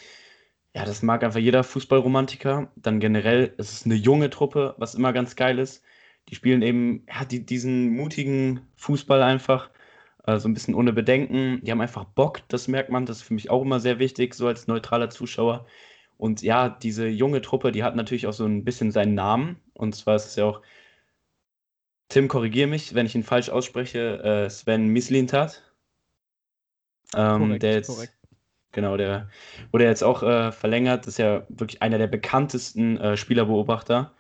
ja, 0.75 0.85
das 0.85 1.03
mag 1.03 1.25
einfach 1.25 1.41
jeder 1.41 1.65
Fußballromantiker. 1.65 2.71
Dann 2.77 3.01
generell, 3.01 3.55
es 3.59 3.73
ist 3.73 3.87
eine 3.87 3.95
junge 3.95 4.29
Truppe, 4.31 4.75
was 4.79 4.95
immer 4.95 5.13
ganz 5.13 5.35
geil 5.35 5.59
ist. 5.59 5.83
Die 6.29 6.35
spielen 6.35 6.63
eben 6.63 7.07
ja, 7.09 7.25
die, 7.25 7.45
diesen 7.47 7.91
mutigen 7.97 8.61
Fußball 8.77 9.23
einfach, 9.23 9.71
äh, 10.27 10.39
so 10.39 10.49
ein 10.49 10.55
bisschen 10.55 10.75
ohne 10.75 10.93
Bedenken. 10.93 11.61
Die 11.65 11.71
haben 11.73 11.81
einfach 11.81 12.05
Bock, 12.05 12.43
das 12.49 12.69
merkt 12.69 12.91
man. 12.91 13.07
Das 13.07 13.19
ist 13.19 13.23
für 13.25 13.35
mich 13.35 13.51
auch 13.51 13.63
immer 13.63 13.81
sehr 13.81 13.99
wichtig, 13.99 14.35
so 14.35 14.47
als 14.47 14.67
neutraler 14.67 15.11
Zuschauer. 15.11 15.67
Und 16.19 16.43
ja, 16.43 16.69
diese 16.69 17.07
junge 17.09 17.41
Truppe, 17.43 17.73
die 17.73 17.83
hat 17.85 17.97
natürlich 17.97 18.27
auch 18.27 18.33
so 18.35 18.45
ein 18.47 18.65
bisschen 18.65 18.91
seinen 18.93 19.15
Namen. 19.15 19.61
Und 19.75 19.95
zwar 19.95 20.17
ist 20.17 20.27
es 20.27 20.37
ja 20.37 20.45
auch 20.47 20.63
Tim, 22.09 22.29
korrigiere 22.29 22.69
mich, 22.69 22.95
wenn 22.95 23.07
ich 23.07 23.15
ihn 23.15 23.25
falsch 23.25 23.49
ausspreche. 23.49 24.23
Äh, 24.23 24.51
Sven 24.51 24.89
Mislintat. 24.89 25.63
Ähm, 27.15 27.43
korrekt, 27.43 27.63
der 27.63 27.73
jetzt, 27.73 27.89
korrekt. 27.89 28.15
Genau, 28.73 28.97
der 28.97 29.29
wurde 29.73 29.85
jetzt 29.85 30.05
auch 30.05 30.23
äh, 30.23 30.53
verlängert. 30.53 31.07
Das 31.07 31.15
ist 31.15 31.19
ja 31.19 31.47
wirklich 31.49 31.83
einer 31.83 31.99
der 31.99 32.09
bekanntesten 32.09 32.99
äh, 32.99 33.17
Spielerbeobachter. 33.17 34.15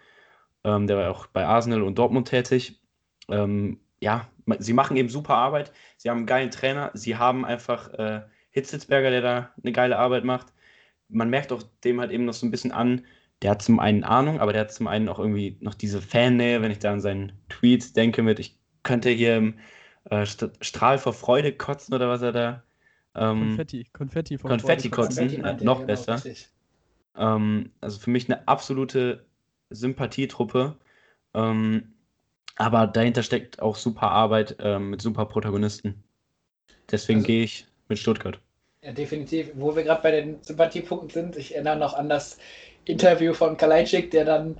Ähm, 0.64 0.86
der 0.86 0.96
war 0.96 1.10
auch 1.10 1.26
bei 1.26 1.44
Arsenal 1.44 1.82
und 1.82 1.96
Dortmund 1.96 2.28
tätig. 2.28 2.80
Ähm, 3.28 3.80
ja, 4.00 4.28
sie 4.58 4.72
machen 4.72 4.96
eben 4.96 5.08
super 5.08 5.36
Arbeit. 5.36 5.72
Sie 5.96 6.10
haben 6.10 6.18
einen 6.18 6.26
geilen 6.26 6.50
Trainer. 6.50 6.90
Sie 6.94 7.16
haben 7.16 7.44
einfach 7.44 7.92
äh, 7.94 8.22
Hitzelsberger, 8.50 9.10
der 9.10 9.20
da 9.20 9.50
eine 9.62 9.72
geile 9.72 9.98
Arbeit 9.98 10.24
macht. 10.24 10.52
Man 11.08 11.30
merkt 11.30 11.52
auch 11.52 11.62
dem 11.84 12.00
halt 12.00 12.10
eben 12.10 12.24
noch 12.24 12.34
so 12.34 12.46
ein 12.46 12.50
bisschen 12.50 12.72
an, 12.72 13.04
der 13.42 13.50
hat 13.50 13.62
zum 13.62 13.80
einen 13.80 14.04
Ahnung, 14.04 14.40
aber 14.40 14.52
der 14.52 14.62
hat 14.62 14.72
zum 14.72 14.86
einen 14.86 15.08
auch 15.08 15.18
irgendwie 15.18 15.56
noch 15.60 15.74
diese 15.74 16.00
Fannähe, 16.00 16.62
wenn 16.62 16.70
ich 16.70 16.78
da 16.78 16.92
an 16.92 17.00
seinen 17.00 17.32
Tweets 17.48 17.92
denke 17.92 18.22
mit, 18.22 18.38
ich 18.38 18.58
könnte 18.82 19.10
hier 19.10 19.36
im 19.36 19.58
äh, 20.04 20.26
Strahl 20.60 20.98
vor 20.98 21.12
Freude 21.12 21.52
kotzen 21.52 21.94
oder 21.94 22.08
was 22.08 22.22
er 22.22 22.32
da. 22.32 22.62
Ähm, 23.14 23.48
Konfetti, 23.48 23.86
Konfetti, 23.92 24.38
vor 24.38 24.50
Konfetti 24.50 24.90
kotzen, 24.90 25.28
Konfetti, 25.28 25.62
äh, 25.62 25.64
noch 25.64 25.78
genau, 25.78 25.86
besser. 25.86 26.22
Ähm, 27.16 27.70
also 27.80 27.98
für 27.98 28.10
mich 28.10 28.28
eine 28.28 28.46
absolute 28.46 29.24
Sympathietruppe. 29.70 30.76
Ähm, 31.34 31.94
aber 32.56 32.86
dahinter 32.86 33.22
steckt 33.22 33.60
auch 33.60 33.76
super 33.76 34.10
Arbeit 34.10 34.56
ähm, 34.60 34.90
mit 34.90 35.02
super 35.02 35.26
Protagonisten. 35.26 36.02
Deswegen 36.90 37.18
also, 37.18 37.26
gehe 37.26 37.44
ich 37.44 37.66
mit 37.88 37.98
Stuttgart. 37.98 38.38
Ja, 38.82 38.92
definitiv. 38.92 39.50
Wo 39.54 39.74
wir 39.74 39.82
gerade 39.82 40.02
bei 40.02 40.10
den 40.10 40.42
Sympathiepunkten 40.42 41.10
sind, 41.10 41.36
ich 41.36 41.54
erinnere 41.54 41.76
noch 41.76 41.94
an 41.94 42.08
das 42.08 42.38
Interview 42.86 43.32
von 43.34 43.56
Kalajdzic, 43.56 44.10
der 44.10 44.24
dann 44.24 44.56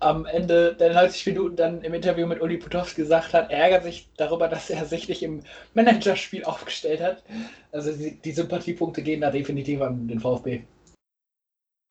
am 0.00 0.26
Ende 0.26 0.74
der 0.74 0.94
90 0.94 1.26
Minuten 1.26 1.56
dann 1.56 1.82
im 1.82 1.94
Interview 1.94 2.26
mit 2.26 2.40
Uli 2.40 2.56
Putowski 2.56 3.02
gesagt 3.02 3.34
hat, 3.34 3.50
er 3.50 3.58
ärgert 3.58 3.84
sich 3.84 4.08
darüber, 4.16 4.48
dass 4.48 4.70
er 4.70 4.84
sich 4.84 5.08
nicht 5.08 5.22
im 5.22 5.42
Managerspiel 5.74 6.44
aufgestellt 6.44 7.00
hat. 7.00 7.24
Also 7.72 7.92
die, 7.92 8.20
die 8.20 8.32
Sympathiepunkte 8.32 9.02
gehen 9.02 9.20
da 9.20 9.30
definitiv 9.30 9.80
an 9.80 10.06
den 10.06 10.20
VfB. 10.20 10.62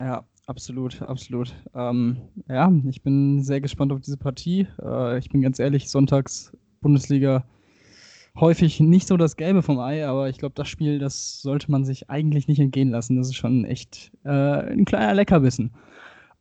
Ja, 0.02 0.24
absolut, 0.46 1.02
absolut. 1.02 1.54
Ähm, 1.76 2.18
ja, 2.48 2.72
ich 2.88 3.02
bin 3.02 3.44
sehr 3.44 3.60
gespannt 3.60 3.92
auf 3.92 4.00
diese 4.00 4.18
Partie. 4.18 4.68
Äh, 4.82 5.18
ich 5.18 5.30
bin 5.30 5.42
ganz 5.42 5.60
ehrlich, 5.60 5.90
sonntags 5.90 6.56
Bundesliga 6.82 7.44
häufig 8.40 8.80
nicht 8.80 9.08
so 9.08 9.18
das 9.18 9.36
Gelbe 9.36 9.62
vom 9.62 9.80
Ei, 9.80 10.06
aber 10.06 10.30
ich 10.30 10.38
glaube, 10.38 10.56
das 10.56 10.68
Spiel, 10.68 11.00
das 11.00 11.42
sollte 11.42 11.72
man 11.72 11.86
sich 11.86 12.10
eigentlich 12.10 12.48
nicht 12.48 12.60
entgehen 12.60 12.90
lassen. 12.90 13.18
Das 13.18 13.28
ist 13.28 13.36
schon 13.36 13.66
echt 13.66 14.12
äh, 14.24 14.30
ein 14.30 14.86
kleiner 14.86 15.14
Leckerbissen. 15.14 15.72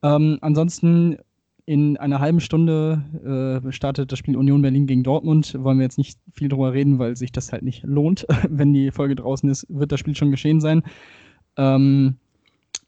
Ähm, 0.03 0.39
ansonsten 0.41 1.19
in 1.65 1.97
einer 1.97 2.21
halben 2.21 2.41
Stunde 2.41 3.63
äh, 3.67 3.73
startet 3.73 4.13
das 4.13 4.21
Spiel 4.21 4.37
Union 4.37 4.63
Berlin 4.63 4.87
gegen 4.87 5.03
Dortmund. 5.03 5.57
Wollen 5.59 5.79
wir 5.79 5.85
jetzt 5.85 5.99
nicht 5.99 6.19
viel 6.33 6.49
drüber 6.49 6.73
reden, 6.73 6.99
weil 6.99 7.17
sich 7.17 7.33
das 7.33 7.53
halt 7.53 7.63
nicht 7.63 7.83
lohnt. 7.83 8.27
Wenn 8.49 8.73
die 8.73 8.93
Folge 8.93 9.17
draußen 9.17 9.49
ist, 9.49 9.67
wird 9.69 9.91
das 9.91 10.01
Spiel 10.01 10.15
schon 10.15 10.31
geschehen 10.31 10.61
sein. 10.61 10.83
Ähm, 11.57 12.17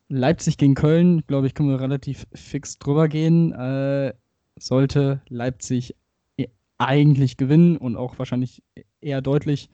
Leipzig 0.08 0.58
gegen 0.58 0.74
Köln, 0.74 1.22
glaube 1.26 1.46
ich, 1.48 1.54
können 1.54 1.70
wir 1.70 1.80
relativ 1.80 2.26
fix 2.32 2.78
drüber 2.78 3.08
gehen. 3.08 3.52
Äh, 3.52 4.14
sollte 4.58 5.20
Leipzig 5.28 5.94
eigentlich 6.78 7.36
gewinnen 7.36 7.76
und 7.76 7.96
auch 7.96 8.18
wahrscheinlich 8.18 8.62
eher 9.00 9.20
deutlich. 9.20 9.70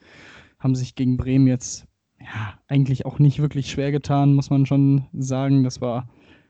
Haben 0.59 0.75
sich 0.75 0.95
gegen 0.95 1.17
Bremen 1.17 1.47
jetzt 1.47 1.87
ja, 2.19 2.57
eigentlich 2.67 3.05
auch 3.05 3.19
nicht 3.19 3.39
wirklich 3.39 3.69
schwer 3.69 3.91
getan, 3.91 4.33
muss 4.33 4.49
man 4.49 4.65
schon 4.65 5.05
sagen. 5.13 5.63
Das 5.63 5.81
war 5.81 6.09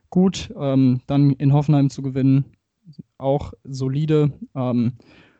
gut. 0.10 0.53
Ähm, 0.58 1.01
dann 1.08 1.32
in 1.32 1.53
Hoffenheim 1.53 1.89
zu 1.89 2.01
gewinnen, 2.01 2.45
auch 3.18 3.53
solide. 3.64 4.32
Ähm, 4.56 4.93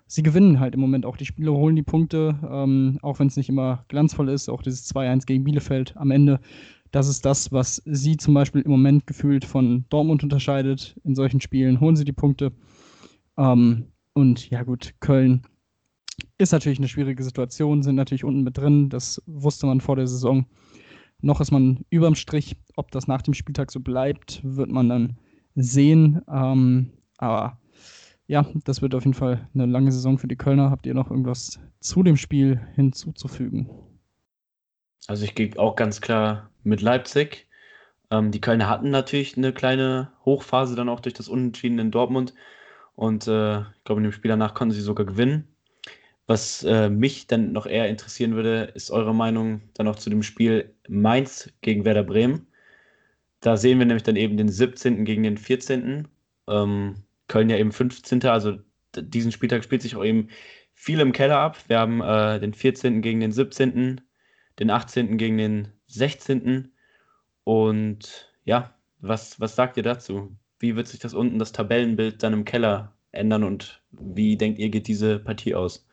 sie 0.08 0.24
gewinnen 0.24 0.60
halt 0.60 0.76
im 0.76 0.82
Moment 0.82 1.06
auch 1.06 1.18
die 1.18 1.26
Spiele, 1.26 1.54
holen 1.54 1.76
die 1.76 1.84
Punkte, 1.84 2.38
ähm, 2.50 3.00
auch 3.02 3.20
wenn 3.20 3.28
es 3.28 3.38
nicht 3.38 3.50
immer 3.50 3.86
glanzvoll 3.88 4.30
ist. 4.30 4.50
Auch 4.50 4.62
dieses 4.62 4.94
2-1 4.94 5.26
gegen 5.26 5.44
Bielefeld 5.44 5.96
am 5.98 6.12
Ende. 6.12 6.40
Das 6.92 7.08
ist 7.08 7.26
das, 7.26 7.52
was 7.52 7.82
sie 7.86 8.18
zum 8.18 8.34
Beispiel 8.34 8.62
im 8.62 8.72
Moment 8.72 9.08
gefühlt 9.08 9.46
von 9.46 9.86
Dortmund 9.90 10.24
unterscheidet. 10.24 11.00
In 11.04 11.16
solchen 11.16 11.42
Spielen 11.42 11.80
holen 11.80 11.96
sie 11.96 12.06
die 12.06 12.14
Punkte. 12.14 12.52
Ähm, 13.38 13.88
und 14.16 14.50
ja 14.50 14.64
gut, 14.64 14.96
Köln 15.02 15.46
ist 16.38 16.54
natürlich 16.54 16.80
eine 16.80 16.88
schwierige 16.88 17.24
Situation, 17.24 17.84
sind 17.84 17.96
natürlich 17.96 18.24
unten 18.24 18.44
mit 18.44 18.58
drin, 18.58 18.90
das 18.90 19.22
wusste 19.26 19.68
man 19.68 19.82
vor 19.82 19.96
der 19.96 20.08
Saison. 20.08 20.46
Noch 21.22 21.42
ist 21.42 21.52
man 21.52 21.86
überm 21.90 22.16
Strich, 22.16 22.56
ob 22.76 22.92
das 22.92 23.08
nach 23.08 23.22
dem 23.22 23.34
Spieltag 23.34 23.72
so 23.72 23.80
bleibt, 23.80 24.42
wird 24.44 24.70
man 24.70 24.90
dann 24.90 25.18
sehen. 25.56 26.22
Ähm, 26.30 26.92
aber 27.18 27.60
ja, 28.28 28.46
das 28.64 28.82
wird 28.82 28.96
auf 28.96 29.04
jeden 29.04 29.14
Fall 29.14 29.48
eine 29.54 29.66
lange 29.66 29.92
Saison 29.92 30.18
für 30.18 30.28
die 30.28 30.36
Kölner. 30.36 30.72
Habt 30.72 30.86
ihr 30.86 30.94
noch 30.94 31.10
irgendwas 31.10 31.60
zu 31.80 32.04
dem 32.04 32.18
Spiel 32.18 32.62
hinzuzufügen? 32.76 33.70
Also 35.08 35.26
ich 35.26 35.36
gehe 35.36 35.58
auch 35.58 35.76
ganz 35.76 36.02
klar 36.02 36.50
mit 36.64 36.82
Leipzig. 36.82 37.48
Ähm, 38.12 38.32
die 38.32 38.42
Kölner 38.42 38.70
hatten 38.70 38.90
natürlich 38.90 39.38
eine 39.38 39.54
kleine 39.54 40.12
Hochphase 40.26 40.76
dann 40.76 40.90
auch 40.90 41.00
durch 41.00 41.14
das 41.14 41.28
Unentschieden 41.28 41.80
in 41.80 41.92
Dortmund. 41.92 42.34
Und 42.96 43.28
äh, 43.28 43.60
ich 43.62 43.84
glaube, 43.84 44.00
in 44.00 44.04
dem 44.04 44.12
Spiel 44.12 44.30
danach 44.30 44.54
konnten 44.54 44.74
sie 44.74 44.82
sogar 44.82 45.06
gewinnen. 45.06 45.48
Was 46.28 46.64
äh, 46.64 46.90
mich 46.90 47.28
dann 47.28 47.52
noch 47.52 47.68
eher 47.68 47.88
interessieren 47.88 48.36
würde, 48.36 48.72
ist 48.74 48.90
eure 48.90 49.14
Meinung 49.14 49.62
dann 49.76 49.86
noch 49.86 49.96
zu 49.98 50.10
dem 50.10 50.24
Spiel 50.24 50.74
Mainz 50.88 51.52
gegen 51.62 51.86
Werder 51.86 52.04
Bremen. 52.04 52.48
Da 53.42 53.58
sehen 53.58 53.78
wir 53.78 53.86
nämlich 53.86 54.04
dann 54.04 54.16
eben 54.16 54.38
den 54.38 54.50
17. 54.50 55.06
gegen 55.06 55.24
den 55.24 55.38
14. 55.38 56.08
Ähm, 56.48 56.96
Köln 57.28 57.50
ja 57.50 57.58
eben 57.58 57.72
15. 57.72 58.24
Also 58.26 58.58
diesen 58.98 59.32
Spieltag 59.32 59.64
spielt 59.64 59.84
sich 59.84 59.96
auch 59.96 60.04
eben 60.04 60.30
viel 60.74 61.00
im 61.00 61.12
Keller 61.12 61.38
ab. 61.38 61.58
Wir 61.68 61.80
haben 61.80 62.02
äh, 62.02 62.40
den 62.40 62.54
14. 62.54 63.02
gegen 63.02 63.20
den 63.20 63.32
17., 63.32 64.02
den 64.60 64.70
18. 64.72 65.18
gegen 65.18 65.38
den 65.38 65.68
16. 65.88 66.74
Und 67.44 68.34
ja, 68.46 68.74
was, 69.00 69.40
was 69.40 69.56
sagt 69.56 69.78
ihr 69.78 69.84
dazu? 69.84 70.36
Wie 70.66 70.76
wird 70.76 70.88
sich 70.88 71.00
das 71.00 71.14
unten, 71.14 71.38
das 71.38 71.52
Tabellenbild 71.52 72.24
dann 72.24 72.34
im 72.34 72.44
Keller 72.44 72.96
ändern 73.12 73.44
und 73.44 73.84
wie 73.92 74.36
denkt 74.36 74.58
ihr, 74.58 74.70
geht 74.70 74.88
diese 74.88 75.20
Partie 75.20 75.54
aus? 75.54 75.88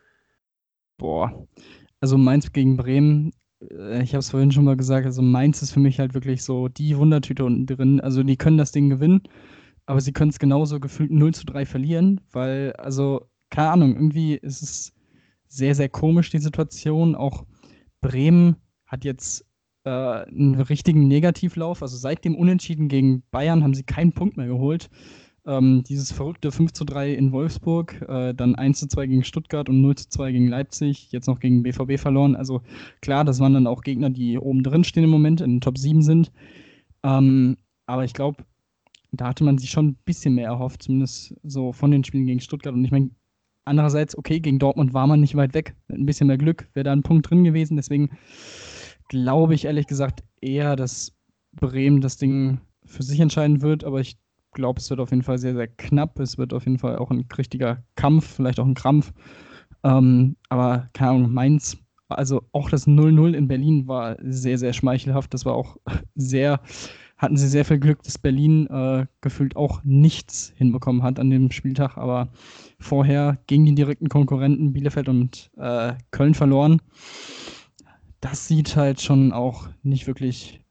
Boah, 0.96 1.46
also 2.00 2.16
Mainz 2.16 2.52
gegen 2.52 2.76
Bremen, 2.76 3.32
äh, 3.70 4.02
ich 4.02 4.12
habe 4.12 4.20
es 4.20 4.30
vorhin 4.30 4.50
schon 4.50 4.64
mal 4.64 4.76
gesagt, 4.76 5.06
also 5.06 5.22
Mainz 5.22 5.62
ist 5.62 5.72
für 5.72 5.80
mich 5.80 6.00
halt 6.00 6.14
wirklich 6.14 6.42
so 6.42 6.68
die 6.68 6.96
Wundertüte 6.96 7.44
unten 7.44 7.66
drin. 7.66 8.00
Also 8.00 8.22
die 8.22 8.36
können 8.36 8.58
das 8.58 8.72
Ding 8.72 8.88
gewinnen, 8.88 9.22
aber 9.86 10.00
sie 10.00 10.12
können 10.12 10.30
es 10.30 10.38
genauso 10.38 10.80
gefühlt 10.80 11.10
0 11.10 11.34
zu 11.34 11.44
3 11.44 11.66
verlieren, 11.66 12.20
weil, 12.32 12.72
also, 12.72 13.28
keine 13.50 13.70
Ahnung, 13.70 13.94
irgendwie 13.94 14.34
ist 14.34 14.62
es 14.62 14.92
sehr, 15.48 15.74
sehr 15.74 15.88
komisch, 15.88 16.30
die 16.30 16.38
Situation. 16.38 17.14
Auch 17.14 17.44
Bremen 18.00 18.56
hat 18.86 19.04
jetzt 19.04 19.44
äh, 19.84 19.90
einen 19.90 20.54
richtigen 20.54 21.08
Negativlauf. 21.08 21.82
Also 21.82 21.96
seit 21.96 22.24
dem 22.24 22.34
Unentschieden 22.36 22.88
gegen 22.88 23.22
Bayern 23.30 23.62
haben 23.62 23.74
sie 23.74 23.84
keinen 23.84 24.12
Punkt 24.12 24.36
mehr 24.36 24.46
geholt. 24.46 24.90
Ähm, 25.44 25.82
dieses 25.82 26.12
verrückte 26.12 26.52
5 26.52 26.72
zu 26.72 26.84
3 26.84 27.14
in 27.14 27.32
Wolfsburg, 27.32 28.00
äh, 28.08 28.32
dann 28.32 28.54
1 28.54 28.78
zu 28.78 28.86
2 28.86 29.06
gegen 29.08 29.24
Stuttgart 29.24 29.68
und 29.68 29.80
0 29.80 29.96
zu 29.96 30.08
2 30.08 30.30
gegen 30.30 30.46
Leipzig, 30.46 31.10
jetzt 31.10 31.26
noch 31.26 31.40
gegen 31.40 31.64
BVB 31.64 31.98
verloren. 31.98 32.36
Also 32.36 32.62
klar, 33.00 33.24
das 33.24 33.40
waren 33.40 33.54
dann 33.54 33.66
auch 33.66 33.82
Gegner, 33.82 34.10
die 34.10 34.38
oben 34.38 34.62
drin 34.62 34.84
stehen 34.84 35.04
im 35.04 35.10
Moment, 35.10 35.40
in 35.40 35.54
den 35.54 35.60
Top 35.60 35.78
7 35.78 36.02
sind. 36.02 36.30
Ähm, 37.02 37.56
aber 37.86 38.04
ich 38.04 38.14
glaube, 38.14 38.44
da 39.10 39.26
hatte 39.28 39.42
man 39.42 39.58
sich 39.58 39.70
schon 39.70 39.88
ein 39.88 39.98
bisschen 40.04 40.34
mehr 40.34 40.46
erhofft, 40.46 40.84
zumindest 40.84 41.34
so 41.42 41.72
von 41.72 41.90
den 41.90 42.04
Spielen 42.04 42.26
gegen 42.26 42.40
Stuttgart. 42.40 42.74
Und 42.74 42.84
ich 42.84 42.92
meine, 42.92 43.10
andererseits, 43.64 44.16
okay, 44.16 44.38
gegen 44.38 44.60
Dortmund 44.60 44.94
war 44.94 45.08
man 45.08 45.20
nicht 45.20 45.34
weit 45.34 45.54
weg. 45.54 45.74
Mit 45.88 45.98
ein 45.98 46.06
bisschen 46.06 46.28
mehr 46.28 46.38
Glück 46.38 46.68
wäre 46.74 46.84
da 46.84 46.92
ein 46.92 47.02
Punkt 47.02 47.28
drin 47.28 47.42
gewesen. 47.42 47.76
Deswegen 47.76 48.10
glaube 49.12 49.54
ich 49.54 49.66
ehrlich 49.66 49.86
gesagt 49.86 50.24
eher, 50.40 50.74
dass 50.74 51.12
Bremen 51.52 52.00
das 52.00 52.16
Ding 52.16 52.60
für 52.86 53.02
sich 53.02 53.20
entscheiden 53.20 53.60
wird. 53.60 53.84
Aber 53.84 54.00
ich 54.00 54.16
glaube, 54.52 54.80
es 54.80 54.88
wird 54.88 55.00
auf 55.00 55.10
jeden 55.10 55.22
Fall 55.22 55.36
sehr, 55.36 55.54
sehr 55.54 55.68
knapp. 55.68 56.18
Es 56.18 56.38
wird 56.38 56.54
auf 56.54 56.64
jeden 56.64 56.78
Fall 56.78 56.96
auch 56.96 57.10
ein 57.10 57.26
richtiger 57.36 57.84
Kampf, 57.94 58.26
vielleicht 58.36 58.58
auch 58.58 58.64
ein 58.64 58.74
Krampf. 58.74 59.12
Ähm, 59.84 60.36
aber 60.48 60.88
keine 60.94 61.10
Ahnung, 61.10 61.32
Mainz, 61.32 61.76
also 62.08 62.42
auch 62.52 62.70
das 62.70 62.86
0-0 62.86 63.34
in 63.34 63.48
Berlin 63.48 63.86
war 63.86 64.16
sehr, 64.22 64.56
sehr 64.56 64.72
schmeichelhaft. 64.72 65.34
Das 65.34 65.44
war 65.44 65.54
auch 65.54 65.76
sehr, 66.14 66.60
hatten 67.18 67.36
sie 67.36 67.48
sehr 67.48 67.66
viel 67.66 67.80
Glück, 67.80 68.02
dass 68.04 68.16
Berlin 68.16 68.66
äh, 68.68 69.04
gefühlt 69.20 69.56
auch 69.56 69.84
nichts 69.84 70.54
hinbekommen 70.56 71.02
hat 71.02 71.20
an 71.20 71.28
dem 71.28 71.50
Spieltag. 71.50 71.98
Aber 71.98 72.30
vorher 72.80 73.38
gegen 73.46 73.66
die 73.66 73.74
direkten 73.74 74.08
Konkurrenten 74.08 74.72
Bielefeld 74.72 75.10
und 75.10 75.50
äh, 75.58 75.92
Köln 76.12 76.32
verloren. 76.32 76.80
Das 78.22 78.46
sieht 78.46 78.76
halt 78.76 79.00
schon 79.00 79.32
auch 79.32 79.68
nicht 79.82 80.06
wirklich 80.06 80.64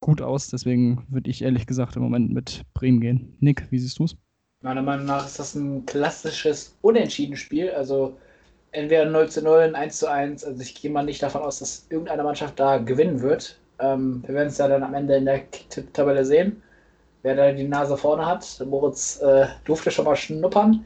gut 0.00 0.20
aus. 0.20 0.48
Deswegen 0.48 1.06
würde 1.08 1.30
ich 1.30 1.42
ehrlich 1.42 1.66
gesagt 1.66 1.96
im 1.96 2.02
Moment 2.02 2.30
mit 2.30 2.62
Bremen 2.74 3.00
gehen. 3.00 3.34
Nick, 3.40 3.66
wie 3.70 3.78
siehst 3.78 3.98
du 3.98 4.04
es? 4.04 4.16
Meiner 4.60 4.82
Meinung 4.82 5.06
nach 5.06 5.24
ist 5.24 5.38
das 5.38 5.54
ein 5.54 5.86
klassisches 5.86 6.76
Unentschieden-Spiel. 6.82 7.70
Also 7.70 8.18
entweder 8.72 9.06
0 9.06 9.30
zu 9.30 9.42
0, 9.42 9.74
1 9.74 9.98
zu 9.98 10.10
1. 10.10 10.44
Also 10.44 10.60
ich 10.60 10.74
gehe 10.74 10.90
mal 10.90 11.02
nicht 11.02 11.22
davon 11.22 11.40
aus, 11.40 11.60
dass 11.60 11.86
irgendeine 11.88 12.24
Mannschaft 12.24 12.60
da 12.60 12.76
gewinnen 12.76 13.22
wird. 13.22 13.58
Ähm, 13.78 14.22
wir 14.26 14.34
werden 14.34 14.48
es 14.48 14.58
ja 14.58 14.68
dann 14.68 14.82
am 14.82 14.92
Ende 14.92 15.16
in 15.16 15.24
der 15.24 15.50
Tabelle 15.94 16.26
sehen, 16.26 16.62
wer 17.22 17.36
da 17.36 17.50
die 17.52 17.66
Nase 17.66 17.96
vorne 17.96 18.26
hat. 18.26 18.62
Moritz 18.66 19.18
äh, 19.22 19.46
durfte 19.64 19.90
schon 19.90 20.04
mal 20.04 20.16
schnuppern 20.16 20.84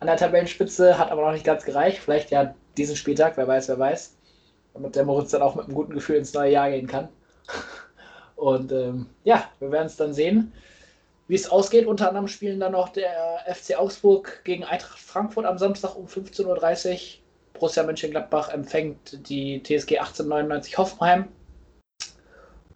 an 0.00 0.06
der 0.06 0.16
Tabellenspitze, 0.16 0.98
hat 0.98 1.10
aber 1.10 1.22
noch 1.22 1.32
nicht 1.32 1.44
ganz 1.44 1.66
gereicht. 1.66 1.98
Vielleicht 1.98 2.30
ja 2.30 2.54
diesen 2.78 2.96
Spieltag, 2.96 3.36
wer 3.36 3.46
weiß, 3.46 3.68
wer 3.68 3.78
weiß. 3.78 4.13
Damit 4.74 4.96
der 4.96 5.04
Moritz 5.04 5.30
dann 5.30 5.42
auch 5.42 5.54
mit 5.54 5.66
einem 5.66 5.74
guten 5.74 5.94
Gefühl 5.94 6.16
ins 6.16 6.34
neue 6.34 6.52
Jahr 6.52 6.70
gehen 6.70 6.86
kann. 6.86 7.08
Und 8.36 8.72
ähm, 8.72 9.06
ja, 9.22 9.44
wir 9.60 9.70
werden 9.70 9.86
es 9.86 9.96
dann 9.96 10.12
sehen, 10.12 10.52
wie 11.28 11.36
es 11.36 11.50
ausgeht. 11.50 11.86
Unter 11.86 12.08
anderem 12.08 12.28
spielen 12.28 12.60
dann 12.60 12.72
noch 12.72 12.88
der 12.88 13.38
FC 13.46 13.78
Augsburg 13.78 14.42
gegen 14.44 14.64
Eintracht 14.64 14.98
Frankfurt 14.98 15.46
am 15.46 15.58
Samstag 15.58 15.96
um 15.96 16.06
15.30 16.06 16.92
Uhr. 16.92 16.98
Borussia 17.54 17.84
Mönchengladbach 17.84 18.48
empfängt 18.48 19.28
die 19.28 19.62
TSG 19.62 19.98
1899 19.98 20.76
Hoffenheim. 20.76 21.28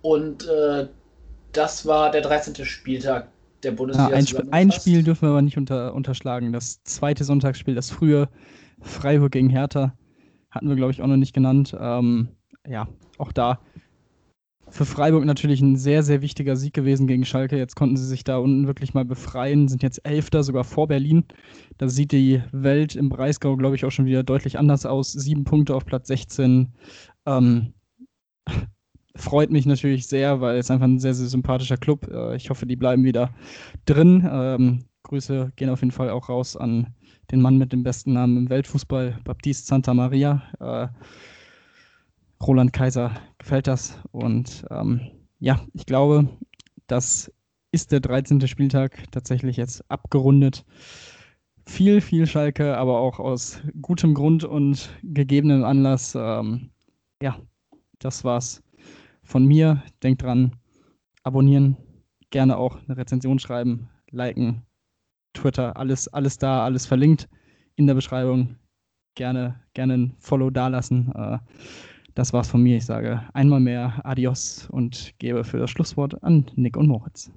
Und 0.02 0.46
äh, 0.46 0.86
das 1.52 1.84
war 1.84 2.12
der 2.12 2.20
13. 2.22 2.64
Spieltag 2.64 3.26
der 3.64 3.72
Bundesliga. 3.72 4.10
Ja, 4.10 4.16
ein, 4.16 4.24
Sp 4.24 4.46
ein, 4.52 4.70
Spiel 4.70 5.02
dürfen 5.02 5.22
wir 5.22 5.30
aber 5.30 5.42
nicht 5.42 5.56
unter, 5.56 5.94
unterschlagen. 5.94 6.52
Das 6.52 6.82
zweite 6.84 7.24
Sonntagsspiel, 7.24 7.74
das 7.74 7.90
frühe 7.90 8.28
Freiburg 8.80 9.32
gegen 9.32 9.50
Hertha, 9.50 9.92
hatten 10.50 10.68
wir, 10.68 10.76
glaube 10.76 10.92
ich, 10.92 11.02
auch 11.02 11.06
noch 11.06 11.16
nicht 11.16 11.34
genannt. 11.34 11.76
Ähm, 11.78 12.28
ja, 12.66 12.88
auch 13.18 13.32
da 13.32 13.60
für 14.70 14.84
Freiburg 14.84 15.24
natürlich 15.24 15.60
ein 15.60 15.76
sehr, 15.76 16.02
sehr 16.02 16.22
wichtiger 16.22 16.56
Sieg 16.56 16.74
gewesen 16.74 17.06
gegen 17.06 17.24
Schalke. 17.24 17.56
Jetzt 17.56 17.76
konnten 17.76 17.96
sie 17.96 18.06
sich 18.06 18.24
da 18.24 18.38
unten 18.38 18.66
wirklich 18.66 18.94
mal 18.94 19.04
befreien, 19.04 19.68
sind 19.68 19.82
jetzt 19.82 20.04
Elfter, 20.04 20.42
sogar 20.42 20.64
vor 20.64 20.88
Berlin. 20.88 21.24
Da 21.78 21.88
sieht 21.88 22.12
die 22.12 22.42
Welt 22.52 22.96
im 22.96 23.08
Breisgau, 23.08 23.56
glaube 23.56 23.76
ich, 23.76 23.84
auch 23.84 23.90
schon 23.90 24.06
wieder 24.06 24.22
deutlich 24.22 24.58
anders 24.58 24.86
aus. 24.86 25.12
Sieben 25.12 25.44
Punkte 25.44 25.74
auf 25.74 25.84
Platz 25.86 26.08
16. 26.08 26.72
Ähm, 27.26 27.74
freut 29.16 29.50
mich 29.50 29.66
natürlich 29.66 30.06
sehr, 30.06 30.40
weil 30.40 30.58
es 30.58 30.70
einfach 30.70 30.86
ein 30.86 31.00
sehr, 31.00 31.14
sehr 31.14 31.28
sympathischer 31.28 31.76
Club. 31.76 32.08
Äh, 32.08 32.36
ich 32.36 32.50
hoffe, 32.50 32.66
die 32.66 32.76
bleiben 32.76 33.04
wieder 33.04 33.34
drin. 33.84 34.28
Ähm, 34.30 34.84
Grüße 35.02 35.52
gehen 35.56 35.70
auf 35.70 35.80
jeden 35.80 35.92
Fall 35.92 36.10
auch 36.10 36.28
raus 36.28 36.56
an 36.56 36.94
den 37.30 37.40
Mann 37.40 37.58
mit 37.58 37.72
dem 37.72 37.82
besten 37.82 38.12
Namen 38.12 38.36
im 38.36 38.50
Weltfußball, 38.50 39.18
Baptiste 39.24 39.66
Santa 39.66 39.94
Maria. 39.94 40.42
Äh, 40.60 40.88
Roland 42.42 42.72
Kaiser 42.72 43.12
gefällt 43.38 43.66
das. 43.66 43.98
Und 44.12 44.64
ähm, 44.70 45.00
ja, 45.40 45.60
ich 45.74 45.86
glaube, 45.86 46.28
das 46.86 47.32
ist 47.72 47.92
der 47.92 48.00
13. 48.00 48.46
Spieltag 48.46 49.10
tatsächlich 49.10 49.56
jetzt 49.56 49.88
abgerundet. 49.90 50.64
Viel, 51.66 52.00
viel 52.00 52.26
Schalke, 52.26 52.76
aber 52.78 52.98
auch 52.98 53.18
aus 53.18 53.60
gutem 53.82 54.14
Grund 54.14 54.44
und 54.44 54.88
gegebenem 55.02 55.64
Anlass. 55.64 56.14
Ähm, 56.14 56.70
ja, 57.22 57.38
das 57.98 58.24
war's 58.24 58.62
von 59.22 59.44
mir. 59.44 59.82
Denkt 60.02 60.22
dran, 60.22 60.56
abonnieren, 61.24 61.76
gerne 62.30 62.56
auch 62.56 62.78
eine 62.86 62.96
Rezension 62.96 63.38
schreiben, 63.38 63.90
liken, 64.10 64.62
Twitter, 65.38 65.76
alles, 65.76 66.08
alles 66.08 66.38
da, 66.38 66.64
alles 66.64 66.86
verlinkt 66.86 67.28
in 67.76 67.86
der 67.86 67.94
Beschreibung. 67.94 68.56
Gerne, 69.14 69.60
gerne 69.74 69.94
ein 69.94 70.16
Follow 70.18 70.50
dalassen. 70.50 71.12
Äh, 71.14 71.38
das 72.14 72.32
war's 72.32 72.48
von 72.48 72.62
mir. 72.62 72.76
Ich 72.76 72.86
sage 72.86 73.22
einmal 73.32 73.60
mehr 73.60 74.00
Adios 74.04 74.68
und 74.70 75.14
gebe 75.18 75.44
für 75.44 75.58
das 75.58 75.70
Schlusswort 75.70 76.22
an 76.22 76.50
Nick 76.56 76.76
und 76.76 76.88
Moritz. 76.88 77.30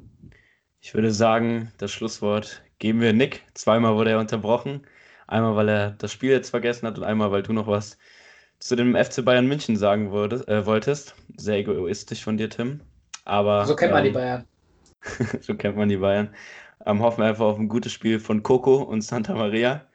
Ich 0.79 0.93
würde 0.95 1.11
sagen, 1.11 1.71
das 1.77 1.91
Schlusswort 1.91 2.63
geben 2.79 3.01
wir 3.01 3.13
Nick. 3.13 3.43
Zweimal 3.53 3.95
wurde 3.95 4.11
er 4.11 4.19
unterbrochen. 4.19 4.81
Einmal, 5.27 5.55
weil 5.55 5.69
er 5.69 5.91
das 5.91 6.11
Spiel 6.11 6.31
jetzt 6.31 6.49
vergessen 6.49 6.87
hat 6.87 6.97
und 6.97 7.03
einmal, 7.03 7.31
weil 7.31 7.43
du 7.43 7.53
noch 7.53 7.67
was 7.67 7.97
zu 8.59 8.75
dem 8.75 8.95
FC 8.95 9.23
Bayern 9.23 9.47
München 9.47 9.75
sagen 9.75 10.11
wurde, 10.11 10.47
äh, 10.47 10.65
wolltest. 10.65 11.15
Sehr 11.37 11.57
egoistisch 11.57 12.23
von 12.23 12.37
dir, 12.37 12.49
Tim. 12.49 12.81
Aber, 13.25 13.65
so 13.65 13.75
kennt 13.75 13.93
man 13.93 14.03
die 14.03 14.09
ähm, 14.09 14.13
Bayern. 14.15 14.45
so 15.41 15.55
kennt 15.55 15.77
man 15.77 15.89
die 15.89 15.97
Bayern. 15.97 16.29
Ähm, 16.86 17.01
hoffen 17.01 17.23
einfach 17.23 17.45
auf 17.45 17.59
ein 17.59 17.69
gutes 17.69 17.91
Spiel 17.91 18.19
von 18.19 18.43
Coco 18.43 18.82
und 18.82 19.01
Santa 19.01 19.34
Maria. 19.34 19.86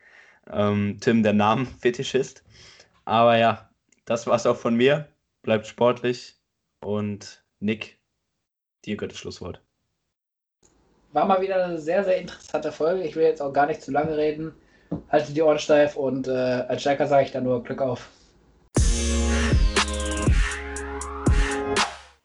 Ähm, 0.50 0.98
Tim, 1.00 1.22
der 1.22 1.32
Namen-Fetischist. 1.32 2.44
Aber 3.04 3.36
ja, 3.36 3.70
das 4.04 4.26
war's 4.26 4.46
auch 4.46 4.56
von 4.56 4.76
mir. 4.76 5.08
Bleibt 5.42 5.66
sportlich 5.66 6.36
und 6.80 7.44
Nick, 7.60 7.98
dir 8.84 8.96
gehört 8.96 9.12
das 9.12 9.18
Schlusswort. 9.18 9.60
War 11.12 11.24
mal 11.24 11.40
wieder 11.40 11.64
eine 11.64 11.78
sehr, 11.78 12.04
sehr 12.04 12.18
interessante 12.18 12.72
Folge. 12.72 13.02
Ich 13.02 13.16
will 13.16 13.22
jetzt 13.22 13.40
auch 13.40 13.52
gar 13.52 13.66
nicht 13.66 13.82
zu 13.82 13.90
lange 13.90 14.16
reden. 14.16 14.54
Halte 15.08 15.32
die 15.32 15.42
Ohren 15.42 15.58
steif 15.58 15.96
und 15.96 16.28
äh, 16.28 16.30
als 16.30 16.82
Stärker 16.82 17.06
sage 17.06 17.24
ich 17.24 17.32
dann 17.32 17.44
nur 17.44 17.62
Glück 17.62 17.80
auf. 17.80 18.08